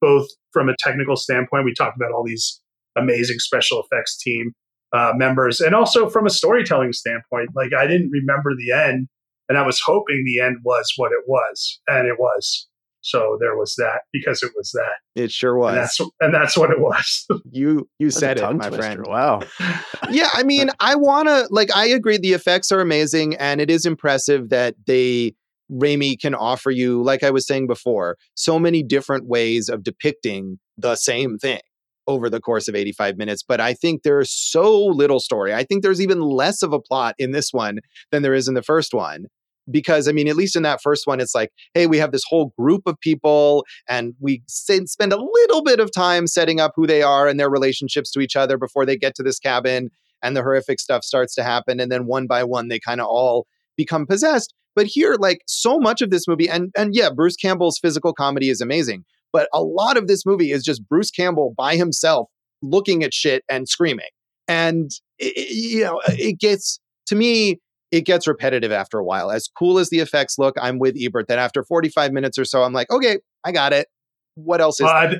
both 0.00 0.28
from 0.52 0.68
a 0.68 0.76
technical 0.78 1.16
standpoint. 1.16 1.64
We 1.64 1.74
talked 1.74 1.96
about 1.96 2.12
all 2.12 2.24
these 2.24 2.60
amazing 2.96 3.38
special 3.38 3.82
effects 3.82 4.16
team 4.16 4.52
uh, 4.92 5.12
members, 5.16 5.60
and 5.60 5.74
also 5.74 6.08
from 6.08 6.26
a 6.26 6.30
storytelling 6.30 6.92
standpoint. 6.92 7.50
Like 7.54 7.72
I 7.72 7.86
didn't 7.86 8.10
remember 8.10 8.52
the 8.54 8.72
end, 8.72 9.08
and 9.48 9.58
I 9.58 9.66
was 9.66 9.80
hoping 9.80 10.24
the 10.24 10.40
end 10.40 10.58
was 10.64 10.92
what 10.96 11.12
it 11.12 11.24
was, 11.26 11.80
and 11.88 12.06
it 12.06 12.18
was. 12.18 12.68
So 13.02 13.36
there 13.40 13.56
was 13.56 13.74
that 13.76 14.02
because 14.12 14.42
it 14.42 14.52
was 14.56 14.70
that. 14.72 15.22
It 15.22 15.30
sure 15.30 15.56
was. 15.56 15.74
And 15.74 15.82
that's, 15.82 16.00
and 16.20 16.34
that's 16.34 16.56
what 16.56 16.70
it 16.70 16.80
was. 16.80 17.26
you 17.50 17.88
you 17.98 18.08
that's 18.08 18.18
said 18.18 18.38
it, 18.38 18.42
my 18.42 18.68
twister. 18.68 18.76
friend. 18.76 19.06
Wow. 19.06 19.42
yeah, 20.10 20.28
I 20.32 20.44
mean, 20.44 20.70
I 20.80 20.94
want 20.94 21.28
to 21.28 21.46
like 21.50 21.74
I 21.74 21.86
agree 21.86 22.16
the 22.16 22.32
effects 22.32 22.72
are 22.72 22.80
amazing 22.80 23.34
and 23.36 23.60
it 23.60 23.70
is 23.70 23.84
impressive 23.84 24.48
that 24.50 24.76
they 24.86 25.34
Raimi 25.70 26.18
can 26.20 26.34
offer 26.34 26.70
you, 26.70 27.02
like 27.02 27.22
I 27.22 27.30
was 27.30 27.46
saying 27.46 27.66
before, 27.66 28.16
so 28.34 28.58
many 28.58 28.82
different 28.82 29.26
ways 29.26 29.68
of 29.68 29.82
depicting 29.82 30.58
the 30.76 30.96
same 30.96 31.38
thing 31.38 31.60
over 32.06 32.28
the 32.28 32.40
course 32.40 32.68
of 32.68 32.74
85 32.74 33.16
minutes. 33.16 33.42
But 33.46 33.60
I 33.60 33.74
think 33.74 34.02
there's 34.02 34.30
so 34.30 34.84
little 34.84 35.20
story. 35.20 35.54
I 35.54 35.64
think 35.64 35.82
there's 35.82 36.00
even 36.00 36.20
less 36.20 36.62
of 36.62 36.72
a 36.72 36.80
plot 36.80 37.14
in 37.18 37.30
this 37.30 37.52
one 37.52 37.78
than 38.10 38.22
there 38.22 38.34
is 38.34 38.48
in 38.48 38.54
the 38.54 38.62
first 38.62 38.92
one. 38.92 39.26
Because, 39.70 40.08
I 40.08 40.12
mean, 40.12 40.28
at 40.28 40.36
least 40.36 40.56
in 40.56 40.62
that 40.64 40.82
first 40.82 41.06
one, 41.06 41.20
it's 41.20 41.34
like, 41.34 41.50
hey, 41.74 41.86
we 41.86 41.98
have 41.98 42.12
this 42.12 42.24
whole 42.26 42.52
group 42.58 42.82
of 42.86 42.98
people 43.00 43.64
and 43.88 44.14
we 44.20 44.42
spend 44.48 45.12
a 45.12 45.22
little 45.22 45.62
bit 45.62 45.78
of 45.78 45.92
time 45.92 46.26
setting 46.26 46.60
up 46.60 46.72
who 46.74 46.86
they 46.86 47.02
are 47.02 47.28
and 47.28 47.38
their 47.38 47.50
relationships 47.50 48.10
to 48.12 48.20
each 48.20 48.36
other 48.36 48.58
before 48.58 48.84
they 48.84 48.96
get 48.96 49.14
to 49.14 49.22
this 49.22 49.38
cabin 49.38 49.90
and 50.22 50.36
the 50.36 50.42
horrific 50.42 50.80
stuff 50.80 51.04
starts 51.04 51.34
to 51.34 51.42
happen. 51.42 51.80
And 51.80 51.90
then 51.90 52.06
one 52.06 52.26
by 52.26 52.44
one, 52.44 52.68
they 52.68 52.80
kind 52.80 53.00
of 53.00 53.06
all 53.06 53.46
become 53.76 54.06
possessed. 54.06 54.54
But 54.74 54.86
here, 54.86 55.16
like 55.18 55.42
so 55.46 55.78
much 55.78 56.00
of 56.00 56.10
this 56.10 56.26
movie, 56.26 56.48
and 56.48 56.70
and 56.76 56.94
yeah, 56.94 57.10
Bruce 57.10 57.36
Campbell's 57.36 57.78
physical 57.78 58.14
comedy 58.14 58.48
is 58.48 58.60
amazing, 58.62 59.04
but 59.32 59.48
a 59.52 59.62
lot 59.62 59.96
of 59.96 60.06
this 60.06 60.24
movie 60.24 60.50
is 60.50 60.64
just 60.64 60.88
Bruce 60.88 61.10
Campbell 61.10 61.52
by 61.56 61.76
himself 61.76 62.28
looking 62.62 63.02
at 63.02 63.12
shit 63.12 63.44
and 63.50 63.68
screaming. 63.68 64.08
And 64.48 64.90
it, 65.18 65.50
you 65.50 65.84
know, 65.84 66.00
it 66.06 66.38
gets 66.38 66.80
to 67.06 67.14
me, 67.14 67.60
it 67.92 68.06
gets 68.06 68.26
repetitive 68.26 68.72
after 68.72 68.98
a 68.98 69.04
while. 69.04 69.30
As 69.30 69.48
cool 69.56 69.78
as 69.78 69.90
the 69.90 70.00
effects 70.00 70.38
look, 70.38 70.56
I'm 70.60 70.78
with 70.78 70.96
Ebert 70.98 71.28
that 71.28 71.38
after 71.38 71.62
45 71.62 72.10
minutes 72.12 72.38
or 72.38 72.44
so, 72.44 72.62
I'm 72.62 72.72
like, 72.72 72.90
okay, 72.90 73.18
I 73.44 73.52
got 73.52 73.74
it. 73.74 73.86
What 74.34 74.62
else 74.62 74.80
is? 74.80 74.84
Well, 74.84 74.94
I, 74.94 75.16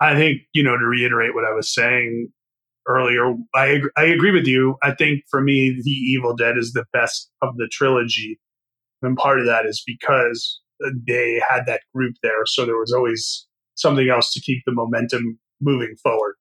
I 0.00 0.14
think 0.16 0.42
you 0.52 0.64
know 0.64 0.76
to 0.76 0.84
reiterate 0.84 1.34
what 1.34 1.44
I 1.44 1.54
was 1.54 1.72
saying 1.72 2.28
earlier. 2.86 3.32
I 3.54 3.80
I 3.96 4.04
agree 4.04 4.32
with 4.32 4.46
you. 4.46 4.76
I 4.82 4.92
think 4.92 5.22
for 5.30 5.40
me, 5.40 5.80
The 5.82 5.90
Evil 5.90 6.34
Dead 6.34 6.58
is 6.58 6.72
the 6.72 6.84
best 6.92 7.30
of 7.42 7.56
the 7.56 7.68
trilogy, 7.70 8.40
and 9.02 9.16
part 9.16 9.38
of 9.38 9.46
that 9.46 9.64
is 9.64 9.82
because 9.86 10.60
uh, 10.84 10.90
they 11.06 11.40
had 11.48 11.64
that 11.66 11.82
group 11.94 12.16
there, 12.24 12.44
so 12.44 12.66
there 12.66 12.76
was 12.76 12.92
always 12.92 13.46
something 13.76 14.08
else 14.08 14.32
to 14.32 14.40
keep 14.40 14.62
the 14.66 14.72
momentum 14.72 15.38
moving 15.60 15.94
forward. 16.02 16.34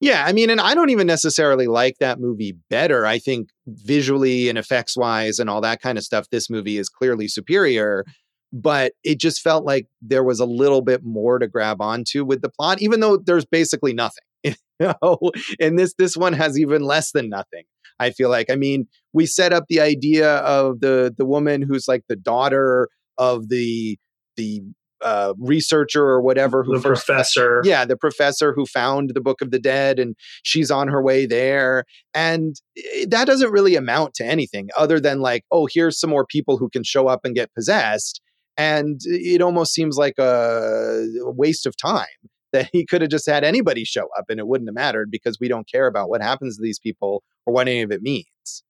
Yeah, 0.00 0.24
I 0.24 0.32
mean, 0.32 0.48
and 0.48 0.60
I 0.60 0.74
don't 0.74 0.90
even 0.90 1.08
necessarily 1.08 1.66
like 1.66 1.96
that 1.98 2.20
movie 2.20 2.56
better. 2.70 3.04
I 3.04 3.18
think 3.18 3.48
visually 3.66 4.48
and 4.48 4.56
effects 4.56 4.96
wise 4.96 5.38
and 5.40 5.50
all 5.50 5.60
that 5.62 5.80
kind 5.82 5.98
of 5.98 6.04
stuff, 6.04 6.26
this 6.30 6.48
movie 6.48 6.78
is 6.78 6.88
clearly 6.88 7.26
superior. 7.26 8.04
But 8.52 8.92
it 9.04 9.18
just 9.18 9.42
felt 9.42 9.64
like 9.64 9.86
there 10.00 10.24
was 10.24 10.40
a 10.40 10.46
little 10.46 10.82
bit 10.82 11.02
more 11.04 11.38
to 11.38 11.48
grab 11.48 11.82
onto 11.82 12.24
with 12.24 12.42
the 12.42 12.48
plot, 12.48 12.80
even 12.80 13.00
though 13.00 13.18
there's 13.18 13.44
basically 13.44 13.92
nothing. 13.92 14.22
You 14.80 14.94
know, 15.02 15.18
and 15.60 15.76
this 15.76 15.92
this 15.98 16.16
one 16.16 16.32
has 16.34 16.56
even 16.56 16.82
less 16.82 17.10
than 17.10 17.28
nothing. 17.28 17.64
I 17.98 18.10
feel 18.10 18.30
like. 18.30 18.48
I 18.48 18.54
mean, 18.54 18.86
we 19.12 19.26
set 19.26 19.52
up 19.52 19.64
the 19.68 19.80
idea 19.80 20.36
of 20.36 20.78
the 20.78 21.12
the 21.18 21.26
woman 21.26 21.62
who's 21.62 21.88
like 21.88 22.04
the 22.08 22.14
daughter 22.14 22.88
of 23.18 23.48
the 23.48 23.98
the 24.36 24.62
uh, 25.02 25.34
researcher 25.38 26.02
or 26.02 26.20
whatever 26.20 26.64
who 26.64 26.74
the 26.74 26.80
first, 26.80 27.06
professor 27.06 27.62
yeah 27.64 27.84
the 27.84 27.96
professor 27.96 28.52
who 28.52 28.66
found 28.66 29.10
the 29.14 29.20
book 29.20 29.40
of 29.40 29.50
the 29.50 29.58
dead 29.58 29.98
and 29.98 30.16
she's 30.42 30.70
on 30.70 30.88
her 30.88 31.02
way 31.02 31.26
there 31.26 31.84
and 32.14 32.56
eh, 32.94 33.06
that 33.08 33.26
doesn't 33.26 33.52
really 33.52 33.76
amount 33.76 34.14
to 34.14 34.24
anything 34.24 34.68
other 34.76 34.98
than 34.98 35.20
like 35.20 35.44
oh 35.50 35.68
here's 35.72 35.98
some 35.98 36.10
more 36.10 36.26
people 36.26 36.56
who 36.58 36.68
can 36.68 36.82
show 36.82 37.06
up 37.08 37.20
and 37.24 37.34
get 37.34 37.52
possessed 37.54 38.20
and 38.58 39.00
it 39.04 39.40
almost 39.40 39.72
seems 39.72 39.96
like 39.96 40.18
a 40.18 41.06
waste 41.18 41.64
of 41.64 41.76
time 41.76 42.06
that 42.52 42.68
he 42.72 42.84
could 42.84 43.02
have 43.02 43.10
just 43.10 43.26
had 43.26 43.44
anybody 43.44 43.84
show 43.84 44.08
up 44.18 44.24
and 44.28 44.40
it 44.40 44.46
wouldn't 44.46 44.68
have 44.68 44.74
mattered 44.74 45.10
because 45.10 45.38
we 45.38 45.48
don't 45.48 45.70
care 45.70 45.86
about 45.86 46.08
what 46.08 46.22
happens 46.22 46.56
to 46.56 46.62
these 46.62 46.78
people 46.78 47.22
or 47.46 47.52
what 47.52 47.68
any 47.68 47.82
of 47.82 47.92
it 47.92 48.00
means. 48.00 48.64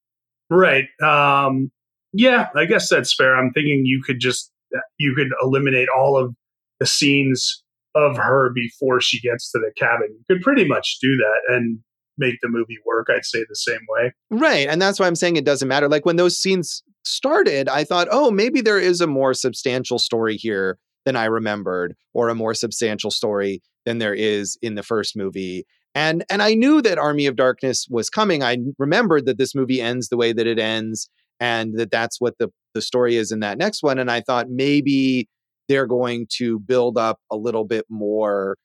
Right. 0.50 0.86
Um, 1.00 1.70
yeah, 2.12 2.48
I 2.56 2.64
guess 2.64 2.88
that's 2.88 3.14
fair. 3.14 3.36
I'm 3.36 3.52
thinking 3.52 3.82
you 3.84 4.02
could 4.04 4.18
just 4.18 4.50
you 4.98 5.14
could 5.14 5.28
eliminate 5.42 5.88
all 5.88 6.16
of 6.16 6.34
the 6.80 6.86
scenes 6.86 7.62
of 7.94 8.16
her 8.16 8.50
before 8.54 9.00
she 9.00 9.20
gets 9.20 9.50
to 9.50 9.58
the 9.58 9.72
cabin. 9.76 10.08
You 10.10 10.36
could 10.36 10.42
pretty 10.42 10.66
much 10.66 10.98
do 11.00 11.16
that 11.16 11.54
and 11.54 11.78
make 12.18 12.36
the 12.42 12.48
movie 12.48 12.78
work. 12.84 13.08
I'd 13.10 13.24
say 13.24 13.44
the 13.48 13.56
same 13.56 13.80
way. 13.88 14.12
Right. 14.30 14.68
And 14.68 14.80
that's 14.82 15.00
why 15.00 15.06
I'm 15.06 15.14
saying 15.14 15.36
it 15.36 15.44
doesn't 15.44 15.68
matter. 15.68 15.88
Like 15.88 16.04
when 16.04 16.16
those 16.16 16.38
scenes 16.38 16.82
started, 17.04 17.68
I 17.68 17.84
thought, 17.84 18.08
oh, 18.10 18.30
maybe 18.30 18.60
there 18.60 18.78
is 18.78 19.00
a 19.00 19.06
more 19.06 19.34
substantial 19.34 19.98
story 19.98 20.36
here 20.36 20.78
than 21.04 21.16
I 21.16 21.24
remembered, 21.24 21.94
or 22.12 22.28
a 22.28 22.34
more 22.34 22.54
substantial 22.54 23.10
story 23.10 23.62
than 23.86 23.98
there 23.98 24.14
is 24.14 24.58
in 24.60 24.74
the 24.74 24.82
first 24.82 25.16
movie. 25.16 25.64
And 25.94 26.24
and 26.28 26.42
I 26.42 26.54
knew 26.54 26.82
that 26.82 26.98
Army 26.98 27.26
of 27.26 27.36
Darkness 27.36 27.86
was 27.88 28.10
coming. 28.10 28.42
I 28.42 28.58
remembered 28.78 29.24
that 29.26 29.38
this 29.38 29.54
movie 29.54 29.80
ends 29.80 30.08
the 30.08 30.18
way 30.18 30.32
that 30.32 30.46
it 30.46 30.58
ends, 30.58 31.08
and 31.40 31.78
that 31.78 31.90
that's 31.90 32.20
what 32.20 32.34
the 32.38 32.50
the 32.74 32.82
story 32.82 33.16
is 33.16 33.32
in 33.32 33.40
that 33.40 33.58
next 33.58 33.82
one. 33.82 33.98
And 33.98 34.10
I 34.10 34.20
thought 34.20 34.50
maybe 34.50 35.28
they're 35.68 35.86
going 35.86 36.26
to 36.36 36.58
build 36.60 36.98
up 36.98 37.18
a 37.30 37.36
little 37.36 37.64
bit 37.64 37.86
more 37.88 38.56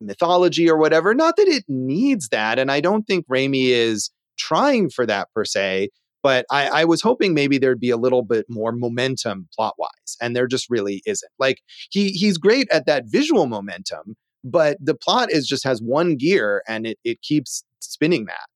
mythology 0.00 0.68
or 0.68 0.76
whatever. 0.76 1.14
Not 1.14 1.36
that 1.36 1.48
it 1.48 1.64
needs 1.68 2.28
that, 2.28 2.58
and 2.58 2.70
I 2.70 2.80
don't 2.80 3.06
think 3.06 3.26
Raimi 3.28 3.68
is 3.68 4.10
trying 4.38 4.90
for 4.90 5.06
that 5.06 5.28
per 5.34 5.44
se. 5.44 5.90
But 6.22 6.46
I, 6.50 6.68
I 6.68 6.84
was 6.86 7.02
hoping 7.02 7.34
maybe 7.34 7.58
there'd 7.58 7.78
be 7.78 7.90
a 7.90 7.98
little 7.98 8.22
bit 8.22 8.46
more 8.48 8.72
momentum 8.72 9.46
plot 9.54 9.74
wise, 9.78 10.16
and 10.22 10.34
there 10.34 10.46
just 10.46 10.70
really 10.70 11.02
isn't. 11.06 11.30
Like 11.38 11.60
he 11.90 12.10
he's 12.10 12.38
great 12.38 12.66
at 12.70 12.86
that 12.86 13.04
visual 13.06 13.46
momentum, 13.46 14.16
but 14.42 14.78
the 14.80 14.94
plot 14.94 15.30
is 15.30 15.46
just 15.46 15.64
has 15.64 15.80
one 15.82 16.16
gear 16.16 16.62
and 16.66 16.86
it 16.86 16.98
it 17.04 17.20
keeps 17.22 17.62
spinning 17.80 18.24
that. 18.26 18.46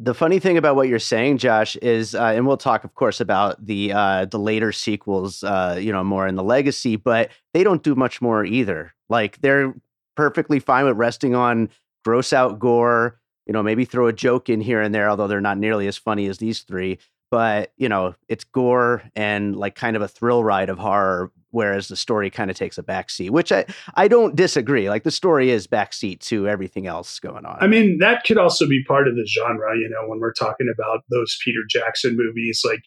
The 0.00 0.14
funny 0.14 0.38
thing 0.38 0.56
about 0.56 0.76
what 0.76 0.86
you're 0.86 1.00
saying, 1.00 1.38
Josh, 1.38 1.74
is, 1.76 2.14
uh, 2.14 2.26
and 2.26 2.46
we'll 2.46 2.56
talk, 2.56 2.84
of 2.84 2.94
course, 2.94 3.20
about 3.20 3.66
the 3.66 3.92
uh, 3.92 4.26
the 4.26 4.38
later 4.38 4.70
sequels, 4.70 5.42
uh, 5.42 5.76
you 5.80 5.90
know, 5.90 6.04
more 6.04 6.28
in 6.28 6.36
the 6.36 6.42
legacy, 6.44 6.94
but 6.94 7.30
they 7.52 7.64
don't 7.64 7.82
do 7.82 7.96
much 7.96 8.22
more 8.22 8.44
either. 8.44 8.94
Like 9.08 9.40
they're 9.40 9.74
perfectly 10.16 10.60
fine 10.60 10.84
with 10.84 10.96
resting 10.96 11.34
on 11.34 11.68
gross 12.04 12.32
out 12.32 12.60
gore, 12.60 13.18
you 13.44 13.52
know, 13.52 13.62
maybe 13.62 13.84
throw 13.84 14.06
a 14.06 14.12
joke 14.12 14.48
in 14.48 14.60
here 14.60 14.80
and 14.80 14.94
there, 14.94 15.10
although 15.10 15.26
they're 15.26 15.40
not 15.40 15.58
nearly 15.58 15.88
as 15.88 15.96
funny 15.96 16.28
as 16.28 16.38
these 16.38 16.60
three 16.60 16.98
but 17.30 17.72
you 17.76 17.88
know, 17.88 18.14
it's 18.28 18.44
gore 18.44 19.02
and 19.14 19.56
like 19.56 19.74
kind 19.74 19.96
of 19.96 20.02
a 20.02 20.08
thrill 20.08 20.44
ride 20.44 20.68
of 20.68 20.78
horror 20.78 21.30
whereas 21.50 21.88
the 21.88 21.96
story 21.96 22.30
kind 22.30 22.50
of 22.50 22.56
takes 22.56 22.78
a 22.78 22.82
backseat, 22.82 23.30
which 23.30 23.52
I, 23.52 23.64
I 23.94 24.08
don't 24.08 24.36
disagree. 24.36 24.88
Like 24.88 25.04
the 25.04 25.10
story 25.10 25.50
is 25.50 25.66
backseat 25.66 26.20
to 26.26 26.46
everything 26.48 26.86
else 26.86 27.18
going 27.18 27.46
on. 27.46 27.56
I 27.60 27.66
mean, 27.66 27.98
that 27.98 28.24
could 28.24 28.38
also 28.38 28.68
be 28.68 28.84
part 28.84 29.08
of 29.08 29.14
the 29.16 29.26
genre, 29.26 29.76
you 29.76 29.88
know, 29.88 30.08
when 30.08 30.20
we're 30.20 30.32
talking 30.32 30.72
about 30.72 31.04
those 31.10 31.38
Peter 31.42 31.60
Jackson 31.68 32.16
movies, 32.16 32.62
like, 32.64 32.82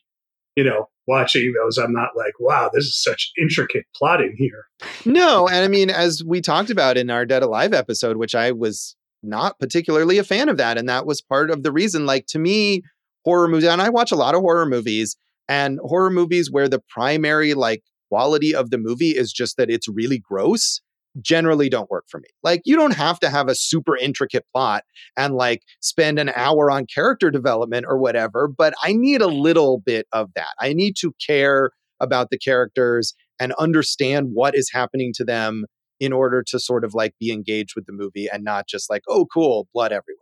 you 0.56 0.64
know, 0.64 0.90
watching 1.08 1.54
those, 1.54 1.78
I'm 1.78 1.94
not 1.94 2.10
like, 2.16 2.34
wow, 2.40 2.70
this 2.74 2.86
is 2.86 3.02
such 3.02 3.32
intricate 3.42 3.86
plotting 3.96 4.36
here. 4.38 4.66
No, 5.06 5.48
and 5.48 5.64
I 5.64 5.68
mean, 5.68 5.90
as 5.90 6.24
we 6.24 6.42
talked 6.42 6.70
about 6.70 6.98
in 6.98 7.10
our 7.10 7.26
Dead 7.26 7.42
Alive 7.42 7.74
episode, 7.74 8.18
which 8.18 8.36
I 8.36 8.52
was 8.52 8.96
not 9.24 9.60
particularly 9.60 10.18
a 10.18 10.24
fan 10.24 10.50
of 10.50 10.58
that. 10.58 10.78
And 10.78 10.90
that 10.90 11.06
was 11.06 11.22
part 11.22 11.52
of 11.52 11.64
the 11.64 11.72
reason, 11.72 12.06
like, 12.06 12.26
to 12.28 12.40
me, 12.40 12.84
horror 13.26 13.48
movies, 13.48 13.68
and 13.68 13.82
I 13.82 13.90
watch 13.90 14.12
a 14.12 14.16
lot 14.16 14.36
of 14.36 14.42
horror 14.42 14.66
movies, 14.66 15.16
and 15.48 15.80
horror 15.84 16.10
movies 16.10 16.52
where 16.52 16.70
the 16.70 16.82
primary, 16.90 17.54
like, 17.54 17.84
quality 18.12 18.54
of 18.54 18.72
the 18.72 18.78
movie 18.78 19.12
is 19.12 19.32
just 19.32 19.56
that 19.56 19.70
it's 19.70 19.88
really 19.88 20.20
gross 20.20 20.82
generally 21.22 21.70
don't 21.70 21.90
work 21.90 22.06
for 22.10 22.20
me. 22.20 22.28
Like 22.44 22.62
you 22.66 22.76
don't 22.76 22.96
have 22.96 23.20
to 23.20 23.30
have 23.30 23.48
a 23.48 23.56
super 23.56 23.98
intricate 23.98 24.46
plot 24.54 24.84
and 25.18 25.34
like 25.34 25.62
spend 25.82 26.20
an 26.20 26.30
hour 26.36 26.72
on 26.72 26.86
character 26.94 27.30
development 27.30 27.86
or 27.88 27.98
whatever, 27.98 28.48
but 28.48 28.74
I 28.84 28.94
need 28.94 29.22
a 29.22 29.28
little 29.28 29.80
bit 29.80 30.08
of 30.14 30.30
that. 30.36 30.54
I 30.60 30.74
need 30.74 30.96
to 30.98 31.14
care 31.26 31.72
about 32.00 32.30
the 32.30 32.38
characters 32.38 33.14
and 33.40 33.54
understand 33.54 34.30
what 34.34 34.56
is 34.56 34.70
happening 34.72 35.12
to 35.16 35.24
them 35.24 35.66
in 36.00 36.14
order 36.14 36.44
to 36.48 36.60
sort 36.60 36.84
of 36.84 36.94
like 36.94 37.14
be 37.20 37.32
engaged 37.32 37.74
with 37.76 37.86
the 37.86 37.94
movie 37.94 38.28
and 38.32 38.44
not 38.44 38.68
just 38.68 38.90
like, 38.90 39.04
oh 39.08 39.26
cool, 39.34 39.68
blood 39.74 39.92
everywhere. 39.92 40.18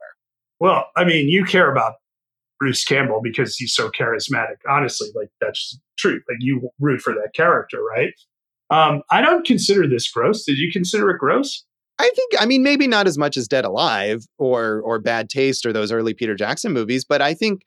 Well, 0.60 0.88
I 0.95 1.06
mean, 1.06 1.30
you 1.30 1.45
care 1.45 1.72
about 1.72 1.93
Bruce 2.60 2.84
Campbell 2.84 3.22
because 3.24 3.55
he's 3.55 3.74
so 3.74 3.89
charismatic. 3.89 4.57
Honestly, 4.70 5.10
like 5.16 5.30
that's 5.39 5.80
true. 5.97 6.22
Like 6.28 6.38
you 6.39 6.70
root 6.80 7.01
for 7.01 7.14
that 7.14 7.32
character, 7.34 7.80
right? 7.82 8.14
Um, 8.70 9.01
I 9.10 9.22
don't 9.22 9.45
consider 9.45 9.88
this 9.88 10.10
gross. 10.12 10.43
Did 10.45 10.57
you 10.57 10.72
consider 10.72 11.10
it 11.10 11.20
gross? 11.20 11.66
I 11.99 12.10
think 12.16 12.34
I 12.39 12.45
mean 12.45 12.64
maybe 12.64 12.88
not 12.88 13.07
as 13.07 13.18
much 13.18 13.36
as 13.36 13.47
Dead 13.47 13.66
Alive 13.66 14.26
or 14.38 14.82
or 14.86 14.99
Bad 14.99 15.30
Taste 15.30 15.66
or 15.66 15.74
those 15.74 15.91
early 15.91 16.14
Peter 16.14 16.36
Jackson 16.36 16.72
movies, 16.72 17.03
but 17.03 17.22
I 17.22 17.34
think 17.34 17.62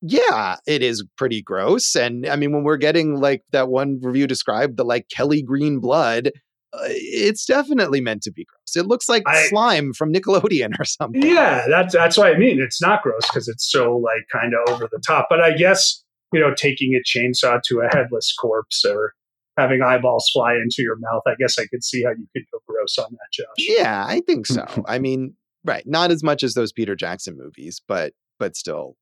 yeah, 0.00 0.56
it 0.66 0.82
is 0.82 1.04
pretty 1.16 1.42
gross. 1.42 1.96
And 1.96 2.26
I 2.26 2.36
mean 2.36 2.52
when 2.52 2.64
we're 2.64 2.76
getting 2.76 3.20
like 3.20 3.42
that 3.52 3.68
one 3.68 3.98
review 4.02 4.26
described 4.26 4.76
the 4.76 4.84
like 4.84 5.08
Kelly 5.14 5.42
green 5.42 5.80
blood, 5.80 6.30
Uh, 6.78 6.88
it's 6.90 7.44
definitely 7.44 8.00
meant 8.00 8.22
to 8.22 8.32
be 8.32 8.44
gross. 8.44 8.76
It 8.76 8.86
looks 8.86 9.08
like 9.08 9.22
I, 9.26 9.46
slime 9.48 9.92
from 9.92 10.12
Nickelodeon 10.12 10.78
or 10.78 10.84
something. 10.84 11.22
Yeah, 11.22 11.66
that's 11.68 11.94
that's 11.94 12.16
what 12.16 12.34
I 12.34 12.38
mean. 12.38 12.60
It's 12.60 12.80
not 12.80 13.02
gross 13.02 13.26
because 13.28 13.48
it's 13.48 13.70
so 13.70 13.96
like 13.96 14.26
kind 14.32 14.54
of 14.54 14.74
over 14.74 14.88
the 14.90 15.00
top. 15.06 15.26
But 15.28 15.40
I 15.40 15.52
guess 15.56 16.02
you 16.32 16.40
know, 16.40 16.54
taking 16.54 16.94
a 16.94 17.00
chainsaw 17.00 17.60
to 17.68 17.80
a 17.80 17.88
headless 17.96 18.34
corpse 18.38 18.84
or 18.84 19.14
having 19.56 19.82
eyeballs 19.82 20.30
fly 20.32 20.54
into 20.54 20.82
your 20.82 20.96
mouth, 20.96 21.22
I 21.26 21.34
guess 21.38 21.58
I 21.58 21.66
could 21.66 21.82
see 21.82 22.04
how 22.04 22.10
you 22.10 22.26
could 22.34 22.44
go 22.52 22.58
gross 22.66 22.98
on 22.98 23.10
that, 23.10 23.32
Josh. 23.32 23.46
Yeah, 23.56 24.04
I 24.06 24.20
think 24.20 24.46
so. 24.46 24.64
I 24.86 24.98
mean, 24.98 25.34
right, 25.64 25.84
not 25.86 26.10
as 26.10 26.22
much 26.22 26.42
as 26.42 26.54
those 26.54 26.72
Peter 26.72 26.94
Jackson 26.94 27.36
movies, 27.36 27.80
but 27.86 28.12
but 28.38 28.56
still, 28.56 28.96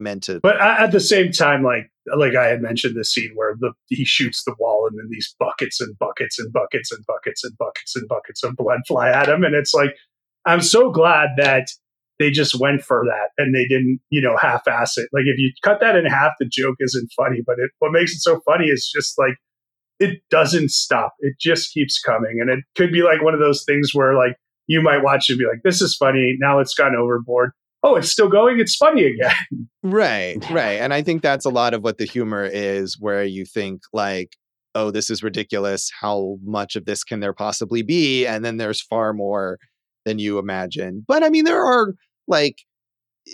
meant 0.00 0.22
to. 0.24 0.40
But 0.40 0.60
at 0.60 0.92
the 0.92 1.00
same 1.00 1.32
time, 1.32 1.62
like 1.62 1.90
like 2.16 2.34
I 2.34 2.46
had 2.46 2.62
mentioned 2.62 2.96
this 2.96 3.12
scene 3.12 3.32
where 3.34 3.56
the 3.58 3.72
he 3.88 4.04
shoots 4.04 4.44
the 4.44 4.54
wall 4.58 4.86
and 4.88 4.98
then 4.98 5.08
these 5.10 5.34
buckets 5.38 5.80
and 5.80 5.98
buckets 5.98 6.38
and 6.38 6.52
buckets 6.52 6.90
and 6.92 7.04
buckets 7.06 7.44
and 7.44 7.56
buckets 7.58 7.96
and 7.96 8.08
buckets 8.08 8.42
of 8.42 8.56
blood 8.56 8.80
fly 8.88 9.10
at 9.10 9.28
him, 9.28 9.44
and 9.44 9.54
it's 9.54 9.74
like 9.74 9.94
I'm 10.46 10.62
so 10.62 10.90
glad 10.90 11.30
that 11.36 11.68
they 12.18 12.30
just 12.30 12.58
went 12.58 12.82
for 12.82 13.04
that 13.04 13.30
and 13.40 13.54
they 13.54 13.64
didn't, 13.66 14.00
you 14.10 14.20
know, 14.20 14.36
half-ass 14.40 14.98
it. 14.98 15.08
Like 15.12 15.24
if 15.26 15.38
you 15.38 15.52
cut 15.62 15.78
that 15.80 15.94
in 15.94 16.04
half, 16.04 16.32
the 16.40 16.46
joke 16.50 16.74
isn't 16.80 17.12
funny. 17.16 17.42
But 17.46 17.60
it, 17.60 17.70
what 17.78 17.92
makes 17.92 18.12
it 18.12 18.18
so 18.20 18.40
funny 18.40 18.66
is 18.66 18.90
just 18.92 19.16
like 19.18 19.36
it 20.00 20.20
doesn't 20.30 20.70
stop. 20.70 21.14
It 21.20 21.34
just 21.40 21.72
keeps 21.72 22.00
coming, 22.00 22.38
and 22.40 22.50
it 22.50 22.60
could 22.76 22.92
be 22.92 23.02
like 23.02 23.22
one 23.22 23.34
of 23.34 23.40
those 23.40 23.64
things 23.64 23.94
where 23.94 24.14
like 24.14 24.36
you 24.66 24.82
might 24.82 25.02
watch 25.02 25.28
and 25.28 25.38
be 25.38 25.46
like, 25.46 25.62
"This 25.64 25.80
is 25.82 25.96
funny." 25.96 26.36
Now 26.38 26.60
it's 26.60 26.74
gone 26.74 26.94
overboard. 26.94 27.52
Oh, 27.82 27.96
it's 27.96 28.10
still 28.10 28.28
going. 28.28 28.58
It's 28.58 28.76
funny 28.76 29.04
again. 29.04 29.34
Right, 29.84 30.38
right. 30.50 30.80
And 30.80 30.92
I 30.92 31.02
think 31.02 31.22
that's 31.22 31.46
a 31.46 31.50
lot 31.50 31.72
of 31.72 31.82
what 31.82 31.96
the 31.96 32.04
humor 32.04 32.44
is, 32.44 32.98
where 33.00 33.24
you 33.24 33.46
think 33.46 33.80
like, 33.92 34.36
"Oh, 34.74 34.90
this 34.90 35.08
is 35.08 35.22
ridiculous. 35.22 35.90
How 35.98 36.36
much 36.44 36.76
of 36.76 36.84
this 36.84 37.04
can 37.04 37.20
there 37.20 37.32
possibly 37.32 37.82
be?" 37.82 38.26
And 38.26 38.44
then 38.44 38.58
there's 38.58 38.82
far 38.82 39.14
more 39.14 39.58
than 40.04 40.18
you 40.18 40.38
imagine. 40.38 41.04
But 41.08 41.22
I 41.22 41.30
mean, 41.30 41.44
there 41.44 41.64
are 41.64 41.94
like 42.26 42.56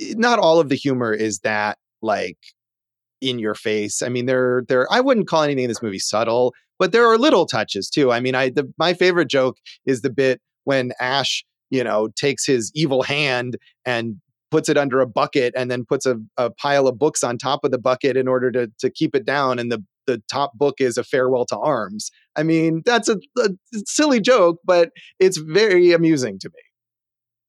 eh, 0.00 0.14
not 0.16 0.38
all 0.38 0.60
of 0.60 0.68
the 0.68 0.76
humor 0.76 1.12
is 1.12 1.40
that 1.40 1.78
like 2.02 2.38
in 3.20 3.38
your 3.38 3.54
face. 3.54 4.02
I 4.02 4.08
mean, 4.10 4.26
there 4.26 4.62
there 4.68 4.86
I 4.92 5.00
wouldn't 5.00 5.26
call 5.28 5.42
anything 5.42 5.64
in 5.64 5.68
this 5.70 5.82
movie 5.82 5.98
subtle, 5.98 6.54
but 6.78 6.92
there 6.92 7.06
are 7.06 7.18
little 7.18 7.46
touches 7.46 7.88
too. 7.88 8.12
I 8.12 8.20
mean, 8.20 8.34
I 8.34 8.50
the, 8.50 8.72
my 8.78 8.94
favorite 8.94 9.28
joke 9.28 9.56
is 9.86 10.02
the 10.02 10.10
bit 10.10 10.40
when 10.64 10.92
Ash, 11.00 11.44
you 11.70 11.82
know, 11.82 12.08
takes 12.16 12.46
his 12.46 12.70
evil 12.74 13.02
hand 13.02 13.56
and 13.84 14.20
puts 14.54 14.68
it 14.68 14.78
under 14.78 15.00
a 15.00 15.06
bucket 15.06 15.52
and 15.56 15.68
then 15.68 15.84
puts 15.84 16.06
a, 16.06 16.14
a 16.36 16.48
pile 16.48 16.86
of 16.86 16.96
books 16.96 17.24
on 17.24 17.36
top 17.36 17.64
of 17.64 17.72
the 17.72 17.78
bucket 17.78 18.16
in 18.16 18.28
order 18.28 18.52
to 18.52 18.70
to 18.78 18.88
keep 18.88 19.16
it 19.16 19.26
down 19.26 19.58
and 19.58 19.72
the 19.72 19.82
the 20.06 20.22
top 20.30 20.52
book 20.54 20.76
is 20.78 20.96
a 20.96 21.02
farewell 21.02 21.44
to 21.46 21.58
arms. 21.58 22.12
I 22.36 22.44
mean, 22.44 22.82
that's 22.84 23.08
a, 23.08 23.16
a 23.38 23.48
silly 23.86 24.20
joke, 24.20 24.58
but 24.64 24.90
it's 25.18 25.38
very 25.38 25.92
amusing 25.92 26.38
to 26.38 26.48
me. 26.50 26.60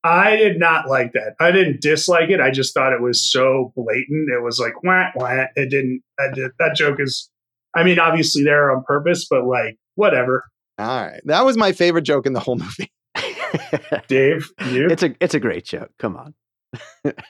I 0.04 0.36
did 0.38 0.58
not 0.58 0.88
like 0.90 1.14
that. 1.14 1.36
I 1.40 1.52
didn't 1.52 1.80
dislike 1.80 2.30
it. 2.30 2.40
I 2.40 2.50
just 2.50 2.74
thought 2.74 2.94
it 2.94 3.02
was 3.02 3.22
so 3.22 3.72
blatant. 3.76 4.32
It 4.32 4.42
was 4.44 4.58
like 4.58 4.82
wah 4.84 5.10
wah. 5.16 5.46
It 5.56 5.70
didn't. 5.70 6.02
Did, 6.34 6.54
that 6.58 6.76
joke 6.76 6.98
is. 7.00 7.30
I 7.76 7.84
mean, 7.84 8.00
obviously 8.00 8.44
there 8.44 8.72
on 8.72 8.84
purpose, 8.84 9.28
but 9.30 9.46
like 9.46 9.78
whatever. 9.94 10.44
All 10.80 11.06
right, 11.06 11.22
that 11.26 11.46
was 11.46 11.56
my 11.56 11.72
favorite 11.72 12.02
joke 12.04 12.26
in 12.26 12.34
the 12.34 12.40
whole 12.40 12.56
movie. 12.56 12.92
Dave, 14.08 14.50
you? 14.72 14.88
It's 14.88 15.04
a 15.04 15.16
it's 15.20 15.36
a 15.36 15.40
great 15.40 15.66
joke. 15.66 15.92
Come 16.00 16.18
on. 16.18 16.34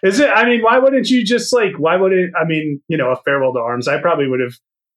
Is 0.04 0.20
it? 0.20 0.30
I 0.30 0.46
mean, 0.46 0.62
why 0.62 0.80
wouldn't 0.80 1.10
you 1.10 1.24
just 1.24 1.54
like? 1.54 1.74
Why 1.78 1.96
wouldn't? 1.96 2.34
I 2.36 2.46
mean, 2.46 2.82
you 2.88 2.98
know, 2.98 3.12
a 3.12 3.18
farewell 3.24 3.54
to 3.54 3.60
arms. 3.60 3.88
I 3.88 4.00
probably 4.00 4.28
would 4.28 4.40
have 4.40 4.54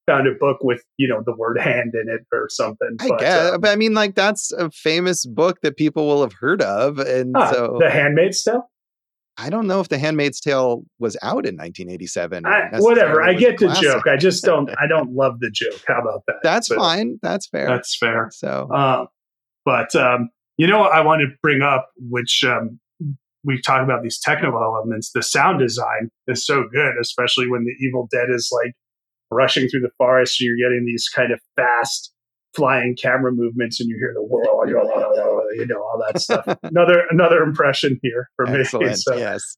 found 0.07 0.26
a 0.26 0.32
book 0.32 0.59
with 0.62 0.82
you 0.96 1.07
know 1.07 1.22
the 1.24 1.34
word 1.36 1.61
hand 1.61 1.92
in 1.94 2.12
it 2.12 2.26
or 2.32 2.49
something. 2.49 2.96
I 3.01 3.09
but, 3.09 3.20
guess, 3.20 3.53
um, 3.53 3.61
but 3.61 3.70
I 3.70 3.76
mean, 3.76 3.94
like 3.94 4.14
that's 4.14 4.53
a 4.53 4.70
famous 4.70 5.26
book 5.26 5.61
that 5.62 5.76
people 5.76 6.07
will 6.07 6.22
have 6.22 6.32
heard 6.32 6.62
of, 6.62 6.99
and 6.99 7.34
huh, 7.36 7.53
so 7.53 7.76
the 7.78 7.90
Handmaid's 7.90 8.42
Tale. 8.42 8.68
I 9.40 9.51
don't 9.51 9.68
know 9.68 9.78
if 9.80 9.88
the 9.88 9.99
Handmaid's 9.99 10.40
Tale 10.40 10.82
was 10.99 11.16
out 11.22 11.46
in 11.46 11.55
1987. 11.55 12.44
I, 12.44 12.70
whatever. 12.78 13.22
I 13.22 13.34
get 13.34 13.59
the 13.59 13.68
joke. 13.80 14.09
I 14.09 14.16
just 14.16 14.42
don't. 14.42 14.68
I 14.80 14.88
don't 14.88 15.12
love 15.12 15.38
the 15.38 15.51
joke. 15.53 15.80
How 15.86 16.01
about 16.01 16.24
that? 16.26 16.36
That's 16.42 16.68
but 16.68 16.78
fine. 16.78 17.20
That's 17.22 17.46
fair. 17.46 17.68
That's 17.68 17.96
fair. 17.96 18.30
So, 18.32 18.68
uh, 18.74 19.07
but 19.64 19.94
um, 19.94 20.30
you 20.57 20.66
know, 20.66 20.80
what 20.80 20.92
I 20.92 21.03
want 21.03 21.20
to 21.20 21.28
bring 21.40 21.62
up, 21.62 21.88
which 21.96 22.42
um, 22.44 22.80
we 23.49 23.61
talk 23.62 23.82
about 23.82 24.03
these 24.03 24.20
technical 24.20 24.62
elements. 24.62 25.11
The 25.12 25.22
sound 25.22 25.59
design 25.59 26.11
is 26.28 26.44
so 26.44 26.64
good, 26.70 26.92
especially 27.01 27.49
when 27.49 27.64
the 27.64 27.72
Evil 27.84 28.07
Dead 28.12 28.26
is 28.28 28.51
like 28.53 28.74
rushing 29.30 29.68
through 29.68 29.80
the 29.80 29.90
forest. 29.96 30.38
You're 30.38 30.59
getting 30.59 30.84
these 30.84 31.09
kind 31.09 31.32
of 31.32 31.40
fast 31.57 32.12
flying 32.55 32.94
camera 32.94 33.32
movements, 33.32 33.80
and 33.80 33.88
you 33.88 33.96
hear 33.96 34.12
the 34.14 34.22
whoa, 34.22 34.64
you 35.55 35.66
know, 35.66 35.80
all 35.80 36.05
that 36.07 36.20
stuff. 36.20 36.44
another 36.62 37.05
another 37.11 37.42
impression 37.42 37.99
here 38.03 38.28
for 38.36 38.46
Excellent. 38.46 38.88
me. 38.90 38.94
So, 38.94 39.16
yes. 39.16 39.57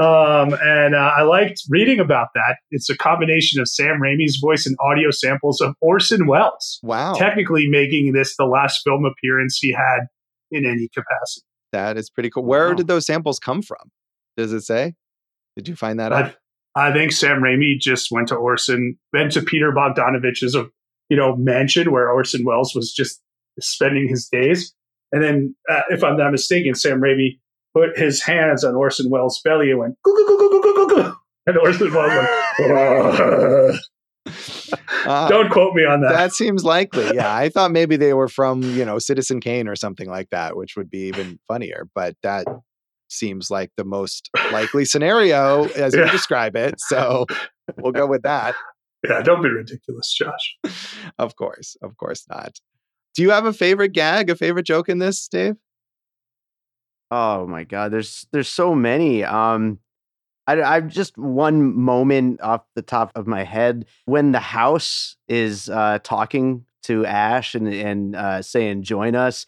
Um, 0.00 0.54
and 0.62 0.94
uh, 0.94 1.12
I 1.16 1.22
liked 1.22 1.60
reading 1.68 2.00
about 2.00 2.28
that. 2.34 2.56
It's 2.70 2.88
a 2.88 2.96
combination 2.96 3.60
of 3.60 3.68
Sam 3.68 4.00
Raimi's 4.00 4.38
voice 4.42 4.66
and 4.66 4.74
audio 4.80 5.10
samples 5.10 5.60
of 5.60 5.74
Orson 5.80 6.26
Welles. 6.26 6.80
Wow. 6.82 7.12
Technically 7.14 7.68
making 7.68 8.12
this 8.12 8.34
the 8.36 8.46
last 8.46 8.80
film 8.82 9.04
appearance 9.04 9.58
he 9.60 9.72
had 9.72 10.06
in 10.50 10.64
any 10.64 10.88
capacity. 10.94 11.44
That 11.72 11.96
is 11.96 12.10
pretty 12.10 12.30
cool. 12.30 12.44
Where 12.44 12.70
wow. 12.70 12.74
did 12.74 12.86
those 12.88 13.06
samples 13.06 13.38
come 13.38 13.62
from? 13.62 13.90
Does 14.36 14.52
it 14.52 14.62
say? 14.62 14.94
Did 15.56 15.68
you 15.68 15.76
find 15.76 15.98
that 16.00 16.12
out? 16.12 16.34
I 16.76 16.92
think 16.92 17.12
Sam 17.12 17.40
Raimi 17.40 17.78
just 17.78 18.10
went 18.10 18.28
to 18.28 18.36
Orson, 18.36 18.96
went 19.12 19.32
to 19.32 19.42
Peter 19.42 19.72
Bogdanovich's, 19.72 20.54
you 21.08 21.16
know, 21.16 21.36
mansion 21.36 21.90
where 21.90 22.10
Orson 22.10 22.44
Welles 22.44 22.74
was 22.74 22.92
just 22.92 23.20
spending 23.60 24.08
his 24.08 24.28
days. 24.28 24.74
And 25.12 25.22
then, 25.22 25.56
uh, 25.68 25.82
if 25.90 26.04
I'm 26.04 26.16
not 26.16 26.30
mistaken, 26.30 26.74
Sam 26.74 27.00
Raimi 27.00 27.40
put 27.74 27.98
his 27.98 28.22
hands 28.22 28.64
on 28.64 28.76
Orson 28.76 29.10
Welles' 29.10 29.40
belly 29.44 29.70
and 29.70 29.80
went, 29.80 29.96
goo, 30.04 30.14
goo, 30.14 30.26
goo, 30.26 30.38
goo, 30.38 30.62
goo, 30.62 30.74
goo, 30.74 31.02
goo. 31.02 31.16
and 31.46 31.58
Orson 31.58 31.92
Welles 31.92 32.26
went, 32.58 33.80
uh, 35.06 35.28
Don't 35.28 35.50
quote 35.50 35.74
me 35.74 35.84
on 35.84 36.00
that. 36.02 36.12
That 36.12 36.32
seems 36.32 36.64
likely. 36.64 37.14
Yeah, 37.14 37.34
I 37.34 37.48
thought 37.48 37.70
maybe 37.70 37.96
they 37.96 38.14
were 38.14 38.28
from 38.28 38.62
you 38.62 38.84
know 38.84 38.98
Citizen 38.98 39.40
Kane 39.40 39.68
or 39.68 39.76
something 39.76 40.08
like 40.08 40.30
that, 40.30 40.56
which 40.56 40.76
would 40.76 40.90
be 40.90 41.00
even 41.08 41.38
funnier. 41.48 41.88
But 41.94 42.16
that 42.22 42.46
seems 43.08 43.50
like 43.50 43.70
the 43.76 43.84
most 43.84 44.30
likely 44.52 44.84
scenario 44.84 45.64
as 45.70 45.94
yeah. 45.94 46.06
you 46.06 46.10
describe 46.10 46.56
it. 46.56 46.74
So 46.78 47.26
we'll 47.78 47.92
go 47.92 48.06
with 48.06 48.22
that. 48.22 48.54
Yeah, 49.08 49.22
don't 49.22 49.42
be 49.42 49.48
ridiculous, 49.48 50.12
Josh. 50.12 50.56
of 51.18 51.36
course, 51.36 51.76
of 51.82 51.96
course 51.96 52.26
not. 52.28 52.52
Do 53.14 53.22
you 53.22 53.30
have 53.30 53.46
a 53.46 53.52
favorite 53.52 53.92
gag, 53.92 54.30
a 54.30 54.36
favorite 54.36 54.66
joke 54.66 54.88
in 54.88 54.98
this, 54.98 55.26
Dave? 55.28 55.56
Oh 57.10 57.46
my 57.46 57.64
god, 57.64 57.92
there's 57.92 58.26
there's 58.32 58.48
so 58.48 58.74
many. 58.74 59.24
Um 59.24 59.78
I, 60.50 60.76
I 60.76 60.80
just 60.80 61.16
one 61.16 61.74
moment 61.76 62.40
off 62.40 62.62
the 62.74 62.82
top 62.82 63.12
of 63.14 63.26
my 63.26 63.44
head. 63.44 63.86
When 64.06 64.32
the 64.32 64.40
house 64.40 65.16
is 65.28 65.68
uh, 65.68 66.00
talking 66.02 66.64
to 66.84 67.06
Ash 67.06 67.54
and 67.54 67.68
and 67.68 68.16
uh, 68.16 68.42
saying 68.42 68.82
join 68.82 69.14
us 69.14 69.46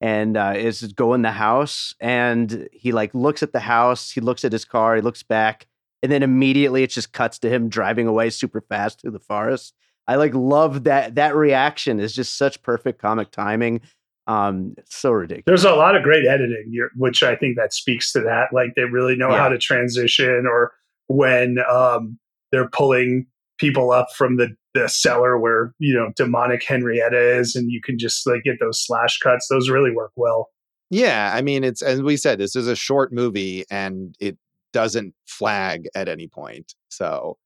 and 0.00 0.36
uh, 0.36 0.54
is 0.56 0.82
go 0.92 1.14
in 1.14 1.22
the 1.22 1.32
house 1.32 1.94
and 2.00 2.68
he 2.72 2.92
like 2.92 3.14
looks 3.14 3.42
at 3.42 3.52
the 3.52 3.60
house 3.60 4.10
he 4.10 4.20
looks 4.20 4.44
at 4.44 4.50
his 4.50 4.64
car 4.64 4.96
he 4.96 5.00
looks 5.00 5.22
back 5.22 5.68
and 6.02 6.10
then 6.10 6.24
immediately 6.24 6.82
it 6.82 6.90
just 6.90 7.12
cuts 7.12 7.38
to 7.38 7.48
him 7.48 7.68
driving 7.68 8.08
away 8.08 8.28
super 8.30 8.60
fast 8.60 9.00
through 9.00 9.12
the 9.12 9.20
forest. 9.20 9.74
I 10.08 10.16
like 10.16 10.34
love 10.34 10.84
that 10.84 11.14
that 11.14 11.36
reaction 11.36 12.00
is 12.00 12.12
just 12.12 12.36
such 12.36 12.62
perfect 12.62 13.00
comic 13.00 13.30
timing 13.30 13.80
um 14.26 14.74
so 14.88 15.10
ridiculous 15.10 15.44
There's 15.46 15.64
a 15.64 15.76
lot 15.76 15.96
of 15.96 16.02
great 16.02 16.26
editing, 16.26 16.72
which 16.96 17.22
I 17.22 17.34
think 17.36 17.56
that 17.56 17.72
speaks 17.74 18.12
to 18.12 18.20
that. 18.20 18.48
Like 18.52 18.74
they 18.76 18.84
really 18.84 19.16
know 19.16 19.30
Yeah. 19.30 19.38
how 19.38 19.48
to 19.48 19.58
transition, 19.58 20.46
or 20.46 20.72
when 21.08 21.58
um, 21.70 22.18
they're 22.52 22.68
pulling 22.68 23.26
people 23.58 23.90
up 23.90 24.08
from 24.16 24.36
the 24.36 24.54
the 24.74 24.88
cellar 24.88 25.38
where 25.38 25.74
you 25.78 25.92
know 25.94 26.12
demonic 26.16 26.62
Henrietta 26.64 27.18
is, 27.38 27.54
and 27.56 27.70
you 27.70 27.80
can 27.82 27.98
just 27.98 28.26
like 28.26 28.44
get 28.44 28.58
those 28.60 28.84
slash 28.84 29.18
cuts. 29.18 29.48
Those 29.48 29.68
really 29.68 29.90
work 29.90 30.12
well. 30.16 30.48
Yeah, 30.90 31.32
I 31.34 31.42
mean, 31.42 31.64
it's 31.64 31.82
as 31.82 32.00
we 32.02 32.16
said, 32.16 32.38
this 32.38 32.54
is 32.54 32.68
a 32.68 32.76
short 32.76 33.12
movie 33.12 33.64
and 33.70 34.14
it 34.20 34.36
doesn't 34.72 35.14
flag 35.26 35.86
at 35.94 36.08
any 36.08 36.28
point. 36.28 36.74
So, 36.90 37.38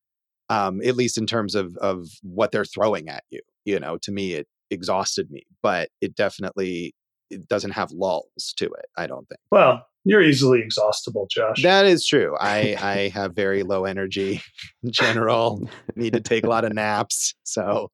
um, 0.50 0.80
at 0.82 0.96
least 0.96 1.16
in 1.16 1.26
terms 1.26 1.54
of 1.54 1.76
of 1.78 2.06
what 2.22 2.52
they're 2.52 2.64
throwing 2.64 3.08
at 3.08 3.24
you, 3.30 3.40
you 3.64 3.80
know, 3.80 3.96
to 3.98 4.12
me 4.12 4.34
it 4.34 4.46
exhausted 4.70 5.30
me, 5.30 5.44
but 5.62 5.88
it 6.00 6.14
definitely 6.14 6.94
it 7.30 7.48
doesn't 7.48 7.72
have 7.72 7.90
lulls 7.92 8.54
to 8.56 8.66
it. 8.66 8.86
I 8.96 9.06
don't 9.06 9.28
think 9.28 9.40
Well, 9.50 9.84
you're 10.04 10.22
easily 10.22 10.60
exhaustible, 10.60 11.26
Josh. 11.30 11.62
that 11.62 11.84
is 11.86 12.06
true. 12.06 12.36
I 12.40 12.76
I 12.80 13.08
have 13.08 13.34
very 13.34 13.62
low 13.62 13.84
energy 13.84 14.40
in 14.82 14.92
general. 14.92 15.68
Need 15.96 16.12
to 16.12 16.20
take 16.20 16.44
a 16.44 16.48
lot 16.48 16.64
of 16.64 16.72
naps, 16.72 17.34
so 17.42 17.90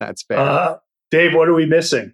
that's 0.00 0.22
fair. 0.22 0.38
uh, 0.38 0.76
Dave, 1.10 1.34
what 1.34 1.48
are 1.48 1.54
we 1.54 1.66
missing? 1.66 2.12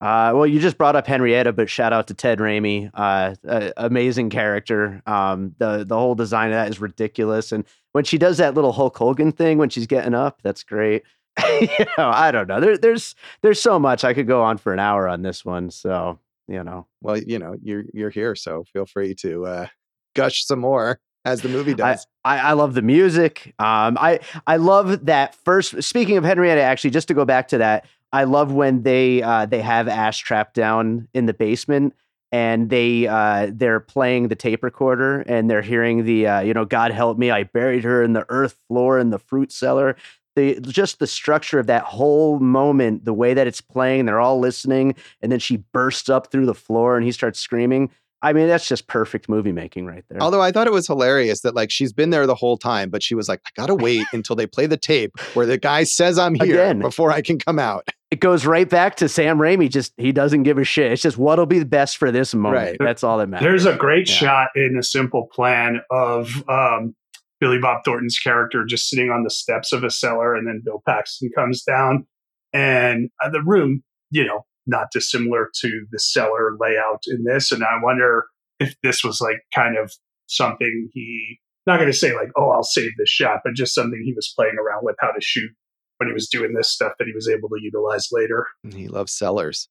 Uh, 0.00 0.32
well, 0.34 0.46
you 0.46 0.58
just 0.58 0.78
brought 0.78 0.96
up 0.96 1.06
Henrietta, 1.06 1.52
but 1.52 1.68
shout 1.68 1.92
out 1.92 2.06
to 2.06 2.14
Ted 2.14 2.38
Raimi. 2.38 2.90
Uh, 2.94 3.34
uh, 3.46 3.70
amazing 3.76 4.30
character. 4.30 5.02
Um, 5.04 5.54
the 5.58 5.84
the 5.84 5.96
whole 5.96 6.14
design 6.14 6.48
of 6.50 6.54
that 6.54 6.70
is 6.70 6.80
ridiculous, 6.80 7.52
and 7.52 7.64
when 7.92 8.04
she 8.04 8.16
does 8.16 8.38
that 8.38 8.54
little 8.54 8.72
Hulk 8.72 8.96
Hogan 8.96 9.30
thing 9.32 9.58
when 9.58 9.68
she's 9.68 9.86
getting 9.86 10.14
up, 10.14 10.40
that's 10.42 10.62
great. 10.62 11.02
you 11.60 11.86
know, 11.98 12.08
I 12.08 12.30
don't 12.30 12.48
know. 12.48 12.60
There, 12.60 12.78
there's 12.78 13.14
there's 13.42 13.60
so 13.60 13.78
much 13.78 14.04
I 14.04 14.14
could 14.14 14.26
go 14.26 14.42
on 14.42 14.58
for 14.58 14.72
an 14.72 14.78
hour 14.78 15.08
on 15.08 15.22
this 15.22 15.44
one. 15.44 15.70
So 15.70 16.18
you 16.48 16.64
know, 16.64 16.86
well, 17.00 17.18
you 17.18 17.38
know, 17.38 17.56
you're 17.62 17.84
you're 17.92 18.10
here, 18.10 18.34
so 18.34 18.64
feel 18.72 18.86
free 18.86 19.14
to 19.16 19.46
uh, 19.46 19.66
gush 20.14 20.44
some 20.44 20.60
more 20.60 21.00
as 21.24 21.42
the 21.42 21.48
movie 21.48 21.72
I, 21.72 21.74
does. 21.74 22.06
I, 22.24 22.38
I 22.38 22.52
love 22.52 22.74
the 22.74 22.82
music. 22.82 23.54
Um, 23.58 23.96
I 24.00 24.20
I 24.46 24.56
love 24.56 25.06
that 25.06 25.34
first. 25.34 25.82
Speaking 25.82 26.16
of 26.16 26.24
Henrietta, 26.24 26.60
actually, 26.60 26.90
just 26.90 27.08
to 27.08 27.14
go 27.14 27.24
back 27.24 27.48
to 27.48 27.58
that, 27.58 27.86
I 28.12 28.24
love 28.24 28.52
when 28.52 28.82
they 28.82 29.22
uh, 29.22 29.46
they 29.46 29.60
have 29.60 29.88
Ash 29.88 30.18
trapped 30.18 30.54
down 30.54 31.08
in 31.14 31.26
the 31.26 31.34
basement 31.34 31.94
and 32.32 32.70
they 32.70 33.06
uh, 33.06 33.50
they're 33.52 33.80
playing 33.80 34.28
the 34.28 34.36
tape 34.36 34.62
recorder 34.62 35.20
and 35.22 35.50
they're 35.50 35.62
hearing 35.62 36.04
the 36.04 36.26
uh, 36.26 36.40
you 36.40 36.54
know 36.54 36.64
God 36.64 36.92
help 36.92 37.18
me, 37.18 37.30
I 37.30 37.44
buried 37.44 37.84
her 37.84 38.02
in 38.02 38.12
the 38.12 38.26
earth 38.28 38.56
floor 38.68 38.98
in 38.98 39.10
the 39.10 39.18
fruit 39.18 39.52
cellar. 39.52 39.96
The, 40.40 40.60
just 40.60 40.98
the 40.98 41.06
structure 41.06 41.58
of 41.58 41.66
that 41.66 41.82
whole 41.84 42.38
moment, 42.38 43.04
the 43.04 43.12
way 43.12 43.34
that 43.34 43.46
it's 43.46 43.60
playing, 43.60 44.06
they're 44.06 44.20
all 44.20 44.38
listening, 44.38 44.94
and 45.20 45.30
then 45.30 45.38
she 45.38 45.58
bursts 45.72 46.08
up 46.08 46.30
through 46.30 46.46
the 46.46 46.54
floor 46.54 46.96
and 46.96 47.04
he 47.04 47.12
starts 47.12 47.38
screaming. 47.38 47.90
I 48.22 48.34
mean, 48.34 48.48
that's 48.48 48.68
just 48.68 48.86
perfect 48.86 49.30
movie 49.30 49.50
making 49.52 49.86
right 49.86 50.04
there. 50.10 50.20
Although 50.22 50.42
I 50.42 50.50
thought 50.52 50.66
it 50.66 50.74
was 50.74 50.86
hilarious 50.86 51.40
that 51.40 51.54
like 51.54 51.70
she's 51.70 51.92
been 51.92 52.10
there 52.10 52.26
the 52.26 52.34
whole 52.34 52.58
time, 52.58 52.90
but 52.90 53.02
she 53.02 53.14
was 53.14 53.28
like, 53.30 53.40
I 53.46 53.50
gotta 53.56 53.74
wait 53.74 54.06
until 54.12 54.36
they 54.36 54.46
play 54.46 54.66
the 54.66 54.76
tape 54.76 55.18
where 55.34 55.46
the 55.46 55.56
guy 55.56 55.84
says 55.84 56.18
I'm 56.18 56.34
here 56.34 56.62
Again. 56.62 56.80
before 56.80 57.10
I 57.12 57.22
can 57.22 57.38
come 57.38 57.58
out. 57.58 57.88
it 58.10 58.20
goes 58.20 58.44
right 58.44 58.68
back 58.68 58.96
to 58.96 59.08
Sam 59.08 59.38
Raimi. 59.38 59.70
Just 59.70 59.94
he 59.96 60.12
doesn't 60.12 60.42
give 60.42 60.58
a 60.58 60.64
shit. 60.64 60.92
It's 60.92 61.00
just 61.00 61.16
what'll 61.16 61.46
be 61.46 61.60
the 61.60 61.64
best 61.64 61.96
for 61.96 62.12
this 62.12 62.34
moment. 62.34 62.62
Right. 62.62 62.76
That's 62.78 63.02
all 63.02 63.16
that 63.18 63.28
matters. 63.30 63.46
There's 63.46 63.66
a 63.66 63.76
great 63.78 64.06
Yeah. 64.08 64.14
shot 64.16 64.48
in 64.54 64.76
a 64.78 64.82
simple 64.82 65.26
plan 65.32 65.80
of 65.90 66.46
um, 66.46 66.94
Billy 67.40 67.58
Bob 67.58 67.82
Thornton's 67.84 68.18
character 68.18 68.64
just 68.64 68.88
sitting 68.88 69.10
on 69.10 69.24
the 69.24 69.30
steps 69.30 69.72
of 69.72 69.82
a 69.84 69.90
cellar, 69.90 70.34
and 70.34 70.46
then 70.46 70.62
Bill 70.64 70.82
Paxton 70.86 71.30
comes 71.34 71.62
down, 71.62 72.06
and 72.52 73.10
uh, 73.24 73.30
the 73.30 73.42
room, 73.42 73.82
you 74.10 74.24
know, 74.26 74.44
not 74.66 74.88
dissimilar 74.92 75.48
to 75.60 75.86
the 75.90 75.98
cellar 75.98 76.56
layout 76.60 77.02
in 77.06 77.24
this. 77.24 77.50
And 77.50 77.62
I 77.64 77.78
wonder 77.82 78.26
if 78.58 78.74
this 78.82 79.02
was 79.02 79.20
like 79.20 79.38
kind 79.54 79.76
of 79.78 79.90
something 80.26 80.90
he, 80.92 81.38
not 81.66 81.78
going 81.78 81.90
to 81.90 81.96
say 81.96 82.14
like, 82.14 82.28
oh, 82.36 82.50
I'll 82.50 82.62
save 82.62 82.90
this 82.98 83.08
shot, 83.08 83.40
but 83.44 83.54
just 83.54 83.74
something 83.74 84.00
he 84.04 84.12
was 84.12 84.32
playing 84.36 84.56
around 84.60 84.84
with 84.84 84.96
how 85.00 85.10
to 85.10 85.20
shoot 85.20 85.50
when 85.96 86.08
he 86.08 86.12
was 86.12 86.28
doing 86.28 86.52
this 86.54 86.70
stuff 86.70 86.92
that 86.98 87.06
he 87.06 87.14
was 87.14 87.28
able 87.28 87.48
to 87.48 87.58
utilize 87.60 88.08
later. 88.12 88.46
He 88.74 88.86
loves 88.88 89.12
cellars. 89.12 89.68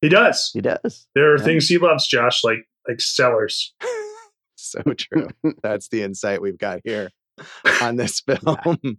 He 0.00 0.08
does. 0.08 0.50
he 0.52 0.60
does. 0.60 1.06
There 1.14 1.32
are 1.32 1.38
Yeah. 1.38 1.44
things 1.44 1.68
he 1.68 1.78
loves, 1.78 2.06
Josh, 2.08 2.42
like 2.44 2.64
like 2.88 3.00
cellars. 3.00 3.74
So 4.70 4.82
true. 4.94 5.28
That's 5.62 5.88
the 5.88 6.02
insight 6.02 6.42
we've 6.42 6.58
got 6.58 6.80
here 6.84 7.10
on 7.82 7.96
this 7.96 8.20
film. 8.26 8.98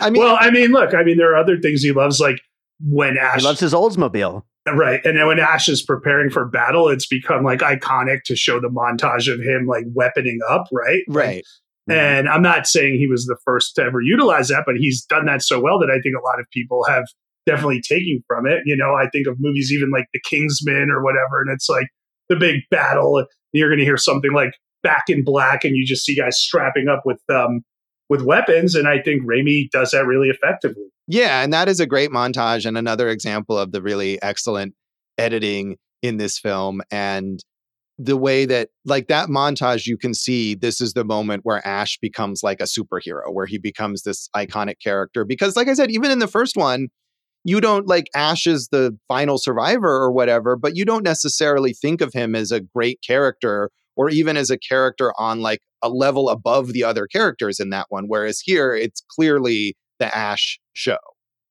I 0.00 0.10
mean, 0.10 0.22
well, 0.22 0.36
I 0.40 0.50
mean, 0.50 0.70
look, 0.70 0.94
I 0.94 1.02
mean, 1.02 1.18
there 1.18 1.32
are 1.32 1.36
other 1.36 1.58
things 1.58 1.82
he 1.82 1.92
loves, 1.92 2.20
like 2.20 2.40
when 2.80 3.18
Ash, 3.18 3.40
He 3.40 3.46
loves 3.46 3.60
his 3.60 3.72
Oldsmobile. 3.74 4.42
right, 4.66 5.04
and 5.04 5.18
then 5.18 5.26
when 5.26 5.38
Ash 5.38 5.68
is 5.68 5.82
preparing 5.82 6.30
for 6.30 6.46
battle, 6.46 6.88
it's 6.88 7.06
become 7.06 7.44
like 7.44 7.60
iconic 7.60 8.22
to 8.24 8.36
show 8.36 8.60
the 8.60 8.68
montage 8.68 9.32
of 9.32 9.40
him 9.40 9.66
like 9.66 9.84
weaponing 9.94 10.38
up, 10.50 10.66
right? 10.72 11.02
right. 11.08 11.44
Mm-hmm. 11.90 11.98
And 11.98 12.28
I'm 12.28 12.42
not 12.42 12.66
saying 12.66 12.94
he 12.94 13.08
was 13.08 13.26
the 13.26 13.36
first 13.44 13.74
to 13.74 13.82
ever 13.82 14.00
utilize 14.00 14.48
that, 14.48 14.62
but 14.64 14.76
he's 14.76 15.04
done 15.04 15.26
that 15.26 15.42
so 15.42 15.60
well 15.60 15.80
that 15.80 15.90
I 15.90 16.00
think 16.00 16.14
a 16.16 16.24
lot 16.24 16.38
of 16.38 16.46
people 16.52 16.84
have 16.88 17.04
definitely 17.44 17.80
taken 17.80 18.22
from 18.28 18.46
it. 18.46 18.60
You 18.64 18.76
know, 18.76 18.94
I 18.94 19.08
think 19.10 19.26
of 19.26 19.36
movies 19.40 19.72
even 19.72 19.90
like 19.90 20.06
The 20.12 20.20
Kingsman 20.24 20.90
or 20.90 21.02
whatever, 21.02 21.40
and 21.40 21.50
it's 21.50 21.68
like 21.68 21.88
the 22.28 22.36
big 22.36 22.60
battle. 22.70 23.26
You're 23.52 23.68
going 23.68 23.78
to 23.78 23.84
hear 23.84 23.96
something 23.96 24.32
like 24.32 24.54
Back 24.82 25.04
in 25.08 25.24
Black, 25.24 25.64
and 25.64 25.76
you 25.76 25.86
just 25.86 26.04
see 26.04 26.16
guys 26.16 26.38
strapping 26.38 26.88
up 26.88 27.02
with 27.04 27.20
um 27.32 27.62
with 28.08 28.22
weapons, 28.22 28.74
and 28.74 28.88
I 28.88 29.00
think 29.00 29.22
Raimi 29.22 29.70
does 29.70 29.90
that 29.92 30.06
really 30.06 30.28
effectively. 30.28 30.84
Yeah, 31.06 31.42
and 31.42 31.52
that 31.52 31.68
is 31.68 31.80
a 31.80 31.86
great 31.86 32.10
montage 32.10 32.66
and 32.66 32.76
another 32.76 33.08
example 33.08 33.58
of 33.58 33.72
the 33.72 33.82
really 33.82 34.20
excellent 34.22 34.74
editing 35.18 35.76
in 36.02 36.16
this 36.16 36.38
film 36.38 36.82
and 36.90 37.40
the 37.98 38.16
way 38.16 38.44
that 38.46 38.70
like 38.84 39.08
that 39.08 39.28
montage 39.28 39.86
you 39.86 39.96
can 39.96 40.14
see 40.14 40.54
this 40.54 40.80
is 40.80 40.94
the 40.94 41.04
moment 41.04 41.42
where 41.44 41.64
Ash 41.66 41.98
becomes 42.00 42.42
like 42.42 42.60
a 42.60 42.64
superhero 42.64 43.32
where 43.32 43.46
he 43.46 43.58
becomes 43.58 44.02
this 44.02 44.28
iconic 44.34 44.80
character 44.82 45.24
because 45.24 45.56
like 45.56 45.68
I 45.68 45.74
said 45.74 45.90
even 45.90 46.10
in 46.10 46.18
the 46.18 46.26
first 46.26 46.56
one 46.56 46.88
you 47.44 47.60
don't 47.60 47.86
like 47.86 48.06
Ash 48.14 48.46
is 48.46 48.68
the 48.70 48.96
final 49.08 49.38
survivor 49.38 49.90
or 49.90 50.10
whatever 50.12 50.56
but 50.56 50.76
you 50.76 50.84
don't 50.84 51.04
necessarily 51.04 51.72
think 51.72 52.00
of 52.00 52.12
him 52.12 52.34
as 52.34 52.50
a 52.50 52.60
great 52.60 53.00
character 53.06 53.70
or 53.96 54.08
even 54.10 54.36
as 54.36 54.50
a 54.50 54.58
character 54.58 55.12
on 55.18 55.40
like 55.40 55.60
a 55.82 55.88
level 55.88 56.28
above 56.28 56.72
the 56.72 56.84
other 56.84 57.06
characters 57.06 57.60
in 57.60 57.70
that 57.70 57.86
one 57.88 58.04
whereas 58.06 58.40
here 58.40 58.74
it's 58.74 59.02
clearly 59.10 59.76
the 59.98 60.16
Ash 60.16 60.58
show 60.72 60.98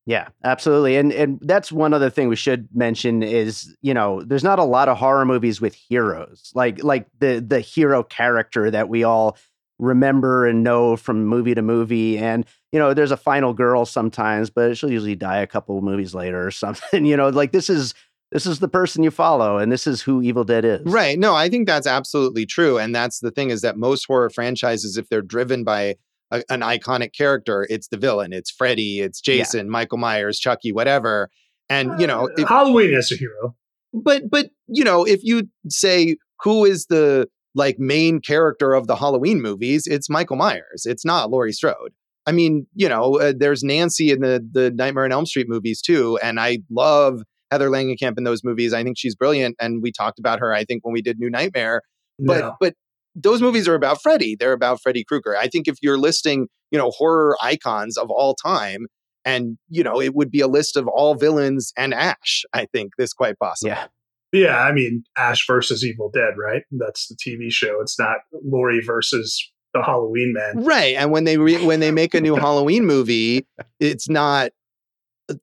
Yeah, 0.07 0.29
absolutely. 0.43 0.97
And 0.97 1.13
and 1.13 1.39
that's 1.41 1.71
one 1.71 1.93
other 1.93 2.09
thing 2.09 2.27
we 2.27 2.35
should 2.35 2.67
mention 2.73 3.21
is, 3.21 3.75
you 3.81 3.93
know, 3.93 4.23
there's 4.23 4.43
not 4.43 4.57
a 4.57 4.63
lot 4.63 4.89
of 4.89 4.97
horror 4.97 5.25
movies 5.25 5.61
with 5.61 5.75
heroes. 5.75 6.51
Like 6.55 6.83
like 6.83 7.05
the 7.19 7.39
the 7.39 7.59
hero 7.59 8.03
character 8.03 8.71
that 8.71 8.89
we 8.89 9.03
all 9.03 9.37
remember 9.81 10.47
and 10.47 10.63
know 10.63 10.95
from 10.95 11.25
movie 11.25 11.53
to 11.55 11.61
movie 11.61 12.17
and 12.17 12.45
you 12.71 12.79
know, 12.79 12.93
there's 12.93 13.11
a 13.11 13.17
final 13.17 13.53
girl 13.53 13.85
sometimes, 13.85 14.49
but 14.49 14.77
she'll 14.77 14.89
usually 14.91 15.15
die 15.15 15.39
a 15.39 15.47
couple 15.47 15.77
of 15.77 15.83
movies 15.83 16.15
later 16.15 16.47
or 16.47 16.51
something. 16.63 17.03
You 17.05 17.17
know, 17.17 17.27
like 17.29 17.51
this 17.51 17.69
is 17.69 17.93
this 18.31 18.45
is 18.45 18.59
the 18.59 18.69
person 18.69 19.03
you 19.03 19.11
follow 19.11 19.57
and 19.57 19.69
this 19.69 19.85
is 19.85 20.01
who 20.01 20.21
Evil 20.21 20.45
Dead 20.45 20.63
is. 20.63 20.79
Right. 20.85 21.19
No, 21.19 21.35
I 21.35 21.49
think 21.49 21.67
that's 21.67 21.85
absolutely 21.87 22.45
true. 22.45 22.77
And 22.77 22.95
that's 22.95 23.19
the 23.19 23.29
thing 23.31 23.49
is 23.49 23.59
that 23.61 23.75
most 23.77 24.05
horror 24.05 24.29
franchises, 24.29 24.95
if 24.95 25.09
they're 25.09 25.21
driven 25.21 25.65
by 25.65 25.95
a, 26.31 26.41
an 26.49 26.61
iconic 26.61 27.11
character, 27.13 27.67
it's 27.69 27.89
the 27.89 27.97
villain. 27.97 28.31
It's 28.31 28.49
Freddy, 28.49 29.01
it's 29.01 29.21
Yeah. 29.27 29.35
Jason, 29.39 29.69
Michael 29.69 29.97
Myers, 29.97 30.39
Chucky, 30.39 30.71
whatever. 30.71 31.29
And, 31.69 31.99
you 31.99 32.07
know, 32.07 32.27
Uh, 32.29 32.33
if, 32.37 32.47
Halloween 32.47 32.93
as 32.93 33.11
a 33.11 33.15
hero. 33.15 33.53
but, 33.93 34.29
but, 34.29 34.51
you 34.67 34.85
know, 34.85 35.03
if 35.03 35.19
you 35.25 35.49
say 35.67 36.15
who 36.41 36.63
is 36.63 36.85
the 36.85 37.27
like 37.55 37.77
main 37.79 38.19
character 38.21 38.73
of 38.73 38.87
the 38.87 38.95
Halloween 38.95 39.41
movies, 39.41 39.87
it's 39.87 40.09
Michael 40.09 40.37
Myers. 40.37 40.85
It's 40.85 41.05
not 41.05 41.29
Laurie 41.29 41.51
Strode. 41.51 41.93
I 42.25 42.31
mean, 42.31 42.67
you 42.75 42.87
know, 42.87 43.19
uh, 43.19 43.33
there's 43.35 43.63
Nancy 43.63 44.11
in 44.11 44.21
the 44.21 44.45
the 44.51 44.71
Nightmare 44.71 45.05
on 45.05 45.11
Elm 45.11 45.25
Street 45.25 45.47
movies 45.49 45.81
too, 45.81 46.19
and 46.21 46.39
I 46.39 46.59
love 46.69 47.21
Heather 47.49 47.69
Langenkamp 47.69 48.17
in 48.17 48.23
those 48.23 48.43
movies. 48.43 48.73
I 48.73 48.83
think 48.83 48.97
she's 48.97 49.15
brilliant, 49.15 49.55
and 49.59 49.81
we 49.81 49.91
talked 49.91 50.19
about 50.19 50.39
her. 50.39 50.53
I 50.53 50.63
think 50.63 50.85
when 50.85 50.93
we 50.93 51.01
did 51.01 51.19
New 51.19 51.29
Nightmare, 51.29 51.81
but 52.19 52.55
but 52.59 52.75
those 53.15 53.41
movies 53.41 53.67
are 53.67 53.75
about 53.75 54.01
Freddy. 54.01 54.35
They're 54.39 54.53
about 54.53 54.81
Freddy 54.81 55.03
Krueger. 55.03 55.35
I 55.35 55.47
think 55.47 55.67
if 55.67 55.75
you're 55.81 55.97
listing, 55.97 56.47
you 56.69 56.77
know, 56.77 56.91
horror 56.91 57.35
icons 57.41 57.97
of 57.97 58.09
all 58.09 58.35
time, 58.35 58.85
and 59.25 59.57
you 59.69 59.83
know, 59.83 59.99
it 59.99 60.13
would 60.15 60.31
be 60.31 60.41
a 60.41 60.47
list 60.47 60.77
of 60.77 60.87
all 60.87 61.15
villains 61.15 61.73
and 61.77 61.93
Ash. 61.93 62.43
I 62.53 62.67
think 62.71 62.93
this 62.97 63.13
quite 63.13 63.37
possible. 63.39 63.71
Yeah. 63.71 63.87
Yeah, 64.31 64.59
I 64.59 64.71
mean 64.71 65.03
Ash 65.17 65.45
versus 65.45 65.85
Evil 65.85 66.09
Dead, 66.09 66.33
right? 66.37 66.63
That's 66.71 67.07
the 67.07 67.15
TV 67.15 67.51
show. 67.51 67.81
It's 67.81 67.99
not 67.99 68.17
Laurie 68.43 68.81
versus 68.81 69.51
the 69.73 69.83
Halloween 69.83 70.33
man. 70.33 70.63
Right. 70.63 70.95
And 70.95 71.11
when 71.11 71.23
they 71.23 71.37
re- 71.37 71.65
when 71.65 71.79
they 71.79 71.91
make 71.91 72.13
a 72.13 72.21
new 72.21 72.35
Halloween 72.35 72.85
movie, 72.85 73.45
it's 73.79 74.09
not 74.09 74.51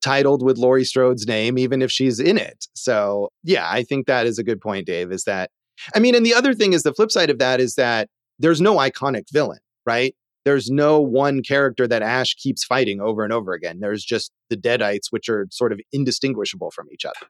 titled 0.02 0.42
with 0.42 0.58
Laurie 0.58 0.84
Strode's 0.84 1.26
name, 1.26 1.58
even 1.58 1.82
if 1.82 1.90
she's 1.90 2.20
in 2.20 2.36
it. 2.36 2.66
So 2.74 3.30
yeah, 3.44 3.68
I 3.70 3.82
think 3.82 4.06
that 4.06 4.26
is 4.26 4.38
a 4.38 4.44
good 4.44 4.60
point, 4.60 4.86
Dave. 4.86 5.12
Is 5.12 5.24
that 5.24 5.50
I 5.94 5.98
mean, 5.98 6.14
and 6.14 6.26
the 6.26 6.34
other 6.34 6.54
thing 6.54 6.72
is 6.72 6.82
the 6.82 6.94
flip 6.94 7.10
side 7.10 7.30
of 7.30 7.38
that 7.38 7.60
is 7.60 7.74
that 7.74 8.08
there's 8.38 8.60
no 8.60 8.76
iconic 8.76 9.24
villain, 9.32 9.60
right? 9.86 10.14
There's 10.44 10.70
no 10.70 11.00
one 11.00 11.42
character 11.42 11.86
that 11.86 12.02
Ash 12.02 12.34
keeps 12.34 12.64
fighting 12.64 13.00
over 13.00 13.22
and 13.22 13.32
over 13.32 13.52
again. 13.52 13.80
There's 13.80 14.04
just 14.04 14.32
the 14.48 14.56
Deadites, 14.56 15.08
which 15.10 15.28
are 15.28 15.46
sort 15.50 15.72
of 15.72 15.80
indistinguishable 15.92 16.70
from 16.70 16.86
each 16.92 17.04
other. 17.04 17.26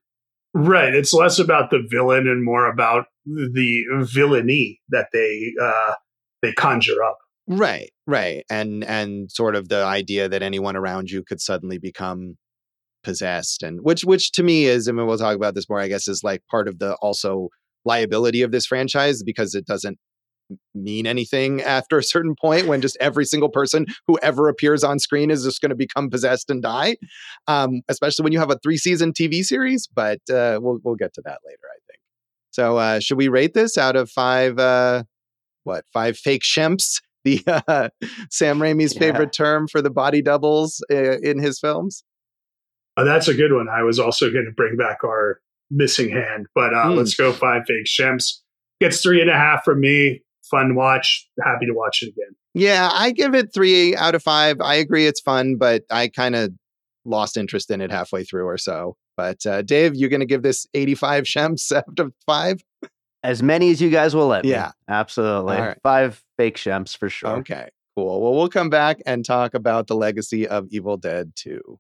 Right. 0.54 0.94
It's 0.94 1.12
less 1.12 1.38
about 1.38 1.70
the 1.70 1.86
villain 1.88 2.26
and 2.26 2.44
more 2.44 2.66
about 2.70 3.06
the 3.26 3.84
villainy 4.00 4.80
that 4.88 5.08
they 5.12 5.52
uh, 5.60 5.94
they 6.42 6.52
conjure 6.52 7.02
up. 7.02 7.18
Right, 7.46 7.90
right. 8.06 8.44
And 8.50 8.84
and 8.84 9.30
sort 9.30 9.56
of 9.56 9.68
the 9.68 9.84
idea 9.84 10.28
that 10.28 10.42
anyone 10.42 10.76
around 10.76 11.10
you 11.10 11.22
could 11.22 11.40
suddenly 11.40 11.78
become 11.78 12.36
possessed 13.04 13.62
and 13.62 13.80
which 13.82 14.04
which 14.04 14.32
to 14.32 14.42
me 14.42 14.64
is 14.64 14.88
I 14.88 14.92
mean 14.92 15.06
we'll 15.06 15.16
talk 15.18 15.36
about 15.36 15.54
this 15.54 15.68
more 15.68 15.78
I 15.78 15.88
guess 15.88 16.08
is 16.08 16.22
like 16.24 16.42
part 16.50 16.66
of 16.66 16.80
the 16.80 16.94
also 16.96 17.48
liability 17.84 18.42
of 18.42 18.50
this 18.50 18.66
franchise 18.66 19.22
because 19.22 19.54
it 19.54 19.66
doesn't 19.66 19.98
mean 20.74 21.06
anything 21.06 21.60
after 21.62 21.98
a 21.98 22.02
certain 22.02 22.34
point 22.34 22.66
when 22.66 22.80
just 22.80 22.96
every 23.00 23.24
single 23.24 23.48
person 23.48 23.86
who 24.06 24.18
ever 24.22 24.48
appears 24.48 24.82
on 24.82 24.98
screen 24.98 25.30
is 25.30 25.44
just 25.44 25.60
going 25.60 25.70
to 25.70 25.76
become 25.76 26.08
possessed 26.08 26.50
and 26.50 26.62
die 26.62 26.96
um, 27.46 27.82
especially 27.88 28.22
when 28.22 28.32
you 28.32 28.38
have 28.38 28.50
a 28.50 28.58
three 28.62 28.76
season 28.76 29.12
tv 29.12 29.42
series 29.42 29.86
but 29.86 30.20
uh, 30.30 30.58
we'll, 30.60 30.78
we'll 30.82 30.94
get 30.94 31.12
to 31.12 31.22
that 31.24 31.38
later 31.44 31.60
i 31.64 31.78
think. 31.86 32.00
So 32.50 32.78
uh, 32.78 33.00
should 33.00 33.18
we 33.18 33.28
rate 33.28 33.54
this 33.54 33.76
out 33.76 33.96
of 33.96 34.10
five 34.10 34.58
uh, 34.58 35.04
what 35.64 35.84
five 35.92 36.16
fake 36.16 36.42
shemps 36.42 37.02
the 37.24 37.42
uh, 37.46 37.88
sam 38.30 38.58
raimi's 38.58 38.94
yeah. 38.94 39.00
favorite 39.00 39.32
term 39.32 39.68
for 39.68 39.82
the 39.82 39.90
body 39.90 40.22
doubles 40.22 40.82
uh, 40.90 41.18
in 41.18 41.38
his 41.38 41.58
films? 41.58 42.04
Oh, 42.96 43.04
that's 43.04 43.28
a 43.28 43.34
good 43.34 43.52
one. 43.52 43.68
I 43.68 43.82
was 43.82 44.00
also 44.00 44.30
going 44.32 44.46
to 44.46 44.50
bring 44.50 44.76
back 44.76 45.04
our 45.04 45.40
missing 45.70 46.08
hand 46.08 46.46
but 46.54 46.72
mm. 46.72 46.96
let's 46.96 47.14
go 47.14 47.32
five 47.32 47.62
fake 47.66 47.86
shemps 47.86 48.40
gets 48.80 49.02
three 49.02 49.20
and 49.20 49.30
a 49.30 49.34
half 49.34 49.64
from 49.64 49.80
me 49.80 50.22
fun 50.50 50.74
watch. 50.74 51.28
Happy 51.42 51.66
to 51.66 51.72
watch 51.72 52.02
it 52.02 52.08
again. 52.08 52.34
Yeah, 52.54 52.90
I 52.92 53.12
give 53.12 53.34
it 53.34 53.52
three 53.54 53.94
out 53.96 54.14
of 54.14 54.22
five. 54.22 54.60
I 54.60 54.76
agree 54.76 55.06
it's 55.06 55.20
fun, 55.20 55.56
but 55.56 55.84
I 55.90 56.08
kind 56.08 56.34
of 56.34 56.52
lost 57.04 57.36
interest 57.36 57.70
in 57.70 57.80
it 57.80 57.90
halfway 57.90 58.24
through 58.24 58.46
or 58.46 58.58
so. 58.58 58.96
But 59.16 59.44
uh, 59.46 59.62
Dave, 59.62 59.94
you're 59.94 60.10
going 60.10 60.20
to 60.20 60.26
give 60.26 60.42
this 60.42 60.66
85 60.74 61.24
shemps 61.24 61.72
out 61.76 61.98
of 61.98 62.12
five? 62.26 62.60
As 63.22 63.42
many 63.42 63.70
as 63.70 63.80
you 63.80 63.90
guys 63.90 64.14
will 64.14 64.28
let 64.28 64.44
me. 64.44 64.50
Yeah, 64.50 64.72
absolutely. 64.88 65.56
Right. 65.56 65.78
Five 65.82 66.22
fake 66.36 66.56
shemps 66.56 66.96
for 66.96 67.08
sure. 67.08 67.38
Okay, 67.38 67.68
cool. 67.96 68.20
Well, 68.22 68.34
we'll 68.34 68.48
come 68.48 68.70
back 68.70 69.02
and 69.06 69.24
talk 69.24 69.54
about 69.54 69.88
the 69.88 69.96
legacy 69.96 70.46
of 70.46 70.66
Evil 70.70 70.96
Dead 70.96 71.32
2. 71.34 71.78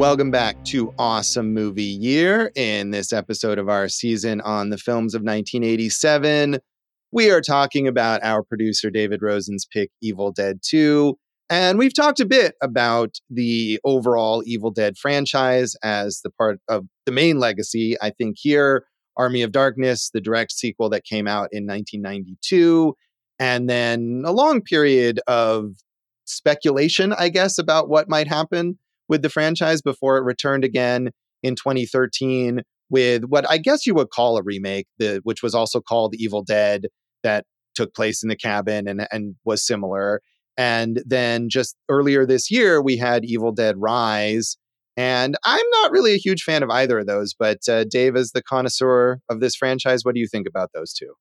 Welcome 0.00 0.30
back 0.30 0.64
to 0.64 0.94
Awesome 0.98 1.52
Movie 1.52 1.82
Year. 1.82 2.52
In 2.54 2.90
this 2.90 3.12
episode 3.12 3.58
of 3.58 3.68
our 3.68 3.86
season 3.86 4.40
on 4.40 4.70
the 4.70 4.78
films 4.78 5.14
of 5.14 5.20
1987, 5.20 6.58
we 7.12 7.30
are 7.30 7.42
talking 7.42 7.86
about 7.86 8.24
our 8.24 8.42
producer 8.42 8.88
David 8.88 9.20
Rosen's 9.20 9.66
pick, 9.70 9.90
Evil 10.00 10.32
Dead 10.32 10.60
2. 10.62 11.18
And 11.50 11.78
we've 11.78 11.92
talked 11.92 12.18
a 12.18 12.24
bit 12.24 12.54
about 12.62 13.16
the 13.28 13.78
overall 13.84 14.42
Evil 14.46 14.70
Dead 14.70 14.96
franchise 14.96 15.76
as 15.82 16.22
the 16.24 16.30
part 16.30 16.60
of 16.66 16.86
the 17.04 17.12
main 17.12 17.38
legacy. 17.38 17.94
I 18.00 18.08
think 18.08 18.38
here, 18.40 18.86
Army 19.18 19.42
of 19.42 19.52
Darkness, 19.52 20.08
the 20.08 20.22
direct 20.22 20.52
sequel 20.52 20.88
that 20.88 21.04
came 21.04 21.28
out 21.28 21.50
in 21.52 21.66
1992, 21.66 22.96
and 23.38 23.68
then 23.68 24.22
a 24.24 24.32
long 24.32 24.62
period 24.62 25.20
of 25.26 25.74
speculation, 26.24 27.12
I 27.12 27.28
guess, 27.28 27.58
about 27.58 27.90
what 27.90 28.08
might 28.08 28.28
happen 28.28 28.78
with 29.10 29.20
the 29.20 29.28
franchise 29.28 29.82
before 29.82 30.16
it 30.16 30.22
returned 30.22 30.64
again 30.64 31.10
in 31.42 31.56
2013 31.56 32.62
with 32.88 33.24
what 33.24 33.48
I 33.50 33.58
guess 33.58 33.86
you 33.86 33.94
would 33.94 34.10
call 34.10 34.38
a 34.38 34.42
remake, 34.42 34.86
the, 34.98 35.20
which 35.24 35.42
was 35.42 35.54
also 35.54 35.80
called 35.80 36.14
Evil 36.14 36.42
Dead, 36.42 36.86
that 37.22 37.44
took 37.74 37.94
place 37.94 38.22
in 38.22 38.28
the 38.28 38.36
cabin 38.36 38.88
and, 38.88 39.06
and 39.12 39.34
was 39.44 39.66
similar. 39.66 40.22
And 40.56 41.02
then 41.04 41.48
just 41.48 41.76
earlier 41.88 42.24
this 42.24 42.50
year, 42.50 42.80
we 42.80 42.96
had 42.96 43.24
Evil 43.24 43.52
Dead 43.52 43.76
Rise. 43.78 44.56
And 44.96 45.36
I'm 45.44 45.66
not 45.82 45.92
really 45.92 46.14
a 46.14 46.18
huge 46.18 46.42
fan 46.42 46.62
of 46.62 46.70
either 46.70 47.00
of 47.00 47.06
those, 47.06 47.34
but 47.34 47.58
uh, 47.68 47.84
Dave, 47.84 48.16
as 48.16 48.32
the 48.32 48.42
connoisseur 48.42 49.18
of 49.28 49.40
this 49.40 49.54
franchise, 49.54 50.04
what 50.04 50.14
do 50.14 50.20
you 50.20 50.26
think 50.26 50.46
about 50.48 50.70
those 50.74 50.92
two? 50.92 51.14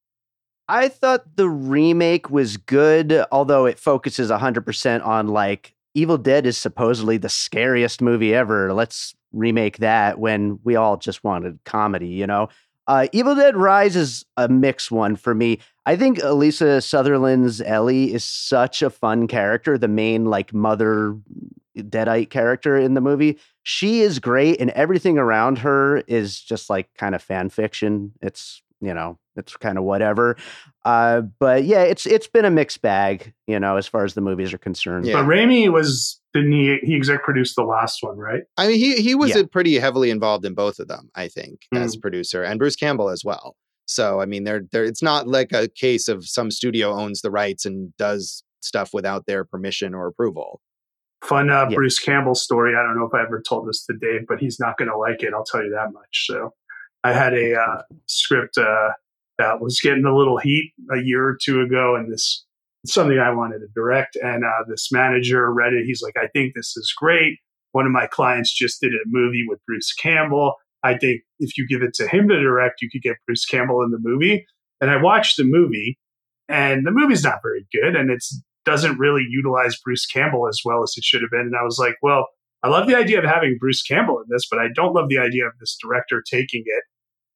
I 0.67 0.89
thought 0.89 1.35
the 1.35 1.49
remake 1.49 2.29
was 2.29 2.57
good, 2.57 3.23
although 3.31 3.65
it 3.65 3.79
focuses 3.79 4.29
100% 4.29 5.05
on 5.05 5.27
like 5.27 5.73
Evil 5.93 6.17
Dead 6.17 6.45
is 6.45 6.57
supposedly 6.57 7.17
the 7.17 7.29
scariest 7.29 8.01
movie 8.01 8.33
ever. 8.33 8.73
Let's 8.73 9.15
remake 9.31 9.77
that 9.77 10.19
when 10.19 10.59
we 10.63 10.75
all 10.75 10.97
just 10.97 11.23
wanted 11.23 11.59
comedy, 11.65 12.07
you 12.07 12.27
know? 12.27 12.49
Uh, 12.87 13.07
Evil 13.11 13.35
Dead 13.35 13.55
Rise 13.55 13.95
is 13.95 14.25
a 14.35 14.47
mixed 14.47 14.91
one 14.91 15.15
for 15.15 15.35
me. 15.35 15.59
I 15.85 15.95
think 15.95 16.19
Alyssa 16.19 16.83
Sutherland's 16.83 17.61
Ellie 17.61 18.13
is 18.13 18.23
such 18.23 18.81
a 18.81 18.89
fun 18.89 19.27
character, 19.27 19.77
the 19.77 19.87
main 19.87 20.25
like 20.25 20.53
mother 20.53 21.15
deadite 21.77 22.31
character 22.31 22.77
in 22.77 22.95
the 22.95 23.01
movie. 23.01 23.37
She 23.61 24.01
is 24.01 24.17
great, 24.17 24.59
and 24.59 24.71
everything 24.71 25.19
around 25.19 25.59
her 25.59 25.97
is 26.07 26.39
just 26.39 26.69
like 26.69 26.89
kind 26.95 27.13
of 27.13 27.21
fan 27.21 27.49
fiction. 27.49 28.13
It's 28.21 28.63
you 28.81 28.93
know, 28.93 29.19
it's 29.39 29.57
kind 29.57 29.77
of 29.77 29.83
whatever. 29.83 30.37
Uh, 30.85 31.21
but 31.39 31.63
yeah, 31.63 31.81
it's 31.81 32.05
it's 32.05 32.27
been 32.27 32.45
a 32.45 32.51
mixed 32.51 32.81
bag, 32.81 33.33
you 33.47 33.59
know, 33.59 33.77
as 33.77 33.87
far 33.87 34.03
as 34.03 34.13
the 34.13 34.21
movies 34.21 34.53
are 34.53 34.57
concerned. 34.57 35.05
Yeah. 35.05 35.13
But 35.13 35.25
Raimi 35.25 35.71
was 35.71 36.19
didn't 36.33 36.51
he 36.51 36.77
he 36.83 36.95
exec 36.95 37.23
produced 37.23 37.55
the 37.55 37.63
last 37.63 38.03
one, 38.03 38.17
right? 38.17 38.43
I 38.57 38.67
mean, 38.67 38.77
he 38.77 39.01
he 39.01 39.15
was 39.15 39.35
yeah. 39.35 39.43
pretty 39.51 39.79
heavily 39.79 40.09
involved 40.09 40.45
in 40.45 40.53
both 40.53 40.79
of 40.79 40.87
them, 40.87 41.09
I 41.15 41.27
think, 41.27 41.61
mm. 41.73 41.79
as 41.79 41.95
producer 41.95 42.43
and 42.43 42.59
Bruce 42.59 42.75
Campbell 42.75 43.09
as 43.09 43.23
well. 43.25 43.55
So 43.85 44.21
I 44.21 44.25
mean, 44.25 44.43
they're, 44.43 44.61
they're 44.71 44.85
it's 44.85 45.01
not 45.01 45.27
like 45.27 45.51
a 45.51 45.67
case 45.67 46.07
of 46.07 46.27
some 46.27 46.51
studio 46.51 46.91
owns 46.91 47.21
the 47.21 47.31
rights 47.31 47.65
and 47.65 47.95
does 47.97 48.43
stuff 48.61 48.93
without 48.93 49.25
their 49.25 49.43
permission 49.43 49.93
or 49.93 50.07
approval. 50.07 50.61
Fun 51.23 51.49
uh, 51.49 51.67
yeah. 51.69 51.75
Bruce 51.75 51.99
Campbell 51.99 52.35
story. 52.35 52.75
I 52.75 52.83
don't 52.83 52.97
know 52.97 53.05
if 53.05 53.13
I 53.13 53.21
ever 53.21 53.41
told 53.41 53.67
this 53.67 53.85
to 53.85 53.93
Dave, 53.99 54.25
but 54.27 54.39
he's 54.39 54.59
not 54.59 54.77
going 54.77 54.89
to 54.89 54.97
like 54.97 55.21
it. 55.21 55.33
I'll 55.33 55.43
tell 55.43 55.63
you 55.63 55.71
that 55.71 55.91
much. 55.91 56.27
So 56.27 56.53
I 57.03 57.13
had 57.13 57.33
a 57.33 57.59
uh, 57.59 57.81
script 58.05 58.57
uh, 58.57 58.91
that 59.39 59.59
was 59.59 59.79
getting 59.81 60.05
a 60.05 60.15
little 60.15 60.37
heat 60.37 60.73
a 60.93 61.01
year 61.01 61.25
or 61.25 61.37
two 61.41 61.61
ago, 61.61 61.95
and 61.95 62.11
this 62.11 62.45
something 62.85 63.17
I 63.17 63.31
wanted 63.31 63.59
to 63.59 63.67
direct. 63.73 64.15
And 64.21 64.45
uh, 64.45 64.63
this 64.67 64.91
manager 64.91 65.51
read 65.51 65.73
it. 65.73 65.85
He's 65.85 66.03
like, 66.03 66.15
"I 66.17 66.27
think 66.27 66.53
this 66.53 66.77
is 66.77 66.93
great. 66.95 67.39
One 67.71 67.85
of 67.85 67.91
my 67.91 68.05
clients 68.05 68.53
just 68.53 68.81
did 68.81 68.93
a 68.93 69.07
movie 69.07 69.45
with 69.47 69.59
Bruce 69.65 69.93
Campbell. 69.93 70.55
I 70.83 70.97
think 70.97 71.21
if 71.39 71.57
you 71.57 71.67
give 71.67 71.81
it 71.81 71.93
to 71.95 72.07
him 72.07 72.29
to 72.29 72.39
direct, 72.39 72.81
you 72.81 72.89
could 72.91 73.01
get 73.01 73.17
Bruce 73.25 73.45
Campbell 73.45 73.81
in 73.83 73.91
the 73.91 73.99
movie." 73.99 74.45
And 74.81 74.91
I 74.91 75.01
watched 75.01 75.37
the 75.37 75.43
movie, 75.43 75.97
and 76.47 76.85
the 76.85 76.91
movie's 76.91 77.23
not 77.23 77.39
very 77.43 77.67
good, 77.73 77.95
and 77.95 78.11
it 78.11 78.23
doesn't 78.65 78.99
really 78.99 79.25
utilize 79.27 79.77
Bruce 79.83 80.05
Campbell 80.05 80.47
as 80.47 80.61
well 80.63 80.83
as 80.83 80.93
it 80.95 81.03
should 81.03 81.21
have 81.21 81.31
been. 81.31 81.41
And 81.41 81.55
I 81.59 81.63
was 81.63 81.79
like, 81.79 81.95
well 82.01 82.27
I 82.61 82.67
love 82.67 82.87
the 82.87 82.95
idea 82.95 83.19
of 83.19 83.25
having 83.25 83.57
Bruce 83.59 83.81
Campbell 83.81 84.19
in 84.19 84.25
this, 84.29 84.47
but 84.49 84.59
I 84.59 84.67
don't 84.73 84.93
love 84.93 85.09
the 85.09 85.17
idea 85.17 85.45
of 85.45 85.53
this 85.59 85.77
director 85.81 86.21
taking 86.21 86.63
it. 86.65 86.83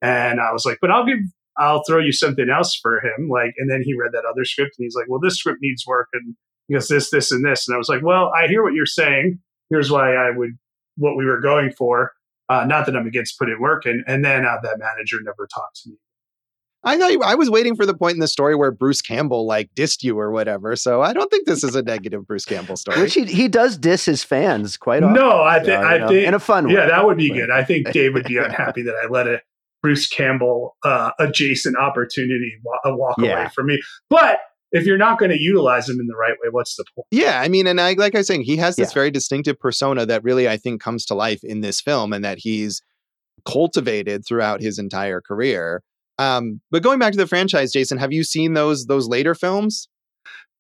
And 0.01 0.41
I 0.41 0.51
was 0.51 0.65
like, 0.65 0.79
but 0.81 0.91
I'll 0.91 1.05
give, 1.05 1.19
I'll 1.57 1.83
throw 1.87 1.99
you 1.99 2.11
something 2.11 2.49
else 2.49 2.77
for 2.81 2.99
him. 2.99 3.29
Like, 3.29 3.53
and 3.57 3.69
then 3.69 3.81
he 3.83 3.93
read 3.93 4.11
that 4.13 4.25
other 4.25 4.45
script 4.45 4.75
and 4.77 4.85
he's 4.85 4.95
like, 4.95 5.05
well, 5.07 5.19
this 5.19 5.37
script 5.37 5.59
needs 5.61 5.85
work 5.85 6.09
and 6.13 6.35
he 6.67 6.73
goes 6.73 6.87
this, 6.87 7.09
this, 7.09 7.31
and 7.31 7.45
this. 7.45 7.67
And 7.67 7.75
I 7.75 7.77
was 7.77 7.89
like, 7.89 8.01
well, 8.01 8.31
I 8.35 8.47
hear 8.47 8.63
what 8.63 8.73
you're 8.73 8.85
saying. 8.85 9.39
Here's 9.69 9.91
why 9.91 10.15
I 10.15 10.31
would, 10.35 10.57
what 10.97 11.17
we 11.17 11.25
were 11.25 11.39
going 11.39 11.71
for. 11.71 12.13
Uh, 12.49 12.65
not 12.65 12.85
that 12.85 12.95
I'm 12.95 13.07
against 13.07 13.37
putting 13.39 13.59
work 13.59 13.85
in. 13.85 14.03
And 14.07 14.23
then 14.23 14.45
uh, 14.45 14.57
that 14.63 14.79
manager 14.79 15.17
never 15.23 15.47
talked 15.53 15.81
to 15.83 15.89
me 15.89 15.95
I 16.85 16.97
thought 16.97 17.11
you, 17.13 17.21
I 17.23 17.35
was 17.35 17.49
waiting 17.49 17.75
for 17.75 17.85
the 17.85 17.93
point 17.93 18.15
in 18.15 18.19
the 18.19 18.27
story 18.27 18.55
where 18.55 18.71
Bruce 18.71 19.01
Campbell 19.01 19.45
like 19.45 19.73
dissed 19.73 20.03
you 20.03 20.19
or 20.19 20.31
whatever. 20.31 20.75
So 20.75 21.01
I 21.01 21.13
don't 21.13 21.31
think 21.31 21.47
this 21.47 21.63
is 21.63 21.75
a 21.75 21.81
negative 21.81 22.27
Bruce 22.27 22.43
Campbell 22.43 22.75
story. 22.75 22.99
Which 22.99 23.13
he, 23.13 23.23
he 23.23 23.47
does 23.47 23.77
diss 23.77 24.03
his 24.03 24.23
fans 24.23 24.75
quite 24.75 25.01
often. 25.01 25.13
No, 25.13 25.43
I, 25.43 25.59
th- 25.59 25.67
so, 25.67 25.75
I 25.75 25.97
know, 25.99 26.07
think 26.09 26.27
in 26.27 26.33
a 26.33 26.39
fun 26.39 26.67
way. 26.67 26.73
Yeah, 26.73 26.87
that 26.87 27.05
would 27.05 27.17
be 27.17 27.29
good. 27.29 27.49
I 27.49 27.63
think 27.63 27.91
Dave 27.91 28.13
would 28.13 28.25
be 28.25 28.37
unhappy 28.43 28.81
that 28.83 28.95
I 29.01 29.07
let 29.07 29.27
a 29.27 29.41
Bruce 29.83 30.07
Campbell 30.07 30.75
uh, 30.83 31.11
adjacent 31.19 31.77
opportunity 31.77 32.53
wa- 32.63 32.95
walk 32.95 33.17
yeah. 33.19 33.41
away 33.41 33.49
from 33.53 33.67
me. 33.67 33.79
But 34.09 34.39
if 34.71 34.87
you're 34.87 34.97
not 34.97 35.19
going 35.19 35.29
to 35.29 35.39
utilize 35.39 35.87
him 35.87 35.99
in 35.99 36.07
the 36.07 36.15
right 36.15 36.33
way, 36.41 36.49
what's 36.49 36.75
the 36.75 36.85
point? 36.95 37.05
Yeah, 37.11 37.41
I 37.41 37.49
mean, 37.49 37.67
and 37.67 37.79
I, 37.79 37.93
like 37.93 38.15
I 38.15 38.19
was 38.19 38.27
saying, 38.27 38.41
he 38.41 38.57
has 38.57 38.77
this 38.77 38.89
yeah. 38.89 38.95
very 38.95 39.11
distinctive 39.11 39.59
persona 39.59 40.07
that 40.07 40.23
really 40.23 40.49
I 40.49 40.57
think 40.57 40.81
comes 40.81 41.05
to 41.07 41.13
life 41.13 41.43
in 41.43 41.61
this 41.61 41.79
film, 41.79 42.13
and 42.13 42.25
that 42.25 42.39
he's 42.39 42.81
cultivated 43.45 44.25
throughout 44.25 44.61
his 44.61 44.79
entire 44.79 45.21
career. 45.21 45.83
Um, 46.17 46.61
but 46.71 46.81
going 46.81 46.97
back 46.97 47.11
to 47.11 47.17
the 47.17 47.27
franchise, 47.27 47.71
Jason, 47.71 47.97
have 47.97 48.13
you 48.13 48.23
seen 48.23 48.53
those 48.53 48.85
those 48.85 49.07
later 49.07 49.35
films? 49.35 49.89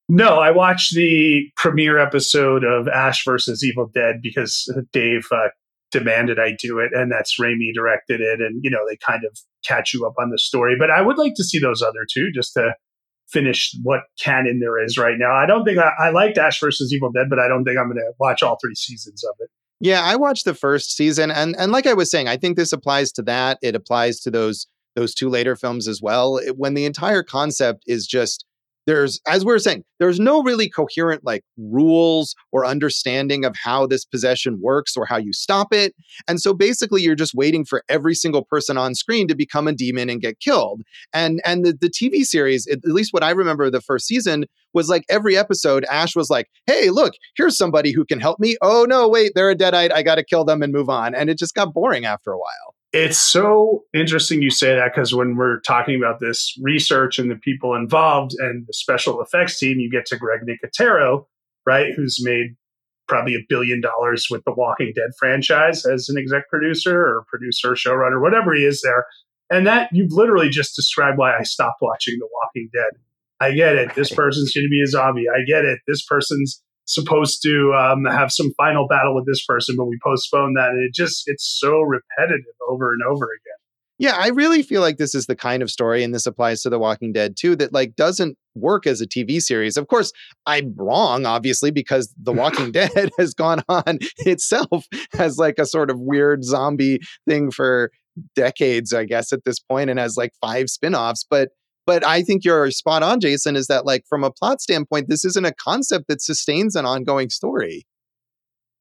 No, 0.09 0.39
I 0.39 0.51
watched 0.51 0.93
the 0.93 1.49
premiere 1.55 1.97
episode 1.97 2.65
of 2.65 2.89
Ash 2.89 3.23
versus 3.23 3.63
Evil 3.63 3.89
Dead 3.93 4.17
because 4.21 4.69
Dave 4.91 5.25
uh, 5.31 5.47
demanded 5.93 6.39
I 6.39 6.57
do 6.59 6.79
it, 6.79 6.91
and 6.93 7.09
that's 7.11 7.39
Raimi 7.39 7.73
directed 7.73 8.19
it, 8.19 8.41
and 8.41 8.61
you 8.63 8.69
know 8.69 8.79
they 8.89 8.97
kind 8.97 9.23
of 9.23 9.37
catch 9.65 9.93
you 9.93 10.05
up 10.05 10.15
on 10.19 10.31
the 10.31 10.37
story. 10.37 10.75
But 10.77 10.91
I 10.91 11.01
would 11.01 11.17
like 11.17 11.35
to 11.35 11.43
see 11.43 11.59
those 11.59 11.81
other 11.81 12.05
two 12.11 12.31
just 12.33 12.53
to 12.53 12.73
finish 13.29 13.73
what 13.83 14.01
canon 14.19 14.59
there 14.59 14.83
is 14.83 14.97
right 14.97 15.15
now. 15.17 15.33
I 15.33 15.45
don't 15.45 15.63
think 15.63 15.77
I, 15.77 15.91
I 15.99 16.09
liked 16.09 16.37
Ash 16.37 16.59
versus 16.59 16.91
Evil 16.93 17.11
Dead, 17.11 17.27
but 17.29 17.39
I 17.39 17.47
don't 17.47 17.63
think 17.63 17.77
I'm 17.77 17.85
going 17.85 17.97
to 17.97 18.11
watch 18.19 18.43
all 18.43 18.57
three 18.61 18.75
seasons 18.75 19.23
of 19.23 19.35
it. 19.39 19.49
Yeah, 19.79 20.01
I 20.03 20.15
watched 20.15 20.45
the 20.45 20.53
first 20.53 20.95
season, 20.97 21.31
and 21.31 21.55
and 21.57 21.71
like 21.71 21.87
I 21.87 21.93
was 21.93 22.11
saying, 22.11 22.27
I 22.27 22.37
think 22.37 22.57
this 22.57 22.73
applies 22.73 23.11
to 23.13 23.21
that. 23.23 23.59
It 23.61 23.75
applies 23.75 24.19
to 24.21 24.31
those 24.31 24.67
those 24.95 25.13
two 25.13 25.29
later 25.29 25.55
films 25.55 25.87
as 25.87 26.01
well. 26.01 26.37
It, 26.37 26.57
when 26.57 26.73
the 26.73 26.85
entire 26.85 27.23
concept 27.23 27.83
is 27.87 28.07
just 28.07 28.45
there's 28.85 29.19
as 29.27 29.45
we 29.45 29.53
are 29.53 29.59
saying 29.59 29.83
there's 29.99 30.19
no 30.19 30.43
really 30.43 30.69
coherent 30.69 31.23
like 31.23 31.43
rules 31.57 32.35
or 32.51 32.65
understanding 32.65 33.45
of 33.45 33.55
how 33.61 33.87
this 33.87 34.05
possession 34.05 34.59
works 34.61 34.97
or 34.97 35.05
how 35.05 35.17
you 35.17 35.31
stop 35.33 35.73
it. 35.73 35.93
And 36.27 36.41
so 36.41 36.53
basically 36.53 37.01
you're 37.01 37.15
just 37.15 37.33
waiting 37.33 37.65
for 37.65 37.83
every 37.89 38.15
single 38.15 38.43
person 38.43 38.77
on 38.77 38.95
screen 38.95 39.27
to 39.27 39.35
become 39.35 39.67
a 39.67 39.73
demon 39.73 40.09
and 40.09 40.21
get 40.21 40.39
killed. 40.39 40.81
And 41.13 41.41
and 41.45 41.65
the, 41.65 41.73
the 41.79 41.89
tv 41.89 42.23
series 42.23 42.67
at 42.67 42.79
least 42.83 43.13
what 43.13 43.23
i 43.23 43.31
remember 43.31 43.69
the 43.69 43.81
first 43.81 44.07
season 44.07 44.45
was 44.73 44.89
like 44.89 45.05
every 45.09 45.37
episode 45.37 45.85
ash 45.89 46.15
was 46.15 46.29
like 46.29 46.49
hey 46.65 46.89
look 46.89 47.13
here's 47.35 47.57
somebody 47.57 47.91
who 47.91 48.05
can 48.05 48.19
help 48.19 48.39
me. 48.39 48.57
Oh 48.61 48.85
no 48.87 49.07
wait 49.07 49.31
they're 49.35 49.49
a 49.49 49.55
deadite. 49.55 49.91
I 49.93 50.03
gotta 50.03 50.23
kill 50.23 50.45
them 50.45 50.61
and 50.61 50.73
move 50.73 50.89
on. 50.89 51.15
And 51.15 51.29
it 51.29 51.37
just 51.37 51.55
got 51.55 51.73
boring 51.73 52.05
after 52.05 52.31
a 52.31 52.37
while 52.37 52.72
it's 52.93 53.17
so 53.17 53.83
interesting 53.93 54.43
you 54.43 54.51
say 54.51 54.75
that 54.75 54.93
because 54.93 55.15
when 55.15 55.35
we're 55.35 55.59
talking 55.61 55.95
about 55.95 56.19
this 56.19 56.55
research 56.61 57.17
and 57.17 57.29
the 57.29 57.35
people 57.35 57.73
involved 57.73 58.33
and 58.37 58.67
the 58.67 58.73
special 58.73 59.19
effects 59.21 59.57
team, 59.57 59.79
you 59.79 59.89
get 59.89 60.05
to 60.05 60.17
Greg 60.17 60.41
Nicotero, 60.47 61.25
right, 61.65 61.91
who's 61.95 62.19
made 62.23 62.55
probably 63.07 63.33
a 63.33 63.45
billion 63.49 63.81
dollars 63.81 64.27
with 64.29 64.43
the 64.45 64.53
Walking 64.53 64.93
Dead 64.95 65.09
franchise 65.19 65.85
as 65.85 66.07
an 66.07 66.17
exec 66.17 66.47
producer 66.49 66.97
or 66.97 67.25
producer, 67.27 67.71
showrunner, 67.71 68.21
whatever 68.21 68.53
he 68.53 68.63
is 68.63 68.81
there. 68.81 69.05
And 69.49 69.65
that 69.65 69.89
you've 69.91 70.13
literally 70.13 70.49
just 70.49 70.75
described 70.75 71.17
why 71.17 71.35
I 71.35 71.43
stopped 71.43 71.81
watching 71.81 72.17
The 72.19 72.29
Walking 72.31 72.69
Dead. 72.71 72.91
I 73.39 73.51
get 73.53 73.75
it. 73.75 73.93
This 73.95 74.13
person's 74.13 74.53
going 74.53 74.65
to 74.65 74.69
be 74.69 74.81
a 74.81 74.87
zombie. 74.87 75.25
I 75.27 75.43
get 75.45 75.65
it. 75.65 75.79
This 75.87 76.05
person's 76.05 76.61
supposed 76.85 77.41
to 77.43 77.73
um, 77.73 78.05
have 78.05 78.31
some 78.31 78.51
final 78.57 78.87
battle 78.87 79.15
with 79.15 79.25
this 79.25 79.45
person, 79.45 79.75
but 79.77 79.85
we 79.85 79.97
postponed 80.03 80.57
that. 80.57 80.69
And 80.69 80.83
it 80.83 80.93
just, 80.93 81.23
it's 81.27 81.57
so 81.59 81.81
repetitive 81.81 82.55
over 82.69 82.93
and 82.93 83.01
over 83.03 83.25
again. 83.25 83.57
Yeah, 83.99 84.17
I 84.17 84.29
really 84.29 84.63
feel 84.63 84.81
like 84.81 84.97
this 84.97 85.13
is 85.13 85.27
the 85.27 85.35
kind 85.35 85.61
of 85.61 85.69
story, 85.69 86.03
and 86.03 86.13
this 86.13 86.25
applies 86.25 86.61
to 86.63 86.69
The 86.69 86.79
Walking 86.79 87.13
Dead 87.13 87.37
too, 87.37 87.55
that 87.57 87.73
like 87.73 87.95
doesn't 87.95 88.37
work 88.55 88.87
as 88.87 89.01
a 89.01 89.07
TV 89.07 89.41
series. 89.41 89.77
Of 89.77 89.87
course, 89.87 90.11
I'm 90.45 90.73
wrong, 90.75 91.25
obviously, 91.25 91.71
because 91.71 92.13
The 92.21 92.33
Walking 92.33 92.71
Dead 92.71 93.11
has 93.19 93.33
gone 93.33 93.61
on 93.69 93.99
itself 94.17 94.85
as 95.17 95.37
like 95.37 95.59
a 95.59 95.65
sort 95.65 95.91
of 95.91 95.99
weird 95.99 96.43
zombie 96.43 96.99
thing 97.27 97.51
for 97.51 97.91
decades, 98.35 98.93
I 98.93 99.05
guess, 99.05 99.31
at 99.31 99.45
this 99.45 99.59
point, 99.59 99.89
and 99.89 99.99
has 99.99 100.17
like 100.17 100.31
five 100.41 100.69
spin-offs. 100.69 101.25
But 101.29 101.49
but 101.85 102.05
I 102.05 102.21
think 102.21 102.43
you're 102.43 102.69
spot 102.71 103.03
on, 103.03 103.19
Jason, 103.19 103.55
is 103.55 103.67
that 103.67 103.85
like 103.85 104.05
from 104.07 104.23
a 104.23 104.31
plot 104.31 104.61
standpoint, 104.61 105.09
this 105.09 105.25
isn't 105.25 105.45
a 105.45 105.53
concept 105.53 106.07
that 106.07 106.21
sustains 106.21 106.75
an 106.75 106.85
ongoing 106.85 107.29
story. 107.29 107.85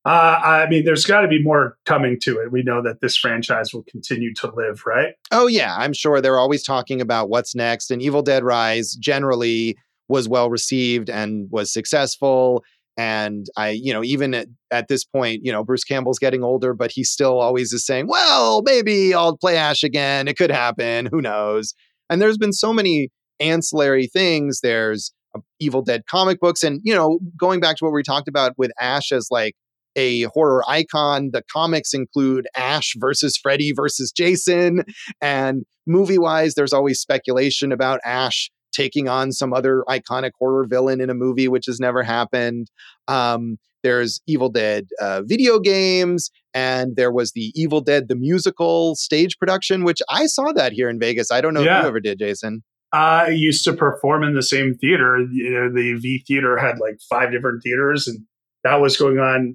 Uh, 0.05 0.41
I 0.43 0.69
mean, 0.69 0.85
there's 0.85 1.05
got 1.05 1.21
to 1.21 1.29
be 1.29 1.41
more 1.41 1.79
coming 1.87 2.19
to 2.23 2.41
it. 2.41 2.51
We 2.51 2.63
know 2.63 2.83
that 2.83 3.01
this 3.01 3.17
franchise 3.17 3.73
will 3.73 3.85
continue 3.85 4.35
to 4.35 4.53
live, 4.53 4.83
right? 4.85 5.15
Oh, 5.31 5.47
yeah. 5.47 5.77
I'm 5.79 5.93
sure 5.93 6.21
they're 6.21 6.41
always 6.41 6.65
talking 6.65 7.01
about 7.01 7.29
what's 7.29 7.55
next. 7.55 7.91
And 7.91 8.03
Evil 8.03 8.23
Dead 8.23 8.43
Rise 8.43 8.95
generally 8.95 9.77
was 10.09 10.29
well 10.29 10.51
received 10.51 11.09
and 11.09 11.49
was 11.53 11.73
successful. 11.73 12.65
And 12.97 13.47
I, 13.57 13.71
you 13.71 13.93
know, 13.93 14.03
even 14.03 14.35
at, 14.35 14.49
at 14.73 14.89
this 14.89 15.05
point, 15.05 15.45
you 15.45 15.53
know, 15.53 15.63
Bruce 15.63 15.85
Campbell's 15.85 16.19
getting 16.19 16.43
older, 16.43 16.75
but 16.75 16.91
he 16.91 17.05
still 17.05 17.41
always 17.41 17.73
is 17.73 17.87
saying, 17.87 18.09
well, 18.09 18.63
maybe 18.63 19.15
I'll 19.15 19.37
play 19.37 19.57
Ash 19.57 19.85
again. 19.85 20.27
It 20.27 20.37
could 20.37 20.51
happen. 20.51 21.07
Who 21.07 21.23
knows? 21.23 21.75
And 22.13 22.21
there's 22.21 22.37
been 22.37 22.53
so 22.53 22.75
many 22.75 23.09
ancillary 23.41 24.07
things. 24.07 24.61
There's 24.63 25.13
uh, 25.35 25.41
Evil 25.59 25.81
Dead 25.81 26.03
comic 26.07 26.41
books. 26.41 26.63
And, 26.63 26.81
you 26.85 26.95
know, 26.95 27.19
going 27.39 27.59
back 27.59 27.77
to 27.79 27.85
what 27.87 27.95
we 27.95 28.03
talked 28.03 28.29
about 28.29 28.53
with 28.59 28.71
Ash 28.79 29.13
as 29.13 29.29
like 29.31 29.55
a 29.97 30.25
horror 30.25 30.63
icon, 30.69 31.31
the 31.33 31.43
comics 31.51 31.95
include 31.95 32.47
Ash 32.55 32.93
versus 32.99 33.39
Freddy 33.43 33.73
versus 33.75 34.13
Jason. 34.13 34.85
And 35.23 35.65
movie 35.87 36.19
wise, 36.19 36.55
there's 36.55 36.75
always 36.75 37.01
speculation 37.01 37.73
about 37.73 38.01
Ash 38.05 38.51
taking 38.75 39.09
on 39.09 39.33
some 39.33 39.55
other 39.55 39.83
iconic 39.89 40.33
horror 40.39 40.67
villain 40.67 41.01
in 41.01 41.09
a 41.09 41.15
movie, 41.15 41.49
which 41.49 41.67
has 41.67 41.81
never 41.81 42.03
happened. 42.03 42.69
Um, 43.09 43.57
there's 43.83 44.21
Evil 44.27 44.49
Dead 44.49 44.89
uh, 45.01 45.23
video 45.23 45.59
games, 45.59 46.31
and 46.55 46.97
there 46.97 47.13
was 47.13 47.33
the 47.33 47.53
Evil 47.55 47.81
Dead 47.81 48.09
the 48.09 48.17
musical 48.17 48.95
stage 48.97 49.39
production, 49.39 49.85
which 49.85 50.01
I 50.09 50.27
saw 50.27 50.53
that 50.53 50.73
here 50.73 50.89
in 50.89 50.99
Vegas. 50.99 51.31
I 51.31 51.41
don't 51.41 51.55
know 51.55 51.63
yeah. 51.63 51.79
if 51.79 51.83
you 51.83 51.89
ever 51.89 52.01
did, 52.01 52.19
Jason. 52.19 52.63
I 52.93 53.29
used 53.29 53.65
to 53.65 53.73
perform 53.73 54.23
in 54.23 54.35
the 54.35 54.43
same 54.43 54.75
theater. 54.75 55.19
You 55.33 55.51
know, 55.51 55.73
the 55.73 55.95
V 55.95 56.25
Theater 56.27 56.59
had 56.59 56.79
like 56.79 56.99
five 57.09 57.33
different 57.33 57.63
theaters, 57.63 58.07
and 58.07 58.21
that 58.65 58.81
was 58.81 58.97
going 58.97 59.19
on 59.19 59.55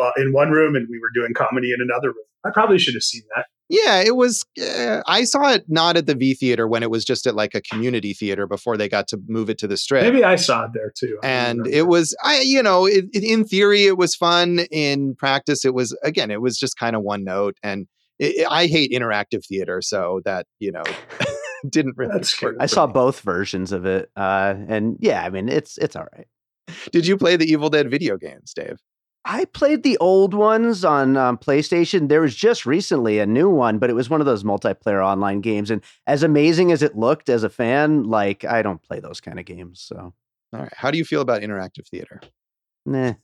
uh, 0.00 0.10
in 0.16 0.32
one 0.32 0.50
room, 0.50 0.74
and 0.74 0.86
we 0.90 0.98
were 0.98 1.10
doing 1.14 1.34
comedy 1.34 1.72
in 1.72 1.80
another 1.80 2.08
room. 2.08 2.24
I 2.44 2.50
probably 2.50 2.78
should 2.78 2.94
have 2.94 3.02
seen 3.02 3.22
that. 3.36 3.46
Yeah, 3.70 4.02
it 4.04 4.16
was. 4.16 4.44
Uh, 4.60 5.00
I 5.06 5.22
saw 5.22 5.52
it 5.52 5.64
not 5.68 5.96
at 5.96 6.06
the 6.06 6.16
V 6.16 6.34
Theater 6.34 6.66
when 6.66 6.82
it 6.82 6.90
was 6.90 7.04
just 7.04 7.24
at 7.24 7.36
like 7.36 7.54
a 7.54 7.60
community 7.60 8.12
theater 8.12 8.48
before 8.48 8.76
they 8.76 8.88
got 8.88 9.06
to 9.08 9.20
move 9.28 9.48
it 9.48 9.58
to 9.58 9.68
the 9.68 9.76
Strip. 9.76 10.02
Maybe 10.02 10.24
I 10.24 10.34
saw 10.34 10.64
it 10.64 10.72
there 10.74 10.92
too. 10.94 11.18
and 11.22 11.68
it 11.68 11.86
was, 11.86 12.16
I 12.24 12.40
you 12.40 12.64
know, 12.64 12.86
it, 12.86 13.04
it, 13.12 13.22
in 13.22 13.44
theory 13.44 13.84
it 13.84 13.96
was 13.96 14.16
fun. 14.16 14.66
In 14.72 15.14
practice, 15.14 15.64
it 15.64 15.72
was 15.72 15.96
again, 16.02 16.32
it 16.32 16.42
was 16.42 16.58
just 16.58 16.76
kind 16.76 16.96
of 16.96 17.02
one 17.02 17.22
note. 17.22 17.56
And 17.62 17.86
it, 18.18 18.44
I 18.50 18.66
hate 18.66 18.90
interactive 18.90 19.46
theater, 19.46 19.80
so 19.80 20.20
that 20.24 20.46
you 20.58 20.72
know. 20.72 20.82
didn't 21.68 21.94
really. 21.96 22.12
That's 22.12 22.42
I 22.58 22.66
saw 22.66 22.86
me. 22.86 22.94
both 22.94 23.20
versions 23.20 23.70
of 23.70 23.84
it, 23.84 24.10
uh, 24.16 24.54
and 24.66 24.96
yeah, 24.98 25.22
I 25.22 25.30
mean 25.30 25.48
it's 25.48 25.78
it's 25.78 25.94
all 25.94 26.06
right. 26.16 26.26
Did 26.90 27.06
you 27.06 27.16
play 27.16 27.36
the 27.36 27.44
Evil 27.44 27.68
Dead 27.68 27.90
video 27.90 28.16
games, 28.16 28.52
Dave? 28.54 28.78
I 29.24 29.44
played 29.44 29.82
the 29.82 29.98
old 29.98 30.32
ones 30.32 30.84
on 30.84 31.16
um, 31.16 31.36
PlayStation. 31.36 32.08
There 32.08 32.22
was 32.22 32.34
just 32.34 32.64
recently 32.64 33.18
a 33.18 33.26
new 33.26 33.50
one, 33.50 33.78
but 33.78 33.90
it 33.90 33.94
was 33.94 34.08
one 34.08 34.20
of 34.20 34.26
those 34.26 34.44
multiplayer 34.44 35.04
online 35.04 35.40
games. 35.40 35.70
And 35.70 35.82
as 36.06 36.22
amazing 36.22 36.72
as 36.72 36.82
it 36.82 36.96
looked 36.96 37.28
as 37.28 37.42
a 37.42 37.50
fan, 37.50 38.04
like 38.04 38.44
I 38.44 38.62
don't 38.62 38.82
play 38.82 38.98
those 39.00 39.20
kind 39.20 39.38
of 39.38 39.44
games. 39.44 39.80
So, 39.82 40.14
all 40.52 40.60
right. 40.60 40.72
How 40.74 40.90
do 40.90 40.98
you 40.98 41.04
feel 41.04 41.20
about 41.20 41.42
interactive 41.42 41.86
theater? 41.88 42.20
Nah. 42.86 43.14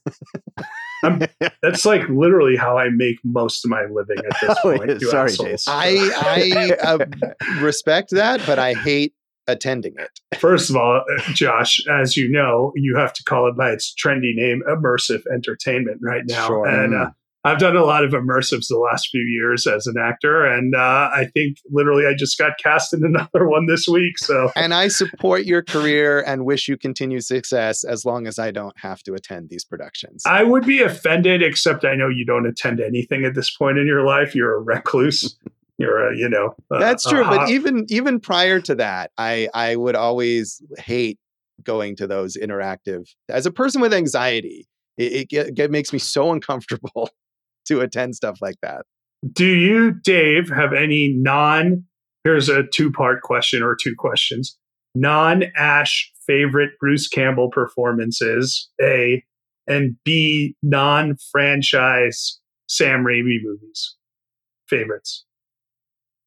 that's 1.61 1.85
like 1.85 2.07
literally 2.09 2.55
how 2.55 2.77
I 2.77 2.89
make 2.89 3.17
most 3.23 3.65
of 3.65 3.71
my 3.71 3.85
living 3.85 4.17
at 4.19 4.39
this 4.41 4.57
oh, 4.63 4.77
point. 4.77 5.01
Sorry, 5.01 5.31
Jason. 5.31 5.73
I 5.73 6.75
I 6.83 6.87
uh, 6.87 7.05
respect 7.61 8.11
that, 8.11 8.41
but 8.45 8.59
I 8.59 8.73
hate 8.73 9.13
attending 9.47 9.93
it. 9.97 10.37
First 10.39 10.69
of 10.69 10.75
all, 10.75 11.03
Josh, 11.33 11.79
as 11.87 12.17
you 12.17 12.29
know, 12.29 12.71
you 12.75 12.95
have 12.97 13.13
to 13.13 13.23
call 13.23 13.47
it 13.47 13.55
by 13.55 13.71
its 13.71 13.93
trendy 13.93 14.35
name, 14.35 14.61
immersive 14.67 15.21
entertainment, 15.33 15.99
right 16.01 16.23
now. 16.27 16.47
Sure. 16.47 16.67
And 16.67 16.93
uh, 16.93 17.09
I've 17.47 17.59
done 17.59 17.77
a 17.77 17.85
lot 17.85 18.03
of 18.03 18.11
immersives 18.11 18.67
the 18.67 18.77
last 18.77 19.07
few 19.09 19.21
years 19.21 19.65
as 19.65 19.87
an 19.87 19.95
actor, 19.97 20.45
and 20.45 20.75
uh, 20.75 21.09
I 21.13 21.29
think 21.33 21.59
literally 21.71 22.05
I 22.05 22.13
just 22.13 22.37
got 22.37 22.57
cast 22.61 22.93
in 22.93 23.01
another 23.05 23.47
one 23.47 23.67
this 23.67 23.87
week. 23.87 24.17
So, 24.17 24.51
and 24.55 24.73
I 24.73 24.89
support 24.89 25.45
your 25.45 25.63
career 25.63 26.21
and 26.21 26.45
wish 26.45 26.67
you 26.67 26.77
continued 26.77 27.23
success 27.23 27.85
as 27.85 28.03
long 28.03 28.27
as 28.27 28.37
I 28.37 28.51
don't 28.51 28.77
have 28.79 29.01
to 29.03 29.13
attend 29.13 29.49
these 29.49 29.63
productions. 29.63 30.23
I 30.25 30.43
would 30.43 30.65
be 30.65 30.81
offended, 30.81 31.41
except 31.41 31.85
I 31.85 31.95
know 31.95 32.09
you 32.09 32.25
don't 32.25 32.45
attend 32.45 32.81
anything 32.81 33.23
at 33.23 33.33
this 33.33 33.55
point 33.55 33.77
in 33.77 33.87
your 33.87 34.05
life. 34.05 34.35
You're 34.35 34.55
a 34.55 34.61
recluse. 34.61 35.37
you're 35.77 36.07
uh, 36.07 36.11
a 36.11 36.17
you 36.17 36.29
know 36.29 36.55
uh, 36.71 36.79
that's 36.79 37.05
true 37.07 37.23
but 37.23 37.49
even 37.49 37.85
even 37.89 38.19
prior 38.19 38.59
to 38.59 38.75
that 38.75 39.11
i 39.17 39.47
i 39.53 39.75
would 39.75 39.95
always 39.95 40.61
hate 40.77 41.19
going 41.63 41.95
to 41.95 42.07
those 42.07 42.37
interactive 42.37 43.07
as 43.29 43.45
a 43.45 43.51
person 43.51 43.81
with 43.81 43.93
anxiety 43.93 44.67
it, 44.97 45.27
it, 45.31 45.59
it 45.59 45.71
makes 45.71 45.93
me 45.93 45.99
so 45.99 46.31
uncomfortable 46.31 47.09
to 47.67 47.81
attend 47.81 48.15
stuff 48.15 48.39
like 48.41 48.55
that. 48.61 48.85
Do 49.31 49.45
you 49.45 49.91
dave 49.91 50.49
have 50.49 50.73
any 50.73 51.13
non 51.15 51.85
here's 52.23 52.49
a 52.49 52.63
two 52.63 52.91
part 52.91 53.21
question 53.21 53.63
or 53.63 53.75
two 53.75 53.93
questions. 53.97 54.57
Non 54.95 55.43
ash 55.55 56.11
favorite 56.25 56.71
bruce 56.79 57.07
campbell 57.07 57.49
performances 57.49 58.69
a 58.81 59.23
and 59.67 59.95
b 60.03 60.55
non 60.61 61.15
franchise 61.31 62.39
sam 62.67 63.05
raimi 63.05 63.37
movies 63.41 63.95
favorites 64.67 65.23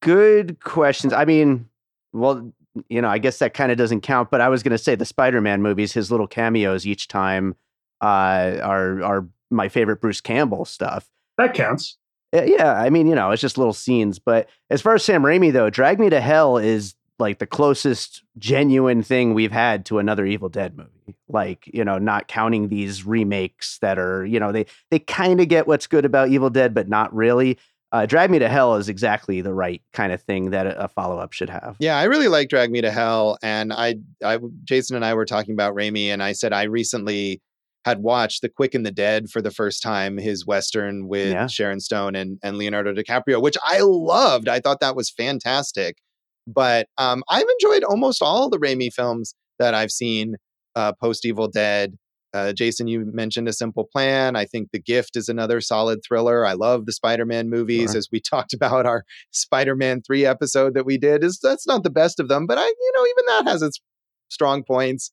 good 0.01 0.61
questions. 0.61 1.13
I 1.13 1.25
mean, 1.25 1.69
well, 2.13 2.53
you 2.89 3.01
know, 3.01 3.09
I 3.09 3.19
guess 3.19 3.39
that 3.39 3.55
kind 3.55 3.73
of 3.73 3.79
doesn't 3.79 4.03
count, 4.03 4.31
but 4.31 4.41
I 4.41 4.49
was 4.49 4.63
going 4.63 4.73
to 4.73 4.79
say 4.79 4.95
the 4.95 5.05
Spider-Man 5.05 5.63
movies, 5.63 5.93
his 5.93 6.11
little 6.11 6.27
cameos 6.27 6.87
each 6.87 7.09
time 7.09 7.57
uh, 8.01 8.59
are 8.63 9.03
are 9.03 9.27
my 9.51 9.69
favorite 9.69 10.01
Bruce 10.01 10.21
Campbell 10.21 10.65
stuff. 10.65 11.09
That 11.37 11.55
counts. 11.55 11.97
Yeah, 12.33 12.75
I 12.75 12.91
mean, 12.91 13.09
you 13.09 13.17
know, 13.17 13.33
it's 13.33 13.43
just 13.43 13.59
little 13.59 13.73
scenes. 13.73 14.21
But 14.21 14.49
as 14.71 14.81
far 14.81 14.95
as 14.95 15.05
Sam 15.05 15.23
Raimi 15.23 15.53
though, 15.53 15.69
Drag 15.69 15.99
Me 15.99 16.09
to 16.11 16.21
Hell 16.21 16.59
is 16.59 16.95
like 17.19 17.39
the 17.39 17.47
closest 17.47 18.23
genuine 18.39 19.03
thing 19.03 19.35
we've 19.35 19.53
had 19.53 19.85
to 19.87 19.99
another 19.99 20.25
Evil 20.25 20.49
Dead 20.49 20.77
movie. 20.77 21.17
Like, 21.29 21.69
you 21.73 21.85
know, 21.85 21.99
not 21.99 22.29
counting 22.29 22.69
these 22.69 23.05
remakes 23.05 23.79
that 23.79 23.99
are, 23.99 24.25
you 24.25 24.39
know, 24.39 24.53
they 24.53 24.67
they 24.91 25.01
kind 25.01 25.41
of 25.41 25.49
get 25.49 25.67
what's 25.67 25.89
good 25.89 26.05
about 26.05 26.29
Evil 26.29 26.51
Dead, 26.51 26.73
but 26.73 26.89
not 26.89 27.13
really. 27.15 27.59
Uh, 27.93 28.07
Drag 28.07 28.31
Me 28.31 28.39
to 28.39 28.49
Hell 28.49 28.77
is 28.77 28.89
exactly 28.89 29.41
the 29.41 29.53
right 29.53 29.83
kind 29.93 30.13
of 30.13 30.23
thing 30.23 30.51
that 30.51 30.67
a, 30.67 30.85
a 30.85 30.89
follow 30.89 31.19
up 31.19 31.33
should 31.33 31.51
have. 31.51 31.77
Yeah, 31.81 31.99
I 31.99 32.05
really 32.05 32.29
like 32.29 32.49
Drag 32.49 32.71
Me 32.71 32.81
to 32.81 32.91
Hell, 32.91 33.37
and 33.43 33.73
I, 33.73 33.97
I, 34.25 34.39
Jason 34.65 34.95
and 34.97 35.05
I 35.05 35.15
were 35.15 35.25
talking 35.27 35.55
about 35.55 35.75
Raimi, 35.75 36.07
and 36.07 36.23
I 36.23 36.33
said 36.33 36.53
I 36.53 36.65
recently 36.65 37.41
had 37.85 38.01
watched 38.01 38.43
The 38.43 38.49
Quick 38.49 38.75
and 38.75 38.85
the 38.85 38.91
Dead 38.93 39.31
for 39.31 39.41
the 39.43 39.51
first 39.51 39.83
time, 39.83 40.19
his 40.19 40.47
western 40.47 41.09
with 41.09 41.33
Yeah. 41.33 41.47
Sharon 41.47 41.81
Stone 41.81 42.15
and 42.15 42.39
and 42.43 42.59
Leonardo 42.59 42.93
DiCaprio, 42.93 43.43
which 43.43 43.57
I 43.65 43.81
loved. 43.81 44.49
I 44.49 44.61
thought 44.61 44.81
that 44.81 44.95
was 44.95 45.11
fantastic. 45.11 45.97
But 46.47 46.89
um, 46.99 47.23
I've 47.29 47.47
enjoyed 47.61 47.85
almost 47.85 48.23
all 48.23 48.49
the 48.49 48.59
Raimi 48.59 48.93
films 48.93 49.35
that 49.59 49.75
I've 49.75 49.91
seen 49.91 50.37
uh, 50.77 50.93
post 51.01 51.25
Evil 51.25 51.49
Dead. 51.49 51.97
Uh, 52.33 52.53
Jason, 52.53 52.87
you 52.87 53.05
mentioned 53.13 53.49
A 53.49 53.53
Simple 53.53 53.89
Plan. 53.93 54.37
I 54.37 54.45
think 54.45 54.69
The 54.73 54.79
Gift 54.81 55.17
is 55.17 55.29
another 55.29 55.61
solid 55.61 56.01
thriller. 56.07 56.47
I 56.47 56.53
love 56.53 56.87
the 56.87 56.93
Spider-Man 56.93 57.51
movies, 57.51 57.91
Sure. 57.91 57.99
as 57.99 58.09
we 58.13 58.21
talked 58.31 58.53
about 58.53 58.87
our 58.87 59.05
Spider-Man 59.33 60.03
three 60.03 60.25
episode 60.25 60.75
that 60.75 60.87
we 60.87 60.97
did. 60.99 61.25
Is 61.25 61.41
that's 61.43 61.67
not 61.67 61.83
the 61.83 61.91
best 61.91 62.21
of 62.21 62.29
them, 62.29 62.47
but 62.47 62.59
I, 62.59 62.65
you 62.67 62.93
know, 62.95 63.07
even 63.07 63.25
that 63.45 63.51
has 63.51 63.63
its 63.63 63.81
strong 64.29 64.63
points. 64.63 65.11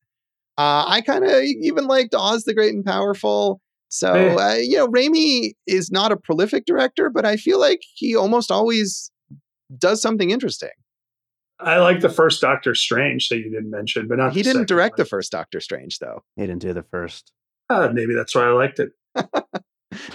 Uh, 0.59 0.85
I 0.87 1.01
kind 1.01 1.23
of 1.23 1.31
even 1.43 1.85
liked 1.87 2.13
Oz 2.15 2.43
the 2.43 2.53
Great 2.53 2.73
and 2.73 2.85
Powerful. 2.85 3.61
So 3.89 4.13
Eh. 4.13 4.35
uh, 4.35 4.55
you 4.55 4.77
know, 4.77 4.87
Raimi 4.87 5.53
is 5.65 5.89
not 5.91 6.11
a 6.11 6.17
prolific 6.17 6.65
director, 6.65 7.09
but 7.09 7.25
I 7.25 7.37
feel 7.37 7.59
like 7.59 7.81
he 7.95 8.15
almost 8.15 8.51
always 8.51 9.11
does 9.77 10.01
something 10.01 10.29
interesting. 10.31 10.69
I 11.59 11.77
like 11.79 12.01
the 12.01 12.09
first 12.09 12.41
Doctor 12.41 12.75
Strange 12.75 13.29
that 13.29 13.37
you 13.37 13.49
didn't 13.49 13.71
mention, 13.71 14.07
but 14.07 14.17
not 14.17 14.33
He 14.33 14.39
the 14.39 14.43
didn't 14.43 14.53
second 14.55 14.67
direct 14.67 14.93
one. 14.97 15.03
the 15.03 15.09
first 15.09 15.31
Doctor 15.31 15.59
Strange, 15.59 15.99
though. 15.99 16.23
He 16.35 16.43
didn't 16.43 16.61
do 16.61 16.73
the 16.73 16.83
first. 16.83 17.31
Uh, 17.69 17.89
maybe 17.91 18.13
that's 18.13 18.35
why 18.35 18.43
I 18.43 18.49
liked 18.51 18.79
it. 18.79 18.91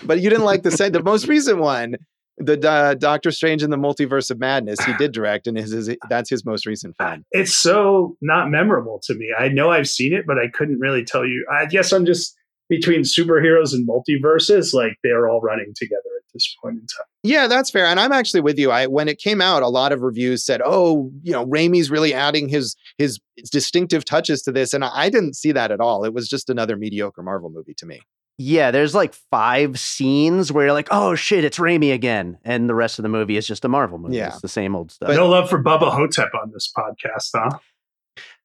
But 0.05 0.21
you 0.21 0.31
didn't 0.31 0.45
like 0.45 0.63
the 0.63 0.71
se- 0.71 0.91
the 0.91 1.03
most 1.03 1.27
recent 1.27 1.59
one, 1.59 1.97
the 2.37 2.61
uh, 2.69 2.95
Doctor 2.95 3.31
Strange 3.33 3.63
in 3.63 3.71
the 3.71 3.77
Multiverse 3.77 4.31
of 4.31 4.39
Madness. 4.39 4.81
He 4.85 4.93
did 4.95 5.13
direct, 5.13 5.47
and 5.47 5.57
his, 5.57 5.71
his 5.73 5.97
that's 6.09 6.29
his 6.31 6.45
most 6.45 6.67
recent 6.67 6.95
film. 6.99 7.25
It's 7.33 7.55
so 7.57 8.17
not 8.21 8.49
memorable 8.51 9.01
to 9.05 9.15
me. 9.15 9.35
I 9.37 9.49
know 9.49 9.71
I've 9.71 9.89
seen 9.89 10.13
it, 10.13 10.25
but 10.27 10.39
I 10.39 10.49
couldn't 10.53 10.79
really 10.79 11.05
tell 11.05 11.25
you. 11.25 11.45
I 11.51 11.67
guess 11.67 11.91
I'm 11.91 12.05
just 12.07 12.37
between 12.69 13.01
superheroes 13.01 13.73
and 13.73 13.89
multiverses, 13.89 14.73
like 14.73 14.97
they're 15.03 15.27
all 15.29 15.41
running 15.41 15.73
together 15.75 15.99
at 16.12 16.12
this 16.33 16.57
point 16.63 16.75
in 16.75 16.87
time. 16.87 17.07
Yeah, 17.23 17.47
that's 17.47 17.71
fair. 17.71 17.87
And 17.87 18.01
I'm 18.01 18.13
actually 18.13 18.41
with 18.41 18.59
you. 18.59 18.71
I 18.71 18.87
when 18.87 19.09
it 19.09 19.19
came 19.19 19.41
out, 19.41 19.63
a 19.63 19.69
lot 19.69 19.93
of 19.93 20.01
reviews 20.01 20.45
said, 20.45 20.61
"Oh, 20.65 21.11
you 21.23 21.33
know, 21.33 21.47
Raimi's 21.47 21.91
really 21.91 22.15
adding 22.15 22.49
his 22.49 22.77
his 22.99 23.21
distinctive 23.51 24.05
touches 24.05 24.43
to 24.43 24.53
this," 24.53 24.75
and 24.75 24.85
I, 24.85 24.91
I 24.93 25.09
didn't 25.11 25.35
see 25.35 25.53
that 25.53 25.71
at 25.71 25.81
all. 25.81 26.05
It 26.05 26.13
was 26.15 26.29
just 26.29 26.51
another 26.51 26.77
mediocre 26.77 27.23
Marvel 27.23 27.51
movie 27.51 27.75
to 27.75 27.87
me. 27.87 28.01
Yeah, 28.39 28.71
there's 28.71 28.95
like 28.95 29.15
five 29.31 29.79
scenes 29.79 30.51
where 30.51 30.65
you're 30.65 30.73
like, 30.73 30.89
oh 30.91 31.15
shit, 31.15 31.45
it's 31.45 31.59
Raimi 31.59 31.93
again. 31.93 32.39
And 32.45 32.69
the 32.69 32.75
rest 32.75 32.99
of 32.99 33.03
the 33.03 33.09
movie 33.09 33.37
is 33.37 33.47
just 33.47 33.65
a 33.65 33.69
Marvel 33.69 33.99
movie. 33.99 34.17
Yeah. 34.17 34.29
It's 34.29 34.41
the 34.41 34.49
same 34.49 34.75
old 34.75 34.91
stuff. 34.91 35.09
But- 35.09 35.17
no 35.17 35.29
love 35.29 35.51
for 35.51 35.63
Bubba 35.63 35.93
Ho-Tep 35.93 36.31
on 36.43 36.51
this 36.51 36.73
podcast, 36.77 37.31
huh? 37.35 37.59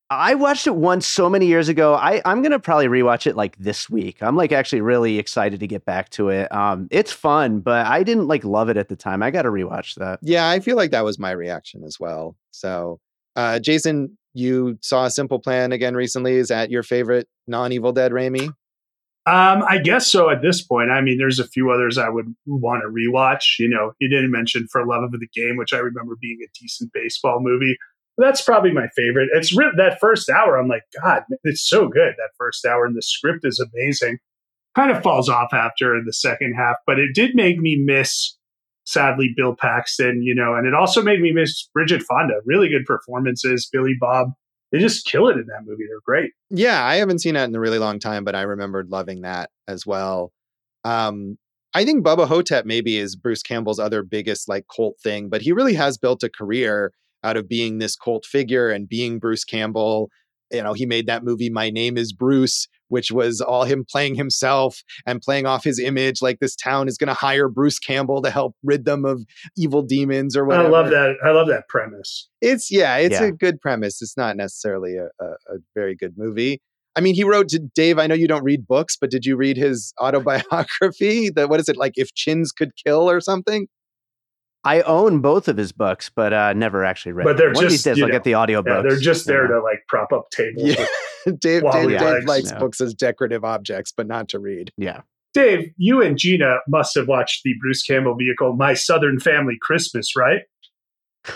I 0.09 0.35
watched 0.35 0.67
it 0.67 0.75
once 0.75 1.05
so 1.05 1.29
many 1.29 1.47
years 1.47 1.67
ago. 1.67 1.93
I, 1.93 2.21
I'm 2.23 2.41
gonna 2.41 2.59
probably 2.59 2.87
rewatch 2.87 3.27
it 3.27 3.35
like 3.35 3.57
this 3.57 3.89
week. 3.89 4.23
I'm 4.23 4.37
like 4.37 4.51
actually 4.53 4.81
really 4.81 5.19
excited 5.19 5.59
to 5.59 5.67
get 5.67 5.83
back 5.83 6.09
to 6.11 6.29
it. 6.29 6.51
Um, 6.53 6.87
it's 6.91 7.11
fun, 7.11 7.59
but 7.59 7.85
I 7.85 8.03
didn't 8.03 8.27
like 8.27 8.45
love 8.45 8.69
it 8.69 8.77
at 8.77 8.87
the 8.87 8.95
time. 8.95 9.21
I 9.21 9.31
got 9.31 9.41
to 9.41 9.49
rewatch 9.49 9.95
that. 9.95 10.19
Yeah, 10.21 10.49
I 10.49 10.61
feel 10.61 10.77
like 10.77 10.91
that 10.91 11.03
was 11.03 11.19
my 11.19 11.31
reaction 11.31 11.83
as 11.83 11.99
well. 11.99 12.37
So, 12.51 12.99
uh, 13.35 13.59
Jason, 13.59 14.17
you 14.33 14.77
saw 14.81 15.05
a 15.05 15.11
Simple 15.11 15.39
Plan 15.39 15.73
again 15.73 15.95
recently. 15.95 16.35
Is 16.35 16.47
that 16.47 16.71
your 16.71 16.83
favorite 16.83 17.27
non-Evil 17.47 17.91
Dead 17.91 18.11
Raimi? 18.11 18.53
Um, 19.25 19.61
I 19.67 19.79
guess 19.79 20.09
so 20.09 20.29
at 20.29 20.41
this 20.41 20.61
point. 20.61 20.89
I 20.89 21.01
mean, 21.01 21.17
there's 21.17 21.39
a 21.39 21.47
few 21.47 21.69
others 21.69 21.97
I 21.97 22.07
would 22.07 22.33
want 22.45 22.83
to 22.83 22.87
rewatch. 22.87 23.59
You 23.59 23.67
know, 23.67 23.91
you 23.99 24.07
didn't 24.07 24.31
mention 24.31 24.67
For 24.71 24.87
Love 24.87 25.03
of 25.03 25.11
the 25.11 25.27
Game, 25.33 25.57
which 25.57 25.73
I 25.73 25.79
remember 25.79 26.15
being 26.21 26.37
a 26.41 26.47
decent 26.57 26.93
baseball 26.93 27.39
movie. 27.41 27.75
That's 28.17 28.41
probably 28.41 28.71
my 28.71 28.87
favorite. 28.95 29.29
It's 29.33 29.55
that 29.55 29.97
first 29.99 30.29
hour. 30.29 30.57
I'm 30.57 30.67
like, 30.67 30.83
God, 31.03 31.23
it's 31.43 31.67
so 31.67 31.87
good. 31.87 32.13
That 32.17 32.31
first 32.37 32.65
hour, 32.65 32.85
and 32.85 32.95
the 32.95 33.01
script 33.01 33.45
is 33.45 33.59
amazing. 33.59 34.17
Kind 34.75 34.91
of 34.91 35.03
falls 35.03 35.29
off 35.29 35.53
after 35.53 35.95
in 35.95 36.03
the 36.05 36.13
second 36.13 36.55
half, 36.55 36.77
but 36.85 36.99
it 36.99 37.13
did 37.13 37.35
make 37.35 37.59
me 37.59 37.77
miss, 37.77 38.35
sadly, 38.85 39.33
Bill 39.35 39.55
Paxton. 39.55 40.23
You 40.23 40.33
know, 40.33 40.55
and 40.55 40.67
it 40.67 40.73
also 40.73 41.03
made 41.03 41.21
me 41.21 41.31
miss 41.31 41.69
Bridget 41.73 42.01
Fonda. 42.03 42.41
Really 42.45 42.69
good 42.69 42.85
performances. 42.85 43.69
Billy 43.71 43.95
Bob, 43.99 44.31
they 44.71 44.79
just 44.79 45.05
kill 45.05 45.27
it 45.27 45.37
in 45.37 45.45
that 45.47 45.65
movie. 45.65 45.85
They're 45.87 45.99
great. 46.05 46.31
Yeah, 46.49 46.83
I 46.83 46.95
haven't 46.95 47.19
seen 47.19 47.35
that 47.35 47.49
in 47.49 47.55
a 47.55 47.59
really 47.59 47.79
long 47.79 47.99
time, 47.99 48.23
but 48.23 48.35
I 48.35 48.41
remembered 48.41 48.89
loving 48.89 49.21
that 49.21 49.51
as 49.67 49.85
well. 49.85 50.31
Um, 50.83 51.37
I 51.73 51.85
think 51.85 52.03
Bubba 52.03 52.27
Ho-Tep 52.27 52.65
maybe 52.65 52.97
is 52.97 53.15
Bruce 53.15 53.43
Campbell's 53.43 53.77
other 53.77 54.01
biggest 54.01 54.49
like 54.49 54.65
cult 54.75 54.95
thing, 55.03 55.29
but 55.29 55.41
he 55.41 55.51
really 55.51 55.75
has 55.75 55.97
built 55.97 56.23
a 56.23 56.29
career 56.29 56.91
out 57.27 57.37
of 57.37 57.47
being 57.47 57.77
this 57.77 57.95
cult 57.95 58.25
figure 58.25 58.69
and 58.69 58.87
being 58.89 59.19
Bruce 59.19 59.43
Campbell. 59.43 60.09
You 60.51 60.63
know, 60.63 60.71
he 60.73 60.85
made 60.85 61.07
that 61.07 61.25
movie 61.25 61.49
My 61.49 61.69
Name 61.69 61.97
is 61.97 62.13
Bruce, 62.13 62.69
which 62.87 63.11
was 63.11 63.41
all 63.41 63.65
him 63.65 63.83
playing 63.89 64.15
himself 64.15 64.81
and 65.05 65.21
playing 65.21 65.45
off 65.45 65.61
his 65.65 65.77
image 65.77 66.21
like 66.21 66.39
this 66.39 66.55
town 66.55 66.87
is 66.87 66.97
going 66.97 67.09
to 67.09 67.13
hire 67.13 67.49
Bruce 67.49 67.79
Campbell 67.79 68.21
to 68.21 68.29
help 68.29 68.55
rid 68.63 68.85
them 68.85 69.03
of 69.03 69.25
evil 69.57 69.81
demons 69.81 70.37
or 70.37 70.45
whatever. 70.45 70.67
I 70.69 70.71
love 70.71 70.89
that. 70.91 71.15
I 71.21 71.31
love 71.31 71.47
that 71.49 71.67
premise. 71.67 72.29
It's 72.41 72.71
yeah, 72.71 72.95
it's 72.95 73.19
Yeah. 73.19 73.25
a 73.25 73.31
good 73.33 73.59
premise. 73.59 74.01
It's 74.01 74.15
not 74.15 74.37
necessarily 74.37 74.95
a, 74.95 75.07
a, 75.21 75.25
a 75.25 75.57
very 75.75 75.95
good 75.97 76.13
movie. 76.17 76.61
I 76.95 77.01
mean, 77.01 77.13
he 77.13 77.25
wrote 77.25 77.49
to 77.49 77.59
Dave. 77.59 77.99
I 77.99 78.07
know 78.07 78.15
you 78.15 78.27
don't 78.27 78.43
read 78.43 78.65
books, 78.65 78.95
but 78.99 79.11
did 79.11 79.25
you 79.25 79.35
read 79.35 79.57
his 79.57 79.93
autobiography? 80.01 81.29
That 81.35 81.49
what 81.49 81.59
is 81.59 81.69
it 81.69 81.77
like? 81.77 81.93
If 81.95 82.13
chins 82.13 82.51
could 82.51 82.71
kill 82.85 83.09
or 83.09 83.19
something? 83.21 83.67
I 84.67 84.81
own 84.81 85.19
both 85.21 85.47
of 85.47 85.57
his 85.57 85.71
books, 85.71 86.11
but 86.13 86.33
uh, 86.33 86.53
never 86.53 86.83
actually 86.83 87.13
read. 87.13 87.23
But 87.23 87.31
them. 87.33 87.37
they're 87.37 87.53
One 87.53 87.65
of 87.65 87.71
these 87.71 87.83
just, 87.83 87.85
days 87.85 87.97
you 87.97 88.03
I'll 88.03 88.09
know, 88.09 88.13
get 88.15 88.23
the 88.23 88.31
audiobooks. 88.33 88.67
Yeah, 88.67 88.81
they're 88.81 88.99
just 88.99 89.25
there 89.25 89.43
Yeah. 89.43 89.55
to 89.57 89.63
like 89.63 89.79
prop 89.87 90.11
up 90.13 90.29
tables. 90.31 90.63
Yeah. 90.63 90.79
with- 91.25 91.39
Dave, 91.39 91.63
Dave, 91.71 91.89
Dave 91.99 92.23
likes 92.25 92.51
yeah. 92.51 92.59
books 92.59 92.79
as 92.79 92.93
decorative 92.93 93.43
objects, 93.43 93.91
but 93.95 94.07
not 94.07 94.29
to 94.29 94.39
read. 94.39 94.71
Yeah. 94.77 95.01
Dave, 95.33 95.71
you 95.77 96.01
and 96.01 96.17
Gina 96.17 96.59
must 96.69 96.95
have 96.95 97.07
watched 97.07 97.43
the 97.43 97.53
Bruce 97.61 97.83
Campbell 97.83 98.15
vehicle, 98.15 98.53
My 98.55 98.73
Southern 98.73 99.19
Family 99.19 99.57
Christmas, 99.61 100.15
right? 100.15 100.41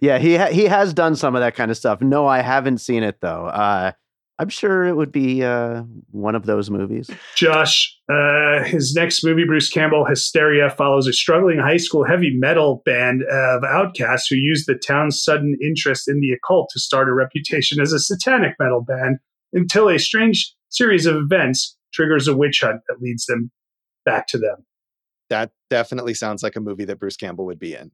Yeah, 0.00 0.18
he 0.18 0.36
ha- 0.36 0.50
he 0.52 0.66
has 0.66 0.94
done 0.94 1.16
some 1.16 1.34
of 1.34 1.40
that 1.40 1.56
kind 1.56 1.68
of 1.70 1.76
stuff. 1.76 2.00
No, 2.00 2.26
I 2.28 2.40
haven't 2.42 2.78
seen 2.78 3.02
it 3.02 3.16
though. 3.20 3.46
Uh, 3.46 3.90
I'm 4.38 4.48
sure 4.48 4.84
it 4.84 4.96
would 4.96 5.12
be 5.12 5.44
uh, 5.44 5.82
one 6.10 6.34
of 6.34 6.46
those 6.46 6.68
movies. 6.68 7.08
Josh, 7.36 7.96
uh, 8.12 8.64
his 8.64 8.92
next 8.94 9.22
movie, 9.22 9.44
Bruce 9.44 9.70
Campbell 9.70 10.04
Hysteria, 10.04 10.70
follows 10.70 11.06
a 11.06 11.12
struggling 11.12 11.58
high 11.58 11.76
school 11.76 12.04
heavy 12.04 12.36
metal 12.36 12.82
band 12.84 13.22
of 13.30 13.62
outcasts 13.62 14.26
who 14.28 14.36
use 14.36 14.64
the 14.66 14.74
town's 14.74 15.22
sudden 15.22 15.56
interest 15.62 16.08
in 16.08 16.20
the 16.20 16.32
occult 16.32 16.68
to 16.72 16.80
start 16.80 17.08
a 17.08 17.14
reputation 17.14 17.80
as 17.80 17.92
a 17.92 18.00
satanic 18.00 18.56
metal 18.58 18.82
band 18.82 19.18
until 19.52 19.88
a 19.88 19.98
strange 19.98 20.52
series 20.68 21.06
of 21.06 21.14
events 21.14 21.76
triggers 21.92 22.26
a 22.26 22.36
witch 22.36 22.60
hunt 22.60 22.80
that 22.88 23.00
leads 23.00 23.26
them 23.26 23.52
back 24.04 24.26
to 24.26 24.38
them. 24.38 24.66
That 25.30 25.52
definitely 25.70 26.14
sounds 26.14 26.42
like 26.42 26.56
a 26.56 26.60
movie 26.60 26.84
that 26.86 26.98
Bruce 26.98 27.16
Campbell 27.16 27.46
would 27.46 27.60
be 27.60 27.74
in. 27.74 27.92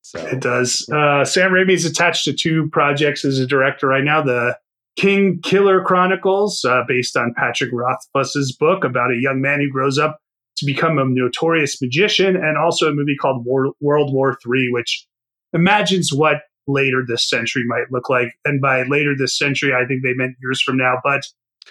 So 0.00 0.18
It 0.26 0.40
does. 0.40 0.86
Uh, 0.92 1.24
Sam 1.24 1.52
Raimi 1.52 1.72
is 1.72 1.84
attached 1.84 2.24
to 2.24 2.32
two 2.32 2.68
projects 2.70 3.24
as 3.24 3.38
a 3.38 3.46
director 3.46 3.86
right 3.86 4.04
now. 4.04 4.22
The 4.22 4.56
Kingkiller 4.98 5.84
Chronicles, 5.84 6.64
uh, 6.64 6.82
based 6.86 7.16
on 7.16 7.34
Patrick 7.36 7.70
Rothfuss's 7.72 8.56
book 8.58 8.84
about 8.84 9.10
a 9.10 9.16
young 9.20 9.40
man 9.40 9.60
who 9.60 9.68
grows 9.70 9.98
up 9.98 10.18
to 10.56 10.66
become 10.66 10.98
a 10.98 11.04
notorious 11.04 11.80
magician, 11.82 12.36
and 12.36 12.56
also 12.56 12.88
a 12.88 12.94
movie 12.94 13.16
called 13.16 13.44
War- 13.44 13.72
World 13.80 14.14
War 14.14 14.38
III, 14.46 14.68
which 14.70 15.06
imagines 15.52 16.12
what 16.12 16.36
later 16.68 17.04
this 17.06 17.28
century 17.28 17.64
might 17.66 17.90
look 17.90 18.08
like. 18.08 18.28
And 18.44 18.60
by 18.60 18.84
later 18.84 19.14
this 19.18 19.36
century, 19.36 19.72
I 19.74 19.84
think 19.84 20.02
they 20.02 20.14
meant 20.14 20.36
years 20.40 20.62
from 20.62 20.76
now. 20.76 20.98
But 21.02 21.22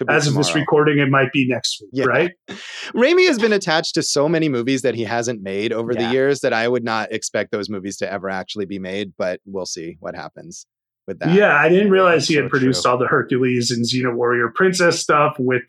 as 0.08 0.26
of 0.26 0.34
this 0.34 0.54
recording, 0.54 0.98
it 0.98 1.08
might 1.08 1.32
be 1.32 1.48
next 1.48 1.80
week, 1.80 1.90
Yeah. 1.92 2.04
right? 2.04 2.32
Raimi 2.94 3.26
has 3.26 3.38
been 3.38 3.52
attached 3.52 3.94
to 3.94 4.02
so 4.02 4.28
many 4.28 4.48
movies 4.48 4.82
that 4.82 4.94
he 4.94 5.04
hasn't 5.04 5.40
made 5.42 5.72
over 5.72 5.94
the 5.94 6.10
years 6.10 6.40
that 6.40 6.52
I 6.52 6.68
would 6.68 6.84
not 6.84 7.10
expect 7.12 7.52
those 7.52 7.70
movies 7.70 7.96
to 7.98 8.12
ever 8.12 8.28
actually 8.28 8.66
be 8.66 8.78
made, 8.78 9.12
but 9.16 9.40
we'll 9.46 9.66
see 9.66 9.96
what 10.00 10.14
happens 10.14 10.66
with 11.06 11.18
that. 11.20 11.34
Yeah, 11.34 11.54
I 11.54 11.68
didn't 11.68 11.90
realize 11.90 12.26
he 12.28 12.34
So 12.34 12.42
had 12.42 12.50
produced 12.50 12.82
true. 12.82 12.90
all 12.92 12.98
the 12.98 13.06
Hercules 13.06 13.70
and 13.70 13.84
Xena 13.84 14.14
Warrior 14.14 14.50
Princess 14.54 15.00
stuff 15.00 15.36
with 15.38 15.62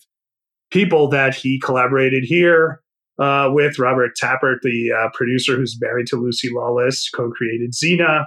people 0.72 1.10
that 1.10 1.36
he 1.36 1.60
collaborated 1.60 2.24
here 2.24 2.82
uh, 3.20 3.50
with. 3.52 3.80
Robert 3.80 4.12
Tapert, 4.22 4.58
the 4.64 4.92
uh, 4.92 5.10
producer 5.14 5.56
who's 5.56 5.78
married 5.80 6.08
to 6.08 6.16
Lucy 6.18 6.50
Lawless, 6.54 7.10
co 7.10 7.30
created 7.32 7.72
Xena. 7.74 8.26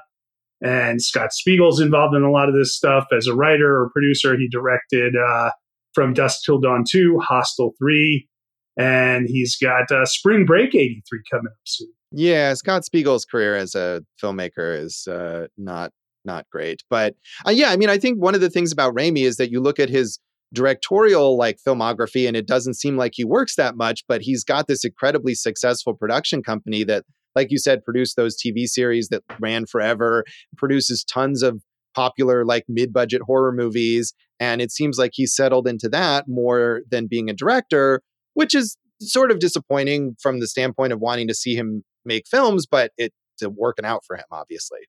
And 0.60 1.00
Scott 1.00 1.32
Spiegel's 1.32 1.80
involved 1.80 2.16
in 2.16 2.22
a 2.22 2.30
lot 2.32 2.48
of 2.48 2.54
this 2.54 2.74
stuff 2.76 3.06
as 3.16 3.26
a 3.28 3.34
writer 3.34 3.80
or 3.80 3.90
producer. 3.90 4.36
He 4.36 4.48
directed 4.48 5.14
uh, 5.16 5.50
From 5.94 6.14
Dusk 6.14 6.40
Till 6.44 6.58
Dawn 6.58 6.82
2, 6.88 7.20
Hostel 7.20 7.74
3, 7.78 8.28
and 8.76 9.28
he's 9.28 9.56
got 9.56 9.90
uh, 9.92 10.04
Spring 10.04 10.44
Break 10.44 10.74
83 10.74 11.20
coming 11.30 11.46
up 11.46 11.58
soon. 11.64 11.92
Yeah, 12.10 12.54
Scott 12.54 12.84
Spiegel's 12.84 13.24
career 13.24 13.54
as 13.54 13.74
a 13.76 14.02
filmmaker 14.20 14.76
is 14.76 15.06
uh, 15.06 15.46
not 15.56 15.92
not 16.28 16.46
great. 16.52 16.84
But 16.88 17.16
uh, 17.44 17.50
yeah, 17.50 17.70
I 17.70 17.76
mean, 17.76 17.90
I 17.90 17.98
think 17.98 18.22
one 18.22 18.36
of 18.36 18.40
the 18.40 18.50
things 18.50 18.70
about 18.70 18.94
Raimi 18.94 19.22
is 19.22 19.38
that 19.38 19.50
you 19.50 19.60
look 19.60 19.80
at 19.80 19.88
his 19.88 20.20
directorial 20.52 21.36
like 21.36 21.58
filmography 21.66 22.26
and 22.26 22.36
it 22.36 22.46
doesn't 22.46 22.74
seem 22.74 22.96
like 22.96 23.12
he 23.14 23.24
works 23.24 23.56
that 23.56 23.76
much 23.76 24.02
but 24.08 24.22
he's 24.22 24.44
got 24.44 24.66
this 24.66 24.84
incredibly 24.84 25.34
successful 25.34 25.92
production 25.92 26.42
company 26.42 26.84
that 26.84 27.04
like 27.34 27.50
you 27.50 27.58
said 27.58 27.84
produced 27.84 28.16
those 28.16 28.34
tv 28.34 28.66
series 28.66 29.08
that 29.08 29.22
ran 29.40 29.66
forever 29.66 30.24
produces 30.56 31.04
tons 31.04 31.42
of 31.42 31.62
popular 31.94 32.46
like 32.46 32.64
mid-budget 32.66 33.20
horror 33.26 33.52
movies 33.52 34.14
and 34.40 34.62
it 34.62 34.72
seems 34.72 34.98
like 34.98 35.10
he's 35.12 35.34
settled 35.34 35.68
into 35.68 35.88
that 35.88 36.24
more 36.28 36.80
than 36.90 37.06
being 37.06 37.28
a 37.28 37.34
director 37.34 38.00
which 38.32 38.54
is 38.54 38.76
sort 39.00 39.30
of 39.30 39.40
disappointing 39.40 40.16
from 40.18 40.40
the 40.40 40.46
standpoint 40.46 40.94
of 40.94 41.00
wanting 41.00 41.28
to 41.28 41.34
see 41.34 41.54
him 41.54 41.84
make 42.06 42.26
films 42.26 42.66
but 42.66 42.90
it's 42.96 43.14
working 43.42 43.84
out 43.84 44.02
for 44.06 44.16
him 44.16 44.24
obviously 44.30 44.80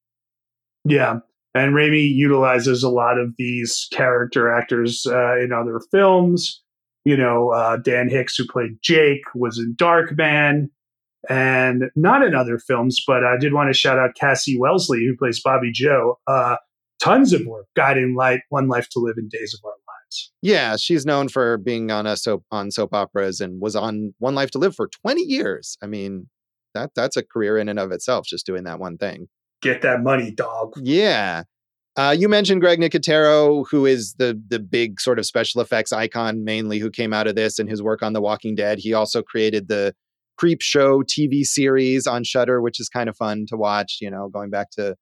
yeah 0.85 1.19
and 1.55 1.73
Raimi 1.73 2.13
utilizes 2.13 2.83
a 2.83 2.89
lot 2.89 3.17
of 3.17 3.33
these 3.37 3.87
character 3.91 4.53
actors 4.53 5.05
uh, 5.07 5.37
in 5.39 5.51
other 5.51 5.79
films. 5.91 6.61
You 7.05 7.17
know, 7.17 7.49
uh, 7.49 7.77
Dan 7.77 8.09
Hicks, 8.09 8.35
who 8.35 8.45
played 8.45 8.77
Jake, 8.83 9.21
was 9.33 9.57
in 9.57 9.75
Darkman, 9.75 10.69
and 11.29 11.85
not 11.95 12.23
in 12.23 12.35
other 12.35 12.59
films. 12.59 13.01
But 13.05 13.23
I 13.23 13.37
did 13.39 13.53
want 13.53 13.69
to 13.69 13.77
shout 13.77 13.97
out 13.97 14.11
Kassie 14.21 14.59
Wesley, 14.59 15.05
who 15.05 15.15
plays 15.17 15.41
Bobby 15.41 15.71
Joe. 15.71 16.19
Uh, 16.27 16.57
tons 17.01 17.33
of 17.33 17.45
work, 17.45 17.67
Guiding 17.75 18.15
Light, 18.15 18.41
One 18.49 18.67
Life 18.67 18.89
to 18.89 18.99
Live, 18.99 19.15
in 19.17 19.29
Days 19.29 19.53
of 19.53 19.65
Our 19.65 19.71
Lives. 19.71 20.31
Yeah, 20.41 20.75
she's 20.75 21.05
known 21.05 21.29
for 21.29 21.57
being 21.57 21.89
on 21.89 22.05
a 22.05 22.15
soap 22.15 22.43
on 22.51 22.69
soap 22.69 22.93
operas 22.93 23.41
and 23.41 23.59
was 23.59 23.75
on 23.75 24.13
One 24.19 24.35
Life 24.35 24.51
to 24.51 24.59
Live 24.59 24.75
for 24.75 24.87
twenty 24.87 25.23
years. 25.23 25.77
I 25.81 25.87
mean, 25.87 26.27
that 26.75 26.91
that's 26.95 27.17
a 27.17 27.23
career 27.23 27.57
in 27.57 27.69
and 27.69 27.79
of 27.79 27.91
itself, 27.91 28.27
just 28.27 28.45
doing 28.45 28.65
that 28.65 28.79
one 28.79 28.97
thing 28.97 29.29
get 29.61 29.81
that 29.81 30.01
money, 30.01 30.31
dog. 30.31 30.73
Yeah. 30.81 31.43
Uh, 31.95 32.15
you 32.17 32.29
mentioned 32.29 32.61
Greg 32.61 32.79
Nicotero, 32.79 33.65
who 33.69 33.85
is 33.85 34.13
the 34.13 34.41
the 34.47 34.59
big 34.59 35.01
sort 35.01 35.19
of 35.19 35.25
special 35.25 35.59
effects 35.59 35.91
icon, 35.91 36.43
mainly 36.43 36.79
who 36.79 36.89
came 36.89 37.13
out 37.13 37.27
of 37.27 37.35
this 37.35 37.59
and 37.59 37.69
his 37.69 37.81
work 37.81 38.01
on 38.01 38.13
The 38.13 38.21
Walking 38.21 38.55
Dead. 38.55 38.79
He 38.79 38.93
also 38.93 39.21
created 39.21 39.67
the 39.67 39.93
Creepshow 40.39 41.03
TV 41.03 41.43
series 41.43 42.07
on 42.07 42.23
Shudder, 42.23 42.61
which 42.61 42.79
is 42.79 42.87
kind 42.87 43.09
of 43.09 43.17
fun 43.17 43.45
to 43.49 43.57
watch. 43.57 43.97
You 43.99 44.09
know, 44.09 44.29
going 44.29 44.49
back 44.49 44.69
to 44.71 44.95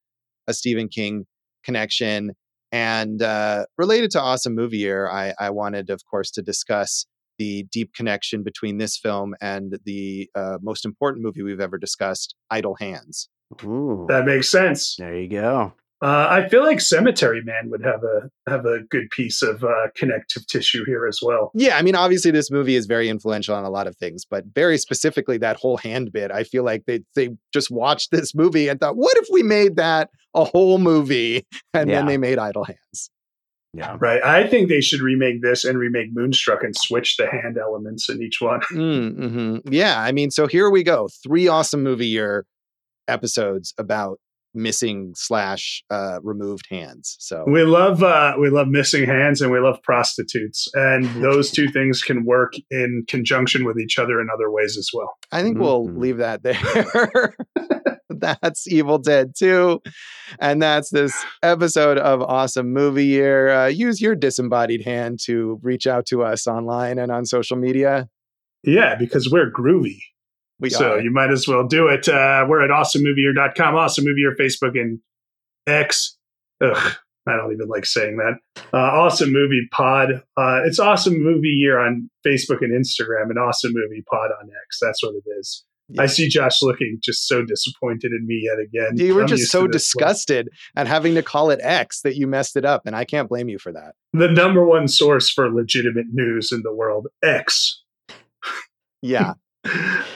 a 0.48 0.54
Stephen 0.54 0.88
King 0.88 1.26
connection. 1.62 2.32
And 2.72 3.22
uh, 3.22 3.66
related 3.76 4.10
to 4.12 4.20
Awesome 4.20 4.54
Movie 4.54 4.78
Year, 4.78 5.08
I, 5.08 5.32
I 5.38 5.50
wanted, 5.50 5.90
of 5.90 6.02
course, 6.10 6.30
to 6.32 6.42
discuss 6.42 7.06
the 7.38 7.64
deep 7.70 7.94
connection 7.94 8.42
between 8.42 8.78
this 8.78 8.98
film 8.98 9.34
and 9.40 9.78
the 9.84 10.28
uh, 10.34 10.58
most 10.60 10.84
important 10.84 11.24
movie 11.24 11.42
we've 11.42 11.60
ever 11.60 11.78
discussed, 11.78 12.34
Idle 12.50 12.76
Hands. 12.80 13.28
Ooh, 13.64 14.06
That 14.08 14.24
makes 14.26 14.48
sense. 14.50 14.96
there 14.96 15.16
you 15.16 15.28
go. 15.28 15.72
Uh, 16.00 16.28
I 16.30 16.48
feel 16.48 16.62
like 16.62 16.80
Cemetery 16.80 17.42
Man 17.42 17.70
would 17.70 17.82
have 17.84 18.04
a 18.04 18.30
have 18.48 18.64
a 18.66 18.82
good 18.88 19.10
piece 19.10 19.42
of 19.42 19.64
uh, 19.64 19.88
connective 19.96 20.46
tissue 20.46 20.84
here 20.84 21.06
as 21.08 21.18
well. 21.20 21.50
Yeah, 21.54 21.76
I 21.76 21.82
mean, 21.82 21.96
obviously, 21.96 22.30
this 22.30 22.52
movie 22.52 22.76
is 22.76 22.86
very 22.86 23.08
influential 23.08 23.56
on 23.56 23.64
a 23.64 23.70
lot 23.70 23.88
of 23.88 23.96
things, 23.96 24.24
but 24.24 24.44
very 24.54 24.78
specifically, 24.78 25.38
that 25.38 25.56
whole 25.56 25.76
hand 25.76 26.12
bit, 26.12 26.30
I 26.30 26.44
feel 26.44 26.62
like 26.62 26.84
they 26.86 27.00
they 27.16 27.30
just 27.52 27.68
watched 27.68 28.12
this 28.12 28.32
movie 28.32 28.68
and 28.68 28.78
thought, 28.78 28.96
what 28.96 29.16
if 29.16 29.26
we 29.32 29.42
made 29.42 29.74
that 29.74 30.10
a 30.34 30.44
whole 30.44 30.78
movie? 30.78 31.44
And 31.74 31.90
then 31.90 32.06
they 32.06 32.16
made 32.16 32.38
Idle 32.38 32.62
Hands. 32.64 33.10
Yeah. 33.74 33.96
Right. 33.98 34.22
I 34.22 34.46
think 34.46 34.68
they 34.68 34.80
should 34.80 35.00
remake 35.00 35.42
this 35.42 35.64
and 35.64 35.76
remake 35.78 36.08
Moonstruck 36.12 36.62
and 36.62 36.76
switch 36.76 37.16
the 37.16 37.26
hand 37.28 37.58
elements 37.58 38.08
in 38.08 38.22
each 38.22 38.40
one. 38.40 38.60
Mm, 38.72 39.16
mhm. 39.18 39.60
Yeah, 39.68 40.00
I 40.00 40.12
mean, 40.12 40.30
so 40.30 40.46
here 40.46 40.70
we 40.70 40.84
go. 40.84 41.08
Three 41.24 41.48
awesome 41.48 41.82
movie 41.82 42.06
year 42.06 42.46
episodes 43.08 43.74
about 43.78 44.18
missing 44.54 45.12
slash 45.14 45.84
uh, 45.90 46.18
removed 46.22 46.64
hands. 46.70 47.16
So 47.20 47.44
We 47.46 47.62
love 47.64 48.02
uh, 48.02 48.34
we 48.40 48.48
love 48.50 48.68
missing 48.68 49.04
hands 49.04 49.40
and 49.42 49.50
we 49.52 49.58
love 49.60 49.78
prostitutes, 49.82 50.68
and 50.74 51.04
those 51.22 51.50
two 51.50 51.68
things 51.68 52.02
can 52.02 52.24
work 52.24 52.54
in 52.70 53.04
conjunction 53.08 53.64
with 53.64 53.78
each 53.78 53.98
other 53.98 54.20
in 54.20 54.28
other 54.32 54.50
ways 54.50 54.76
as 54.78 54.88
well. 54.94 55.14
I 55.32 55.42
think 55.42 55.58
we'll 55.58 55.86
Mhm. 55.88 55.98
leave 55.98 56.16
that 56.18 56.42
there. 56.42 57.34
that's 58.10 58.66
Evil 58.66 58.98
Dead 58.98 59.32
2. 59.38 59.80
And 60.40 60.60
that's 60.60 60.90
this 60.90 61.14
episode 61.42 61.98
of 61.98 62.20
Awesome 62.22 62.72
Movie 62.72 63.06
Year. 63.06 63.50
Uh, 63.50 63.66
use 63.66 64.00
your 64.00 64.14
disembodied 64.16 64.82
hand 64.84 65.20
to 65.26 65.60
reach 65.62 65.86
out 65.86 66.06
to 66.06 66.22
us 66.22 66.46
online 66.46 66.98
and 66.98 67.12
on 67.12 67.24
social 67.26 67.56
media. 67.56 68.08
Yeah, 68.64 68.96
because 68.96 69.30
we're 69.30 69.50
groovy. 69.52 69.98
We 70.60 70.70
so 70.70 70.94
are. 70.94 71.00
you 71.00 71.10
might 71.12 71.30
as 71.30 71.46
well 71.46 71.66
do 71.66 71.88
it. 71.88 72.08
Uh, 72.08 72.46
we're 72.48 72.62
at 72.62 72.70
awesomemovieyear.com, 72.70 73.74
awesome 73.74 74.04
movie 74.04 74.20
year 74.20 74.34
Facebook 74.38 74.78
and 74.78 75.00
X. 75.66 76.16
Ugh, 76.60 76.96
I 77.26 77.36
don't 77.36 77.52
even 77.52 77.68
like 77.68 77.86
saying 77.86 78.16
that. 78.16 78.62
Uh, 78.72 78.78
awesome 78.78 79.32
movie 79.32 79.68
pod. 79.70 80.22
Uh, 80.36 80.60
it's 80.64 80.78
awesome 80.78 81.22
movie 81.22 81.48
year 81.48 81.78
on 81.78 82.10
Facebook 82.26 82.62
and 82.62 82.72
Instagram, 82.72 83.30
and 83.30 83.38
awesome 83.38 83.72
movie 83.74 84.02
pod 84.10 84.30
on 84.40 84.48
X. 84.66 84.78
That's 84.80 85.02
what 85.02 85.14
it 85.14 85.24
is. 85.38 85.64
Yeah. 85.90 86.02
I 86.02 86.06
see 86.06 86.28
Josh 86.28 86.60
looking 86.60 86.98
just 87.02 87.26
so 87.26 87.42
disappointed 87.42 88.12
in 88.12 88.26
me 88.26 88.42
yet 88.44 88.58
again. 88.58 88.98
You 88.98 89.14
were 89.14 89.22
I'm 89.22 89.28
just 89.28 89.50
so 89.50 89.62
to 89.66 89.72
this 89.72 89.94
one. 89.94 90.02
disgusted 90.02 90.50
at 90.76 90.86
having 90.86 91.14
to 91.14 91.22
call 91.22 91.50
it 91.50 91.60
X 91.62 92.02
that 92.02 92.14
you 92.14 92.26
messed 92.26 92.56
it 92.56 92.66
up. 92.66 92.82
And 92.84 92.94
I 92.94 93.04
can't 93.04 93.26
blame 93.26 93.48
you 93.48 93.58
for 93.58 93.72
that. 93.72 93.94
The 94.12 94.28
number 94.28 94.66
one 94.66 94.86
source 94.86 95.30
for 95.30 95.50
legitimate 95.50 96.08
news 96.12 96.52
in 96.52 96.62
the 96.62 96.74
world, 96.74 97.06
X. 97.22 97.82
Yeah. 99.00 99.34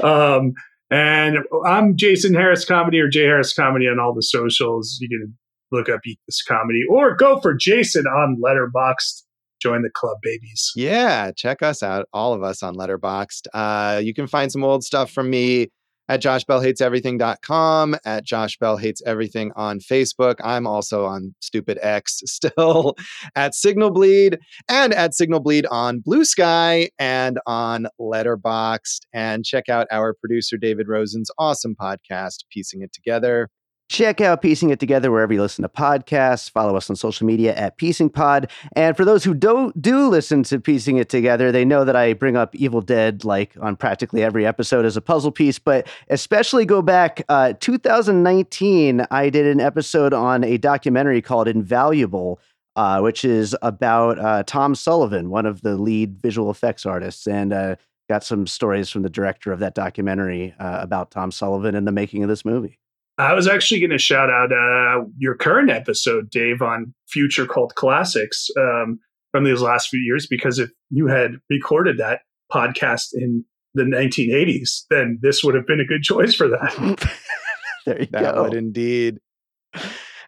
Um, 0.02 0.52
and 0.90 1.38
I'm 1.66 1.96
Jason 1.96 2.34
Harris 2.34 2.64
Comedy 2.64 3.00
or 3.00 3.08
Jay 3.08 3.24
Harris 3.24 3.54
Comedy 3.54 3.86
on 3.86 3.98
all 3.98 4.14
the 4.14 4.22
socials. 4.22 4.98
You 5.00 5.08
can 5.08 5.36
look 5.70 5.88
up 5.88 6.00
Eat 6.06 6.18
This 6.28 6.42
Comedy 6.42 6.82
or 6.90 7.16
go 7.16 7.40
for 7.40 7.54
Jason 7.54 8.06
on 8.06 8.40
Letterboxd. 8.44 9.22
Join 9.60 9.82
the 9.82 9.90
club, 9.90 10.16
babies. 10.22 10.72
Yeah, 10.74 11.30
check 11.36 11.62
us 11.62 11.82
out, 11.82 12.06
all 12.12 12.32
of 12.34 12.42
us 12.42 12.62
on 12.62 12.74
Letterboxd. 12.74 13.46
Uh, 13.54 14.00
you 14.02 14.12
can 14.12 14.26
find 14.26 14.50
some 14.50 14.64
old 14.64 14.82
stuff 14.84 15.10
from 15.10 15.30
me 15.30 15.68
at 16.08 16.20
joshbellhateseverything.com, 16.22 17.96
at 18.04 18.24
Josh 18.24 18.58
Bell 18.58 18.76
Hates 18.76 19.02
Everything 19.06 19.52
on 19.56 19.78
Facebook. 19.78 20.36
I'm 20.42 20.66
also 20.66 21.04
on 21.04 21.34
Stupid 21.40 21.78
X 21.82 22.20
still, 22.26 22.96
at 23.34 23.54
Signal 23.54 23.90
Bleed, 23.90 24.38
and 24.68 24.92
at 24.92 25.14
Signal 25.14 25.40
Bleed 25.40 25.66
on 25.66 26.00
Bluesky 26.00 26.88
and 26.98 27.38
on 27.46 27.86
Letterboxd. 28.00 29.00
And 29.12 29.44
check 29.44 29.68
out 29.68 29.86
our 29.90 30.14
producer 30.14 30.56
David 30.56 30.88
Rosen's 30.88 31.30
awesome 31.38 31.74
podcast, 31.74 32.44
Piecing 32.50 32.82
It 32.82 32.92
Together. 32.92 33.48
Check 33.88 34.22
out 34.22 34.40
Piecing 34.40 34.70
It 34.70 34.80
Together 34.80 35.10
wherever 35.10 35.34
you 35.34 35.42
listen 35.42 35.62
to 35.62 35.68
podcasts. 35.68 36.50
Follow 36.50 36.76
us 36.76 36.88
on 36.88 36.96
social 36.96 37.26
media 37.26 37.54
at 37.54 37.76
Piecing 37.76 38.08
Pod. 38.08 38.50
And 38.74 38.96
for 38.96 39.04
those 39.04 39.22
who 39.22 39.34
don't 39.34 39.80
do 39.82 40.08
listen 40.08 40.44
to 40.44 40.58
Piecing 40.58 40.96
It 40.96 41.10
Together, 41.10 41.52
they 41.52 41.64
know 41.64 41.84
that 41.84 41.94
I 41.94 42.14
bring 42.14 42.34
up 42.34 42.54
Evil 42.54 42.80
Dead 42.80 43.24
like 43.24 43.54
on 43.60 43.76
practically 43.76 44.22
every 44.22 44.46
episode 44.46 44.86
as 44.86 44.96
a 44.96 45.02
puzzle 45.02 45.30
piece. 45.30 45.58
But 45.58 45.88
especially 46.08 46.64
go 46.64 46.80
back 46.80 47.22
uh, 47.28 47.52
2019, 47.60 49.06
I 49.10 49.28
did 49.28 49.46
an 49.46 49.60
episode 49.60 50.14
on 50.14 50.42
a 50.42 50.56
documentary 50.56 51.20
called 51.20 51.48
Invaluable. 51.48 52.40
Uh, 52.74 53.00
which 53.00 53.22
is 53.22 53.54
about 53.60 54.18
uh, 54.18 54.42
Tom 54.44 54.74
Sullivan, 54.74 55.28
one 55.28 55.44
of 55.44 55.60
the 55.60 55.76
lead 55.76 56.22
visual 56.22 56.50
effects 56.50 56.86
artists, 56.86 57.26
and 57.26 57.52
uh, 57.52 57.76
got 58.08 58.24
some 58.24 58.46
stories 58.46 58.88
from 58.88 59.02
the 59.02 59.10
director 59.10 59.52
of 59.52 59.58
that 59.58 59.74
documentary 59.74 60.54
uh, 60.58 60.78
about 60.80 61.10
Tom 61.10 61.30
Sullivan 61.30 61.74
and 61.74 61.86
the 61.86 61.92
making 61.92 62.22
of 62.22 62.30
this 62.30 62.46
movie. 62.46 62.78
I 63.22 63.34
was 63.34 63.46
actually 63.48 63.80
going 63.80 63.90
to 63.90 63.98
shout 63.98 64.30
out 64.30 64.52
uh, 64.52 65.04
your 65.18 65.34
current 65.34 65.70
episode, 65.70 66.30
Dave, 66.30 66.62
on 66.62 66.94
future 67.08 67.46
cult 67.46 67.74
classics 67.74 68.48
um, 68.58 68.98
from 69.30 69.44
these 69.44 69.60
last 69.60 69.88
few 69.88 70.00
years, 70.00 70.26
because 70.26 70.58
if 70.58 70.70
you 70.90 71.06
had 71.06 71.32
recorded 71.48 71.98
that 71.98 72.20
podcast 72.52 73.08
in 73.14 73.44
the 73.74 73.84
1980s, 73.84 74.82
then 74.90 75.18
this 75.22 75.42
would 75.42 75.54
have 75.54 75.66
been 75.66 75.80
a 75.80 75.84
good 75.84 76.02
choice 76.02 76.34
for 76.34 76.48
that. 76.48 77.10
there 77.86 78.00
you 78.00 78.08
That 78.10 78.34
go. 78.34 78.42
would 78.44 78.54
indeed. 78.54 79.18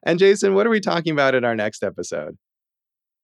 And 0.04 0.18
Jason, 0.18 0.54
what 0.54 0.66
are 0.66 0.70
we 0.70 0.80
talking 0.80 1.12
about 1.12 1.34
in 1.34 1.44
our 1.44 1.54
next 1.56 1.82
episode? 1.82 2.36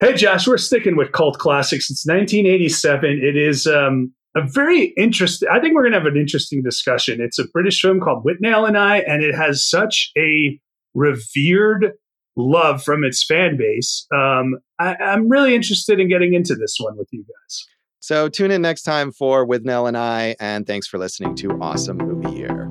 Hey, 0.01 0.15
Josh, 0.15 0.47
we're 0.49 0.57
sticking 0.59 0.97
with 0.97 1.13
cult 1.13 1.39
classics. 1.39 1.91
It's 1.91 2.07
1987. 2.07 3.21
It 3.23 3.37
is 3.37 3.67
um, 3.67 4.13
a 4.37 4.43
very 4.47 4.93
interesting, 4.97 5.49
I 5.51 5.61
think 5.61 5.75
we're 5.75 5.83
going 5.83 5.93
to 5.93 5.99
have 5.99 6.07
an 6.07 6.17
interesting 6.17 6.63
discussion. 6.63 7.21
It's 7.21 7.39
a 7.39 7.49
British 7.49 7.81
film 7.81 8.01
called 8.01 8.25
Withnail 8.25 8.67
and 8.67 8.79
I, 8.79 8.99
and 8.99 9.23
it 9.23 9.35
has 9.35 9.69
such 9.69 10.13
a 10.17 10.59
revered 10.95 11.93
love 12.37 12.83
from 12.83 13.05
its 13.05 13.25
fan 13.25 13.57
base. 13.57 14.07
Um, 14.15 14.59
I, 14.79 14.95
I'm 14.97 15.29
really 15.29 15.55
interested 15.55 15.99
in 15.99 16.09
getting 16.09 16.35
into 16.35 16.55
this 16.55 16.77
one 16.79 16.97
with 16.97 17.09
you 17.11 17.25
guys. 17.25 17.67
So 17.99 18.29
tune 18.29 18.51
in 18.51 18.63
next 18.63 18.83
time 18.83 19.13
for 19.13 19.45
With 19.45 19.65
Nell 19.65 19.87
and 19.87 19.97
I, 19.97 20.37
and 20.41 20.67
thanks 20.67 20.87
for 20.87 20.99
listening 20.99 21.35
to 21.37 21.61
Awesome 21.61 21.99
Movie 21.99 22.35
Year. 22.37 22.71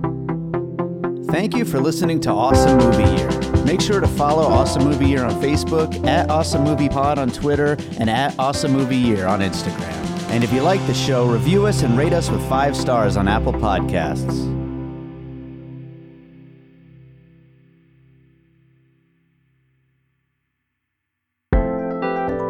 Thank 1.26 1.56
you 1.56 1.66
for 1.66 1.80
listening 1.80 2.20
to 2.22 2.32
Awesome 2.32 2.78
Movie 2.78 3.16
Year. 3.16 3.64
Make 3.64 3.82
sure 3.82 4.00
to 4.00 4.08
follow 4.08 4.44
Awesome 4.44 4.86
Movie 4.86 5.10
Year 5.10 5.24
on 5.24 5.40
Facebook, 5.40 6.08
at 6.08 6.32
Awesome 6.32 6.64
Movie 6.64 6.90
Pod 6.90 7.20
on 7.20 7.30
Twitter, 7.30 7.78
and 8.00 8.10
at 8.10 8.38
Awesome 8.40 8.72
Movie 8.72 8.96
Year 8.96 9.28
on 9.28 9.42
Instagram. 9.42 10.19
And 10.30 10.44
if 10.44 10.54
you 10.54 10.62
like 10.62 10.86
the 10.86 10.94
show, 10.94 11.26
review 11.26 11.66
us 11.66 11.82
and 11.82 11.98
rate 11.98 12.14
us 12.14 12.30
with 12.30 12.48
five 12.48 12.78
stars 12.78 13.18
on 13.18 13.28
Apple 13.28 13.54
Podcasts. 13.54 14.46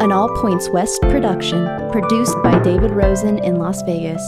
An 0.02 0.12
All 0.12 0.30
Points 0.42 0.70
West 0.70 1.02
production, 1.04 1.66
produced 1.92 2.36
by 2.44 2.60
David 2.60 2.92
Rosen 2.92 3.40
in 3.40 3.56
Las 3.56 3.82
Vegas. 3.84 4.22